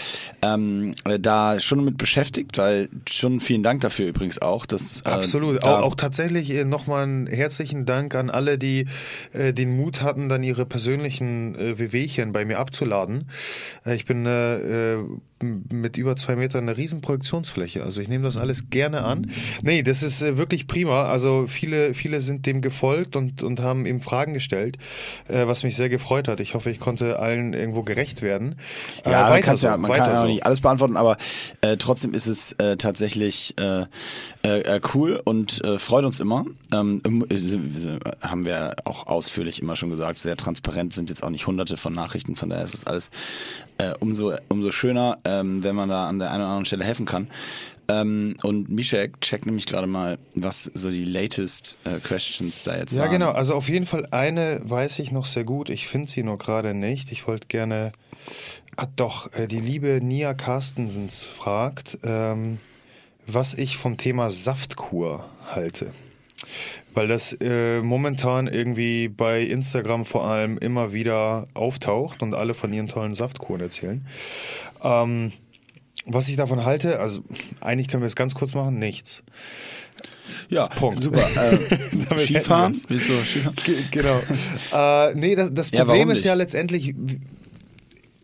ähm, 0.41 0.93
da 1.19 1.59
schon 1.59 1.83
mit 1.83 1.97
beschäftigt, 1.97 2.57
weil 2.57 2.89
schon 3.09 3.39
vielen 3.39 3.63
Dank 3.63 3.81
dafür 3.81 4.07
übrigens 4.07 4.39
auch. 4.41 4.65
Dass, 4.65 5.01
äh, 5.01 5.09
Absolut. 5.09 5.63
auch, 5.63 5.81
auch 5.81 5.95
tatsächlich 5.95 6.51
äh, 6.51 6.65
nochmal 6.65 7.03
einen 7.03 7.27
herzlichen 7.27 7.85
Dank 7.85 8.13
an 8.13 8.29
alle, 8.29 8.57
die 8.57 8.85
äh, 9.33 9.53
den 9.53 9.75
Mut 9.75 10.01
hatten, 10.01 10.29
dann 10.29 10.43
ihre 10.43 10.65
persönlichen 10.65 11.55
äh, 11.55 11.79
Wehwehchen 11.79 12.31
bei 12.31 12.45
mir 12.45 12.59
abzuladen. 12.59 13.29
Äh, 13.85 13.95
ich 13.95 14.05
bin 14.05 14.25
äh, 14.25 14.97
mit 15.43 15.97
über 15.97 16.15
zwei 16.15 16.35
Metern 16.35 16.67
eine 16.67 16.77
riesen 16.77 17.01
Projektionsfläche. 17.01 17.83
Also 17.83 18.01
ich 18.01 18.09
nehme 18.09 18.23
das 18.23 18.38
alles 18.38 18.69
gerne 18.69 19.03
an. 19.03 19.29
Nee, 19.61 19.83
das 19.83 20.03
ist 20.03 20.21
äh, 20.21 20.38
wirklich 20.38 20.67
prima. 20.67 21.05
Also 21.05 21.45
viele, 21.47 21.93
viele 21.93 22.21
sind 22.21 22.45
dem 22.45 22.61
gefolgt 22.61 23.15
und, 23.15 23.43
und 23.43 23.61
haben 23.61 23.85
ihm 23.85 24.01
Fragen 24.01 24.33
gestellt, 24.33 24.77
äh, 25.27 25.47
was 25.47 25.63
mich 25.63 25.75
sehr 25.75 25.89
gefreut 25.89 26.27
hat. 26.27 26.39
Ich 26.39 26.53
hoffe, 26.53 26.69
ich 26.69 26.79
konnte 26.79 27.19
allen 27.19 27.53
irgendwo 27.53 27.83
gerecht 27.83 28.21
werden. 28.21 28.55
Äh, 29.05 29.11
ja, 29.11 29.29
man, 29.29 29.57
so, 29.57 29.67
ja, 29.67 29.77
man 29.77 29.91
kann 29.91 30.09
ja 30.09 30.15
so. 30.21 30.27
nicht 30.27 30.45
alles 30.45 30.61
beantworten, 30.61 30.97
aber 30.97 31.17
äh, 31.61 31.77
trotzdem 31.77 32.13
ist 32.13 32.27
es 32.27 32.53
äh, 32.53 32.77
tatsächlich 32.77 33.55
äh, 33.57 33.85
cool 34.93 35.21
und 35.23 35.61
freut 35.77 36.05
uns 36.05 36.19
immer. 36.19 36.45
Ähm, 36.74 37.01
haben 38.22 38.45
wir 38.45 38.76
auch 38.86 39.07
ausführlich 39.07 39.61
immer 39.61 39.76
schon 39.76 39.89
gesagt, 39.89 40.18
sehr 40.18 40.36
transparent, 40.36 40.93
sind 40.93 41.09
jetzt 41.09 41.24
auch 41.24 41.30
nicht 41.30 41.47
hunderte 41.47 41.78
von 41.78 41.93
Nachrichten, 41.93 42.36
von 42.36 42.49
daher 42.49 42.63
ist 42.63 42.74
es 42.74 42.86
alles 42.86 43.11
umso, 43.99 44.34
umso 44.49 44.72
schöner 44.72 45.18
ähm, 45.24 45.63
wenn 45.63 45.76
man 45.76 45.89
da 45.89 46.07
an 46.07 46.20
der 46.20 46.30
einen 46.32 46.41
oder 46.41 46.49
anderen 46.49 46.65
Stelle 46.65 46.84
helfen 46.84 47.05
kann. 47.05 47.28
Ähm, 47.89 48.36
und 48.43 48.70
Mishek 48.70 49.22
checkt 49.22 49.45
nämlich 49.45 49.65
gerade 49.65 49.88
mal, 49.88 50.18
was 50.36 50.63
so 50.74 50.89
die 50.89 51.05
latest 51.05 51.78
äh, 51.86 51.99
Questions 51.99 52.63
da 52.63 52.78
jetzt 52.78 52.93
ja, 52.93 53.01
waren. 53.01 53.11
Ja, 53.11 53.18
genau. 53.18 53.32
Also 53.32 53.53
auf 53.55 53.70
jeden 53.70 53.86
Fall 53.86 54.07
eine 54.11 54.61
weiß 54.63 54.99
ich 54.99 55.11
noch 55.11 55.26
sehr 55.26 55.45
gut. 55.45 55.70
Ich 55.70 55.88
finde 55.88 56.09
sie 56.09 56.24
nur 56.24 56.38
gerade 56.38 56.74
nicht. 56.74 57.11
Ich 57.11 57.28
wollte 57.28 57.47
gerne. 57.47 57.93
Ah, 58.76 58.88
doch, 58.95 59.32
äh, 59.34 59.47
die 59.47 59.59
liebe 59.59 59.99
Nia 60.01 60.34
Carstensens 60.34 61.24
fragt, 61.24 61.99
ähm, 62.03 62.57
was 63.26 63.53
ich 63.53 63.78
vom 63.78 63.97
Thema 63.97 64.30
Saftkur 64.30 65.26
halte. 65.49 65.91
Weil 66.93 67.07
das 67.07 67.33
äh, 67.41 67.81
momentan 67.81 68.47
irgendwie 68.47 69.07
bei 69.07 69.41
Instagram 69.41 70.05
vor 70.05 70.25
allem 70.25 70.57
immer 70.57 70.93
wieder 70.93 71.47
auftaucht 71.53 72.23
und 72.23 72.33
alle 72.33 72.53
von 72.53 72.73
ihren 72.73 72.87
tollen 72.87 73.13
Saftkuren 73.13 73.61
erzählen. 73.61 74.05
Ähm, 74.83 75.31
was 76.05 76.29
ich 76.29 76.37
davon 76.37 76.63
halte, 76.63 76.99
also 76.99 77.21
eigentlich 77.59 77.87
können 77.87 78.01
wir 78.01 78.07
es 78.07 78.15
ganz 78.15 78.33
kurz 78.33 78.53
machen, 78.53 78.79
nichts. 78.79 79.23
Ja, 80.49 80.67
Punkt. 80.67 81.01
Super. 81.01 81.23
Äh, 81.37 82.17
Skifahren? 82.19 82.73
Du 82.87 82.97
Skifahren? 82.99 83.55
genau. 83.91 84.21
Äh, 84.73 85.13
nee, 85.15 85.35
das, 85.35 85.53
das 85.53 85.71
Problem 85.71 86.09
ja, 86.09 86.15
ist 86.15 86.23
ja 86.23 86.33
letztendlich, 86.33 86.95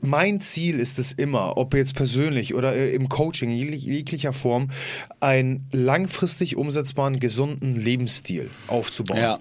mein 0.04 0.42
Ziel 0.42 0.80
ist 0.80 1.00
es 1.00 1.14
immer, 1.14 1.58
ob 1.58 1.74
jetzt 1.74 1.96
persönlich 1.96 2.54
oder 2.54 2.76
äh, 2.76 2.94
im 2.94 3.08
Coaching, 3.08 3.50
jeglicher 3.50 4.34
Form, 4.34 4.70
einen 5.22 5.66
langfristig 5.72 6.58
umsetzbaren, 6.58 7.20
gesunden 7.20 7.76
Lebensstil 7.76 8.50
aufzubauen. 8.68 9.18
Ja. 9.18 9.40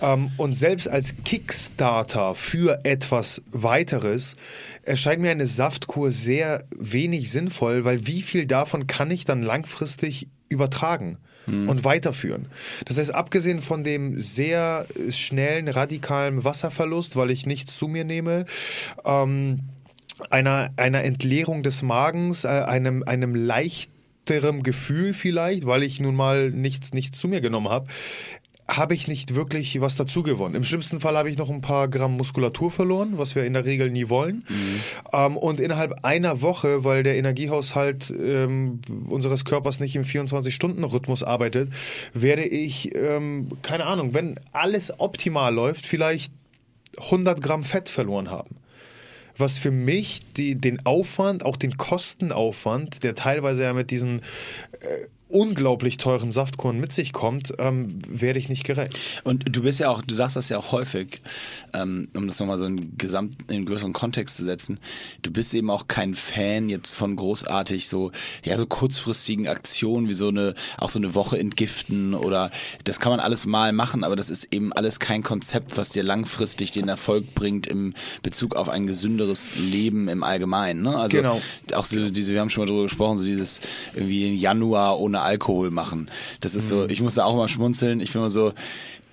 Ähm, 0.00 0.30
und 0.36 0.54
selbst 0.54 0.88
als 0.88 1.16
Kickstarter 1.24 2.34
für 2.34 2.80
etwas 2.84 3.42
weiteres 3.50 4.36
erscheint 4.84 5.20
mir 5.20 5.30
eine 5.30 5.48
Saftkur 5.48 6.12
sehr 6.12 6.64
wenig 6.78 7.32
sinnvoll, 7.32 7.84
weil 7.84 8.06
wie 8.06 8.22
viel 8.22 8.46
davon 8.46 8.86
kann 8.86 9.10
ich 9.10 9.24
dann 9.24 9.42
langfristig 9.42 10.28
übertragen? 10.48 11.18
Hm. 11.46 11.66
und 11.66 11.82
weiterführen. 11.82 12.46
Das 12.84 12.98
heißt, 12.98 13.14
abgesehen 13.14 13.62
von 13.62 13.82
dem 13.82 14.20
sehr 14.20 14.86
schnellen, 15.08 15.68
radikalen 15.68 16.44
Wasserverlust, 16.44 17.16
weil 17.16 17.30
ich 17.30 17.46
nichts 17.46 17.74
zu 17.78 17.88
mir 17.88 18.04
nehme, 18.04 18.44
ähm, 19.06 19.60
einer, 20.30 20.70
einer 20.76 21.04
Entleerung 21.04 21.62
des 21.62 21.82
Magens, 21.82 22.44
äh, 22.44 22.48
einem, 22.48 23.02
einem 23.04 23.34
leichterem 23.34 24.62
Gefühl 24.62 25.14
vielleicht, 25.14 25.66
weil 25.66 25.82
ich 25.82 26.00
nun 26.00 26.14
mal 26.14 26.50
nichts, 26.50 26.92
nichts 26.92 27.18
zu 27.18 27.28
mir 27.28 27.40
genommen 27.40 27.68
habe, 27.68 27.86
habe 28.70 28.94
ich 28.94 29.08
nicht 29.08 29.34
wirklich 29.34 29.80
was 29.80 29.96
dazu 29.96 30.22
gewonnen. 30.22 30.54
Im 30.54 30.64
schlimmsten 30.64 31.00
Fall 31.00 31.16
habe 31.16 31.30
ich 31.30 31.38
noch 31.38 31.48
ein 31.48 31.62
paar 31.62 31.88
Gramm 31.88 32.18
Muskulatur 32.18 32.70
verloren, 32.70 33.14
was 33.16 33.34
wir 33.34 33.44
in 33.44 33.54
der 33.54 33.64
Regel 33.64 33.90
nie 33.90 34.10
wollen. 34.10 34.44
Mhm. 34.46 34.80
Ähm, 35.14 35.36
und 35.38 35.58
innerhalb 35.58 36.04
einer 36.04 36.42
Woche, 36.42 36.84
weil 36.84 37.02
der 37.02 37.16
Energiehaushalt 37.16 38.10
ähm, 38.10 38.80
unseres 39.08 39.46
Körpers 39.46 39.80
nicht 39.80 39.96
im 39.96 40.04
24-Stunden-Rhythmus 40.04 41.22
arbeitet, 41.22 41.70
werde 42.12 42.44
ich, 42.44 42.94
ähm, 42.94 43.48
keine 43.62 43.86
Ahnung, 43.86 44.12
wenn 44.12 44.38
alles 44.52 45.00
optimal 45.00 45.54
läuft, 45.54 45.86
vielleicht 45.86 46.30
100 46.98 47.40
Gramm 47.40 47.64
Fett 47.64 47.88
verloren 47.88 48.30
haben 48.30 48.58
was 49.38 49.58
für 49.58 49.70
mich 49.70 50.20
die, 50.36 50.54
den 50.54 50.84
Aufwand, 50.86 51.44
auch 51.44 51.56
den 51.56 51.76
Kostenaufwand, 51.76 53.02
der 53.02 53.14
teilweise 53.14 53.64
ja 53.64 53.72
mit 53.72 53.90
diesen 53.90 54.20
äh, 54.80 55.06
unglaublich 55.28 55.98
teuren 55.98 56.30
Saftkorn 56.30 56.78
mit 56.80 56.92
sich 56.92 57.12
kommt, 57.12 57.52
ähm, 57.58 57.88
werde 58.08 58.38
ich 58.38 58.48
nicht 58.48 58.64
gerecht. 58.64 58.98
Und 59.24 59.44
du 59.54 59.62
bist 59.62 59.80
ja 59.80 59.90
auch, 59.90 60.02
du 60.02 60.14
sagst 60.14 60.36
das 60.36 60.48
ja 60.48 60.58
auch 60.58 60.72
häufig, 60.72 61.20
ähm, 61.74 62.08
um 62.16 62.26
das 62.26 62.40
nochmal 62.40 62.58
so 62.58 62.64
in, 62.64 62.96
Gesamt, 62.96 63.36
in 63.48 63.56
einen 63.56 63.66
größeren 63.66 63.92
Kontext 63.92 64.36
zu 64.36 64.44
setzen, 64.44 64.80
du 65.22 65.30
bist 65.30 65.54
eben 65.54 65.70
auch 65.70 65.88
kein 65.88 66.14
Fan 66.14 66.68
jetzt 66.68 66.94
von 66.94 67.16
großartig 67.16 67.88
so, 67.88 68.10
ja, 68.44 68.56
so 68.56 68.66
kurzfristigen 68.66 69.48
Aktionen 69.48 70.08
wie 70.08 70.14
so 70.14 70.28
eine, 70.28 70.54
auch 70.78 70.88
so 70.88 70.98
eine 70.98 71.14
Woche 71.14 71.38
entgiften 71.38 72.14
oder 72.14 72.50
das 72.84 73.00
kann 73.00 73.10
man 73.10 73.20
alles 73.20 73.44
mal 73.44 73.72
machen, 73.72 74.04
aber 74.04 74.16
das 74.16 74.30
ist 74.30 74.48
eben 74.52 74.72
alles 74.72 74.98
kein 74.98 75.22
Konzept, 75.22 75.76
was 75.76 75.90
dir 75.90 76.02
langfristig 76.02 76.70
den 76.70 76.88
Erfolg 76.88 77.34
bringt 77.34 77.66
im 77.66 77.94
Bezug 78.22 78.56
auf 78.56 78.68
ein 78.68 78.86
gesünderes 78.86 79.56
Leben 79.56 80.08
im 80.08 80.22
Allgemeinen. 80.22 80.82
Ne? 80.82 80.96
Also 80.96 81.18
genau. 81.18 81.40
auch 81.74 81.84
so 81.84 82.08
diese, 82.08 82.32
wir 82.32 82.40
haben 82.40 82.50
schon 82.50 82.62
mal 82.62 82.66
darüber 82.66 82.84
gesprochen, 82.84 83.18
so 83.18 83.24
dieses 83.24 83.60
irgendwie 83.94 84.34
Januar 84.34 84.98
ohne 84.98 85.17
ohne 85.18 85.22
Alkohol 85.22 85.70
machen. 85.70 86.10
Das 86.40 86.54
ist 86.54 86.68
so, 86.68 86.76
mhm. 86.76 86.90
ich 86.90 87.02
muss 87.02 87.14
da 87.14 87.24
auch 87.24 87.36
mal 87.36 87.48
schmunzeln. 87.48 88.00
Ich 88.00 88.10
finde 88.10 88.24
mal 88.24 88.30
so, 88.30 88.52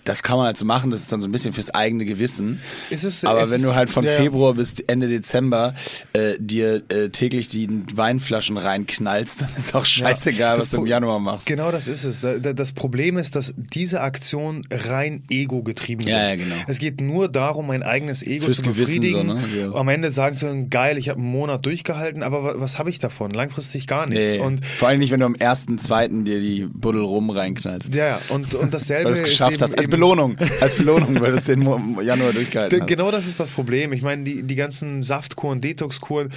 das 0.05 0.23
kann 0.23 0.37
man 0.37 0.45
halt 0.45 0.57
so 0.57 0.65
machen, 0.65 0.91
das 0.91 1.01
ist 1.01 1.11
dann 1.11 1.21
so 1.21 1.27
ein 1.27 1.31
bisschen 1.31 1.51
fürs 1.51 1.71
eigene 1.71 2.05
Gewissen. 2.05 2.61
Es, 2.89 3.25
Aber 3.25 3.49
wenn 3.49 3.61
du 3.61 3.75
halt 3.75 3.89
von 3.89 4.05
ja. 4.05 4.11
Februar 4.11 4.53
bis 4.53 4.75
Ende 4.87 5.07
Dezember 5.07 5.73
äh, 6.13 6.35
dir 6.39 6.83
äh, 6.89 7.09
täglich 7.09 7.47
die 7.47 7.67
Weinflaschen 7.93 8.57
reinknallst, 8.57 9.41
dann 9.41 9.49
ist 9.57 9.75
auch 9.75 9.85
scheißegal, 9.85 10.55
ja, 10.55 10.59
was 10.59 10.69
du 10.69 10.77
im 10.77 10.85
Januar 10.85 11.19
machst. 11.19 11.47
Genau 11.47 11.71
das 11.71 11.87
ist 11.87 12.03
es. 12.03 12.21
Das 12.21 12.71
Problem 12.71 13.17
ist, 13.17 13.35
dass 13.35 13.53
diese 13.57 14.01
Aktion 14.01 14.61
rein 14.71 15.23
ego 15.31 15.63
getrieben 15.63 16.03
sind. 16.03 16.11
Ja, 16.11 16.29
ja, 16.29 16.35
genau. 16.35 16.55
Es 16.67 16.77
geht 16.77 17.01
nur 17.01 17.27
darum, 17.27 17.67
mein 17.67 17.81
eigenes 17.81 18.21
Ego 18.21 18.45
fürs 18.45 18.57
zu 18.57 18.63
befriedigen. 18.65 19.27
Gewissen, 19.27 19.49
so, 19.51 19.57
ne? 19.57 19.71
ja. 19.73 19.73
Am 19.73 19.87
Ende 19.87 20.11
sagen 20.11 20.37
zu 20.37 20.45
können, 20.45 20.69
geil, 20.69 20.99
ich 20.99 21.09
habe 21.09 21.19
einen 21.19 21.31
Monat 21.31 21.65
durchgehalten, 21.65 22.21
aber 22.21 22.43
was, 22.43 22.59
was 22.59 22.79
habe 22.79 22.91
ich 22.91 22.99
davon? 22.99 23.31
Langfristig 23.31 23.87
gar 23.87 24.07
nichts. 24.07 24.33
Nee, 24.33 24.39
und 24.39 24.65
vor 24.65 24.89
allem 24.89 24.99
nicht, 24.99 25.11
wenn 25.11 25.19
du 25.19 25.25
am 25.25 25.35
ersten, 25.35 25.79
zweiten 25.79 26.25
dir 26.25 26.39
die 26.39 26.67
Buddel 26.71 27.01
rum 27.01 27.31
reinknallst. 27.31 27.93
Ja, 27.95 28.19
und, 28.29 28.53
und 28.53 28.73
dasselbe 28.73 29.05
Weil 29.05 29.13
du 29.13 29.19
es 29.19 29.25
geschafft 29.25 29.61
hast. 29.61 29.77
Als 29.77 29.87
Belohnung. 29.95 30.37
Als 30.61 30.75
Belohnung, 30.75 31.19
weil 31.21 31.33
das 31.33 31.45
den 31.45 31.61
Januar 31.61 32.33
durchgehalten 32.33 32.81
hat. 32.81 32.87
Genau 32.87 33.11
das 33.11 33.27
ist 33.27 33.39
das 33.39 33.51
Problem. 33.51 33.93
Ich 33.93 34.01
meine, 34.01 34.23
die, 34.23 34.43
die 34.43 34.55
ganzen 34.55 35.03
Saftkuren, 35.03 35.61
Detoxkuren 35.61 36.31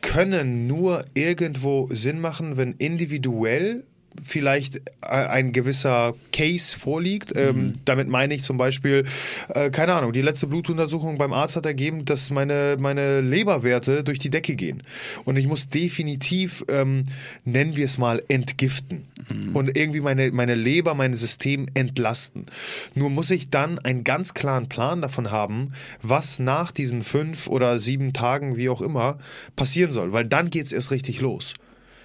können 0.00 0.66
nur 0.66 1.04
irgendwo 1.14 1.88
Sinn 1.92 2.20
machen, 2.20 2.56
wenn 2.56 2.72
individuell 2.72 3.84
vielleicht 4.22 4.80
ein 5.00 5.52
gewisser 5.52 6.14
Case 6.32 6.78
vorliegt. 6.78 7.32
Ähm, 7.36 7.64
mhm. 7.64 7.72
Damit 7.84 8.08
meine 8.08 8.34
ich 8.34 8.42
zum 8.42 8.56
Beispiel, 8.56 9.04
äh, 9.48 9.70
keine 9.70 9.94
Ahnung, 9.94 10.12
die 10.12 10.22
letzte 10.22 10.46
Blutuntersuchung 10.46 11.18
beim 11.18 11.32
Arzt 11.32 11.56
hat 11.56 11.66
ergeben, 11.66 12.04
dass 12.04 12.30
meine, 12.30 12.76
meine 12.78 13.20
Leberwerte 13.20 14.04
durch 14.04 14.18
die 14.18 14.30
Decke 14.30 14.56
gehen. 14.56 14.82
Und 15.24 15.36
ich 15.36 15.46
muss 15.46 15.68
definitiv, 15.68 16.64
ähm, 16.68 17.04
nennen 17.44 17.76
wir 17.76 17.84
es 17.84 17.98
mal, 17.98 18.22
entgiften. 18.28 19.06
Mhm. 19.28 19.56
Und 19.56 19.76
irgendwie 19.76 20.00
meine, 20.00 20.30
meine 20.30 20.54
Leber, 20.54 20.94
mein 20.94 21.16
System 21.16 21.66
entlasten. 21.74 22.46
Nur 22.94 23.10
muss 23.10 23.30
ich 23.30 23.50
dann 23.50 23.78
einen 23.78 24.04
ganz 24.04 24.34
klaren 24.34 24.68
Plan 24.68 25.00
davon 25.00 25.30
haben, 25.30 25.72
was 26.02 26.38
nach 26.38 26.70
diesen 26.70 27.02
fünf 27.02 27.46
oder 27.46 27.78
sieben 27.78 28.12
Tagen, 28.12 28.56
wie 28.56 28.68
auch 28.68 28.82
immer, 28.82 29.18
passieren 29.56 29.90
soll. 29.90 30.12
Weil 30.12 30.26
dann 30.26 30.50
geht 30.50 30.66
es 30.66 30.72
erst 30.72 30.90
richtig 30.90 31.20
los. 31.20 31.54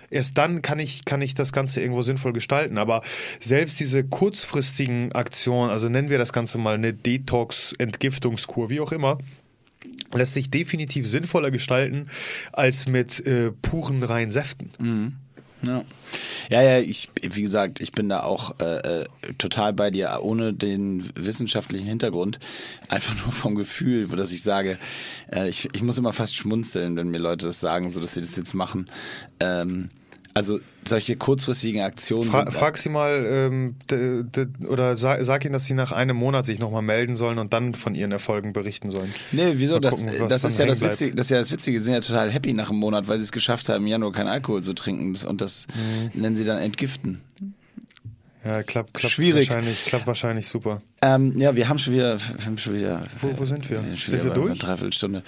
Erst 0.09 0.37
dann 0.37 0.61
kann 0.61 0.79
ich, 0.79 1.05
kann 1.05 1.21
ich 1.21 1.33
das 1.33 1.51
Ganze 1.51 1.81
irgendwo 1.81 2.01
sinnvoll 2.01 2.33
gestalten. 2.33 2.77
Aber 2.77 3.01
selbst 3.39 3.79
diese 3.79 4.03
kurzfristigen 4.03 5.11
Aktionen, 5.11 5.69
also 5.69 5.89
nennen 5.89 6.09
wir 6.09 6.17
das 6.17 6.33
Ganze 6.33 6.57
mal 6.57 6.75
eine 6.75 6.93
Detox, 6.93 7.73
Entgiftungskur, 7.77 8.69
wie 8.69 8.79
auch 8.79 8.91
immer, 8.91 9.17
lässt 10.13 10.33
sich 10.33 10.49
definitiv 10.49 11.07
sinnvoller 11.07 11.51
gestalten 11.51 12.07
als 12.53 12.87
mit 12.87 13.25
äh, 13.25 13.51
puren 13.51 14.03
reinen 14.03 14.31
Säften. 14.31 14.71
Mhm. 14.79 15.13
Ja. 15.65 15.83
ja, 16.49 16.61
ja, 16.61 16.79
ich, 16.79 17.09
wie 17.21 17.41
gesagt, 17.41 17.81
ich 17.81 17.91
bin 17.91 18.09
da 18.09 18.21
auch 18.21 18.55
äh, 18.59 19.01
äh, 19.01 19.05
total 19.37 19.73
bei 19.73 19.89
dir, 19.89 20.19
ohne 20.21 20.53
den 20.53 21.03
wissenschaftlichen 21.15 21.87
Hintergrund, 21.87 22.39
einfach 22.89 23.15
nur 23.23 23.31
vom 23.31 23.55
Gefühl, 23.55 24.07
dass 24.07 24.31
ich 24.31 24.43
sage, 24.43 24.77
äh, 25.33 25.49
ich, 25.49 25.67
ich 25.73 25.81
muss 25.81 25.97
immer 25.97 26.13
fast 26.13 26.35
schmunzeln, 26.35 26.95
wenn 26.95 27.09
mir 27.09 27.17
Leute 27.17 27.47
das 27.47 27.59
sagen, 27.59 27.89
so 27.89 27.99
dass 27.99 28.13
sie 28.13 28.21
das 28.21 28.35
jetzt 28.35 28.53
machen. 28.53 28.89
Ähm, 29.39 29.89
Also 30.37 30.59
solche 30.87 31.15
kurzfristigen 31.15 31.81
Aktionen. 31.81 32.29
Fra 32.29 32.49
frag 32.51 32.77
sie 32.77 32.89
mal 32.89 33.25
ähm, 33.27 33.75
oder 34.67 34.97
sag, 34.97 35.23
sag, 35.25 35.43
ihnen, 35.43 35.53
dass 35.53 35.65
sie 35.65 35.73
nach 35.73 35.91
einem 35.91 36.15
Monat 36.15 36.45
sich 36.45 36.59
nochmal 36.59 36.81
melden 36.81 37.15
sollen 37.15 37.39
und 37.39 37.53
dann 37.53 37.75
von 37.75 37.95
ihren 37.95 38.11
Erfolgen 38.11 38.53
berichten 38.53 38.91
sollen. 38.91 39.13
Nee, 39.31 39.53
wieso? 39.55 39.79
das, 39.79 40.05
gucken, 40.05 40.29
das, 40.29 40.43
ist 40.43 40.57
ja 40.57 40.65
das, 40.65 40.81
Witzige, 40.81 41.15
das 41.15 41.27
ist 41.27 41.31
ja 41.31 41.39
das 41.39 41.51
Witzige. 41.51 41.79
Sie 41.79 41.85
sind 41.85 41.93
ja 41.93 41.99
total 41.99 42.31
happy 42.31 42.53
nach 42.53 42.69
einem 42.69 42.79
Monat, 42.79 43.07
weil 43.07 43.17
sie 43.17 43.23
es 43.23 43.31
geschafft 43.31 43.69
haben, 43.69 43.83
im 43.83 43.87
Januar 43.87 44.11
keinen 44.11 44.27
Alkohol 44.29 44.63
zu 44.63 44.73
trinken. 44.73 45.15
Und 45.27 45.41
das 45.41 45.67
mhm. 46.13 46.21
nennen 46.21 46.35
sie 46.35 46.45
dann 46.45 46.59
Entgiften. 46.59 47.21
Ja, 48.45 48.63
klappt, 48.63 48.93
klappt 48.93 49.13
Schwierig. 49.13 49.49
Wahrscheinlich, 49.49 49.85
klappt 49.85 50.07
wahrscheinlich 50.07 50.47
super. 50.47 50.79
Ähm, 51.01 51.37
ja, 51.37 51.55
wir 51.55 51.67
haben 51.67 51.79
schon 51.79 51.93
wieder. 51.93 52.17
Wir 52.19 52.45
haben 52.45 52.57
schon 52.57 52.75
wieder 52.75 53.03
wo, 53.19 53.37
wo 53.37 53.45
sind 53.45 53.69
wir? 53.69 53.79
Äh, 53.79 53.97
sind 53.97 54.23
wir 54.23 54.31
durch? 54.31 54.51
Eine 54.51 54.59
Dreiviertelstunde. 54.59 55.23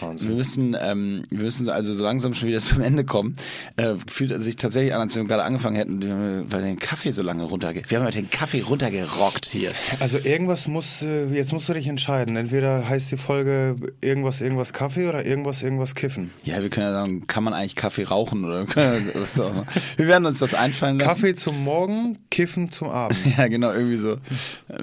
Wahnsinn. 0.00 0.30
Wir 0.30 0.36
müssen, 0.36 0.76
ähm, 0.80 1.24
wir 1.30 1.42
müssen 1.42 1.68
also 1.68 1.92
so 1.94 2.04
langsam 2.04 2.32
schon 2.34 2.48
wieder 2.48 2.60
zum 2.60 2.80
Ende 2.80 3.04
kommen. 3.04 3.36
Äh, 3.76 3.94
fühlt 4.06 4.40
sich 4.42 4.56
tatsächlich 4.56 4.94
an, 4.94 5.00
als 5.00 5.16
wir 5.16 5.24
gerade 5.24 5.42
angefangen 5.42 5.76
hätten, 5.76 6.46
weil 6.50 6.62
den 6.62 6.78
Kaffee 6.78 7.10
so 7.10 7.22
lange 7.22 7.42
runterge. 7.42 7.82
Wir 7.88 7.98
haben 7.98 8.04
ja 8.04 8.10
den 8.10 8.30
Kaffee 8.30 8.60
runtergerockt 8.60 9.46
hier. 9.46 9.72
Also 9.98 10.18
irgendwas 10.18 10.68
muss, 10.68 11.02
äh, 11.02 11.26
jetzt 11.26 11.52
musst 11.52 11.68
du 11.68 11.72
dich 11.72 11.88
entscheiden. 11.88 12.36
Entweder 12.36 12.88
heißt 12.88 13.10
die 13.10 13.16
Folge 13.16 13.76
irgendwas, 14.00 14.40
irgendwas 14.40 14.72
Kaffee 14.72 15.08
oder 15.08 15.26
irgendwas, 15.26 15.62
irgendwas 15.62 15.94
kiffen. 15.94 16.30
Ja, 16.44 16.62
wir 16.62 16.70
können 16.70 16.86
ja 16.86 16.92
sagen, 16.92 17.26
kann 17.26 17.42
man 17.42 17.52
eigentlich 17.52 17.74
Kaffee 17.74 18.04
rauchen 18.04 18.44
oder. 18.44 18.66
Wir 19.96 20.06
werden 20.06 20.26
uns 20.26 20.38
das 20.38 20.54
einfallen 20.54 20.98
lassen. 20.98 21.20
Kaffee 21.20 21.34
zum 21.34 21.62
Morgen, 21.64 22.18
Kiffen 22.30 22.49
zum 22.70 22.90
Abend. 22.90 23.18
ja, 23.38 23.48
genau, 23.48 23.72
irgendwie 23.72 23.96
so. 23.96 24.16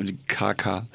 Die 0.02 0.18
KK. 0.28 0.86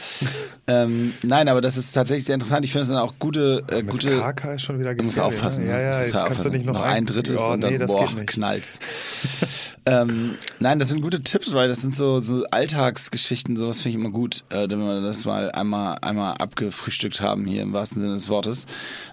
ähm, 0.67 1.13
nein, 1.23 1.49
aber 1.49 1.61
das 1.61 1.77
ist 1.77 1.93
tatsächlich 1.93 2.25
sehr 2.25 2.35
interessant. 2.35 2.65
Ich 2.65 2.73
finde 2.73 2.83
es 2.83 2.89
dann 2.89 2.99
auch 2.99 3.15
gute. 3.19 3.65
Äh, 3.71 3.83
gute 3.83 4.19
KK 4.19 4.55
ist 4.55 4.63
schon 4.63 4.79
wieder 4.79 4.95
gefährlich. 4.95 5.15
Du 5.15 5.23
musst 5.23 5.37
aufpassen. 5.37 5.67
Ja, 5.67 5.79
ja, 5.79 5.93
ja 5.93 6.03
jetzt 6.03 6.15
kannst 6.15 6.45
du 6.45 6.51
nicht 6.51 6.67
noch, 6.67 6.75
noch 6.75 6.83
ein, 6.83 6.99
ein 6.99 7.07
drittes 7.07 7.41
oh, 7.41 7.53
und 7.53 7.61
dann 7.63 7.77
nee, 7.77 7.85
boah, 7.85 8.09
knallt's. 8.27 8.79
ähm, 9.85 10.37
nein, 10.61 10.79
das 10.79 10.89
sind 10.89 11.01
gute 11.01 11.23
Tipps, 11.23 11.53
weil 11.55 11.67
das 11.67 11.83
sind 11.83 11.95
so, 11.95 12.21
so 12.21 12.45
Alltagsgeschichten, 12.51 13.57
sowas 13.57 13.81
finde 13.81 13.91
ich 13.91 14.05
immer 14.05 14.13
gut, 14.13 14.45
äh, 14.51 14.69
wenn 14.69 14.79
wir 14.79 15.01
das 15.01 15.25
mal 15.25 15.51
einmal, 15.51 15.99
einmal 16.01 16.35
abgefrühstückt 16.35 17.21
haben 17.21 17.47
hier 17.47 17.63
im 17.63 17.73
wahrsten 17.73 18.01
Sinne 18.01 18.15
des 18.15 18.29
Wortes. 18.29 18.67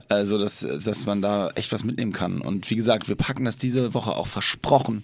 Also, 0.10 0.38
dass, 0.38 0.60
dass 0.60 1.06
man 1.06 1.22
da 1.22 1.50
echt 1.56 1.72
was 1.72 1.84
mitnehmen 1.84 2.14
kann. 2.14 2.42
Und 2.42 2.70
wie 2.70 2.76
gesagt, 2.76 3.10
wir 3.10 3.16
packen 3.16 3.46
das 3.46 3.58
diese 3.58 3.94
Woche 3.94 4.16
auch 4.16 4.28
versprochen 4.28 5.04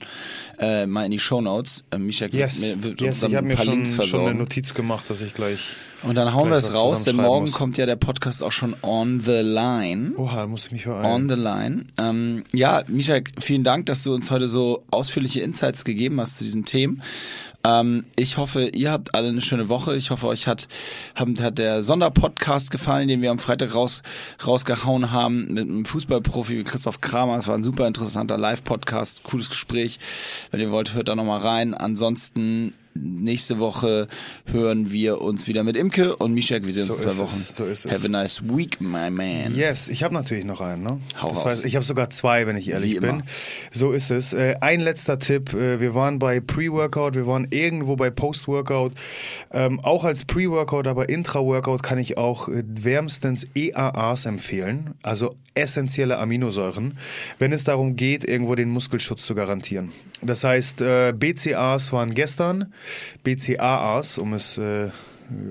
äh, 0.59 0.85
mal 0.85 1.05
in 1.05 1.11
die 1.11 1.19
Show 1.19 1.41
Notes. 1.41 1.83
Äh, 1.91 1.97
Misha 1.97 2.27
yes. 2.27 2.61
wird, 2.61 2.83
wird 2.83 3.01
yes, 3.01 3.23
uns 3.23 3.31
dann 3.31 3.35
ein 3.35 3.55
paar 3.55 3.65
schon, 3.65 3.73
Links 3.73 3.93
versorgen. 3.93 4.25
schon 4.25 4.29
eine 4.29 4.39
Notiz 4.39 4.73
gemacht, 4.73 5.09
dass 5.09 5.21
ich 5.21 5.33
gleich. 5.33 5.73
Und 6.03 6.15
dann 6.15 6.33
hauen 6.33 6.49
wir 6.49 6.57
es 6.57 6.73
raus, 6.73 7.03
denn 7.03 7.15
morgen 7.15 7.45
muss. 7.45 7.53
kommt 7.53 7.77
ja 7.77 7.85
der 7.85 7.95
Podcast 7.95 8.43
auch 8.43 8.51
schon 8.51 8.75
on 8.81 9.21
the 9.21 9.41
line. 9.41 10.13
Oha, 10.17 10.41
da 10.41 10.47
muss 10.47 10.67
ich 10.67 10.71
mich 10.71 10.85
beeilen. 10.85 11.05
On 11.05 11.29
the 11.29 11.35
line. 11.35 11.85
Ähm, 11.99 12.43
ja, 12.53 12.83
Misha, 12.87 13.19
vielen 13.39 13.63
Dank, 13.63 13.87
dass 13.87 14.03
du 14.03 14.13
uns 14.13 14.29
heute 14.29 14.47
so 14.47 14.83
ausführliche 14.91 15.41
Insights 15.41 15.83
gegeben 15.83 16.19
hast 16.21 16.37
zu 16.37 16.43
diesen 16.43 16.63
Themen. 16.63 17.01
Ähm, 17.65 18.05
ich 18.15 18.37
hoffe, 18.37 18.67
ihr 18.67 18.91
habt 18.91 19.15
alle 19.15 19.29
eine 19.29 19.41
schöne 19.41 19.69
Woche. 19.69 19.95
Ich 19.95 20.11
hoffe, 20.11 20.27
euch 20.27 20.47
hat, 20.47 20.67
hat 21.15 21.57
der 21.57 21.83
Sonderpodcast 21.83 22.69
gefallen, 22.69 23.07
den 23.07 23.21
wir 23.21 23.31
am 23.31 23.39
Freitag 23.39 23.73
raus, 23.73 24.03
rausgehauen 24.45 25.11
haben 25.11 25.47
mit 25.53 25.67
einem 25.67 25.85
Fußballprofi 25.85 26.59
wie 26.59 26.63
Christoph 26.63 27.01
Kramer. 27.01 27.37
Es 27.37 27.47
war 27.47 27.55
ein 27.55 27.63
super 27.63 27.87
interessanter 27.87 28.37
Live-Podcast, 28.37 29.23
cooles 29.23 29.49
Gespräch. 29.49 29.99
Wenn 30.51 30.59
ihr 30.59 30.71
wollt, 30.71 30.93
hört 30.93 31.07
da 31.07 31.15
nochmal 31.15 31.41
rein. 31.41 31.73
Ansonsten 31.73 32.73
nächste 32.95 33.59
Woche 33.59 34.07
hören 34.45 34.91
wir 34.91 35.21
uns 35.21 35.47
wieder 35.47 35.63
mit 35.63 35.75
Imke 35.75 36.15
und 36.15 36.33
Mishak. 36.33 36.65
Wir 36.65 36.73
sehen 36.73 36.89
uns 36.89 37.01
so 37.01 37.07
zwei 37.07 37.17
Wochen. 37.17 37.45
So 37.55 37.65
ist 37.65 37.85
es. 37.85 37.91
Have 37.91 38.05
a 38.05 38.09
nice 38.09 38.41
week, 38.43 38.79
my 38.79 39.09
man. 39.09 39.55
Yes, 39.55 39.89
ich 39.89 40.03
habe 40.03 40.13
natürlich 40.13 40.45
noch 40.45 40.61
einen. 40.61 40.83
Ne? 40.83 40.99
Hau 41.21 41.29
das 41.29 41.39
raus. 41.39 41.45
heißt, 41.45 41.65
ich 41.65 41.75
habe 41.75 41.85
sogar 41.85 42.09
zwei, 42.09 42.47
wenn 42.47 42.55
ich 42.55 42.69
ehrlich 42.69 42.95
Wie 42.95 42.99
bin. 42.99 43.09
Immer. 43.09 43.23
So 43.71 43.91
ist 43.91 44.11
es. 44.11 44.33
Äh, 44.33 44.55
ein 44.61 44.79
letzter 44.79 45.19
Tipp. 45.19 45.53
Äh, 45.53 45.79
wir 45.79 45.93
waren 45.93 46.19
bei 46.19 46.39
Pre-Workout, 46.39 47.15
wir 47.15 47.27
waren 47.27 47.47
irgendwo 47.51 47.95
bei 47.95 48.09
Post-Workout. 48.09 48.93
Ähm, 49.51 49.79
auch 49.81 50.05
als 50.05 50.25
Pre-Workout, 50.25 50.87
aber 50.87 51.09
Intra-Workout 51.09 51.83
kann 51.83 51.97
ich 51.97 52.17
auch 52.17 52.47
äh, 52.47 52.63
wärmstens 52.65 53.45
EAAs 53.55 54.25
empfehlen. 54.25 54.91
Also 55.03 55.35
essentielle 55.53 56.17
Aminosäuren, 56.17 56.97
wenn 57.39 57.53
es 57.53 57.63
darum 57.63 57.95
geht, 57.95 58.27
irgendwo 58.27 58.55
den 58.55 58.69
Muskelschutz 58.69 59.25
zu 59.25 59.35
garantieren. 59.35 59.93
Das 60.21 60.43
heißt, 60.43 60.83
BCAs 61.17 61.93
waren 61.93 62.13
gestern, 62.13 62.73
BCAAs, 63.23 64.17
um 64.17 64.33
es 64.33 64.57
äh, 64.57 64.89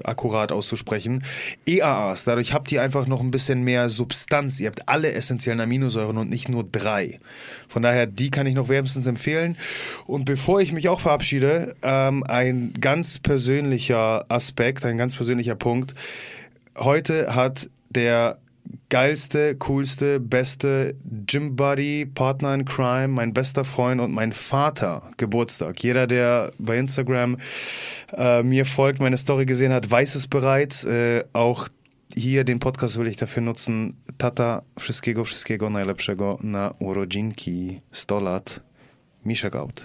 akkurat 0.04 0.52
auszusprechen. 0.52 1.24
EAAs, 1.66 2.24
dadurch 2.24 2.52
habt 2.52 2.70
ihr 2.72 2.82
einfach 2.82 3.06
noch 3.06 3.20
ein 3.20 3.30
bisschen 3.30 3.62
mehr 3.62 3.88
Substanz. 3.88 4.60
Ihr 4.60 4.68
habt 4.68 4.88
alle 4.88 5.12
essentiellen 5.12 5.60
Aminosäuren 5.60 6.16
und 6.18 6.30
nicht 6.30 6.48
nur 6.48 6.64
drei. 6.64 7.20
Von 7.68 7.82
daher, 7.82 8.06
die 8.06 8.30
kann 8.30 8.46
ich 8.46 8.54
noch 8.54 8.68
wärmstens 8.68 9.06
empfehlen. 9.06 9.56
Und 10.06 10.24
bevor 10.24 10.60
ich 10.60 10.72
mich 10.72 10.88
auch 10.88 11.00
verabschiede, 11.00 11.74
ähm, 11.82 12.22
ein 12.24 12.72
ganz 12.80 13.18
persönlicher 13.18 14.26
Aspekt, 14.28 14.84
ein 14.84 14.98
ganz 14.98 15.16
persönlicher 15.16 15.56
Punkt. 15.56 15.94
Heute 16.76 17.34
hat 17.34 17.68
der 17.90 18.38
geilste, 18.88 19.56
coolste, 19.56 20.20
beste 20.20 20.94
Gym 21.26 21.56
Buddy, 21.56 22.06
Partner 22.06 22.54
in 22.54 22.64
Crime, 22.64 23.08
mein 23.08 23.34
bester 23.34 23.64
Freund 23.64 24.00
und 24.00 24.12
mein 24.12 24.32
Vater 24.32 25.10
Geburtstag. 25.16 25.82
Jeder, 25.82 26.06
der 26.06 26.52
bei 26.58 26.78
Instagram 26.78 27.38
äh, 28.12 28.42
mir 28.42 28.66
folgt, 28.66 29.00
meine 29.00 29.16
Story 29.16 29.46
gesehen 29.46 29.72
hat, 29.72 29.90
weiß 29.90 30.14
es 30.14 30.28
bereits. 30.28 30.84
Äh, 30.84 31.24
auch 31.32 31.68
hier 32.16 32.44
den 32.44 32.60
Podcast 32.60 32.98
will 32.98 33.06
ich 33.06 33.16
dafür 33.16 33.42
nutzen. 33.42 33.96
Tata, 34.18 34.62
wszystkiego, 34.78 35.24
wszystkiego 35.24 35.70
najlepszego 35.70 36.38
na 36.42 36.74
urodzinki 36.78 37.80
100 37.90 38.22
lat. 38.22 38.60
Misha 39.24 39.48
Gaut. 39.48 39.84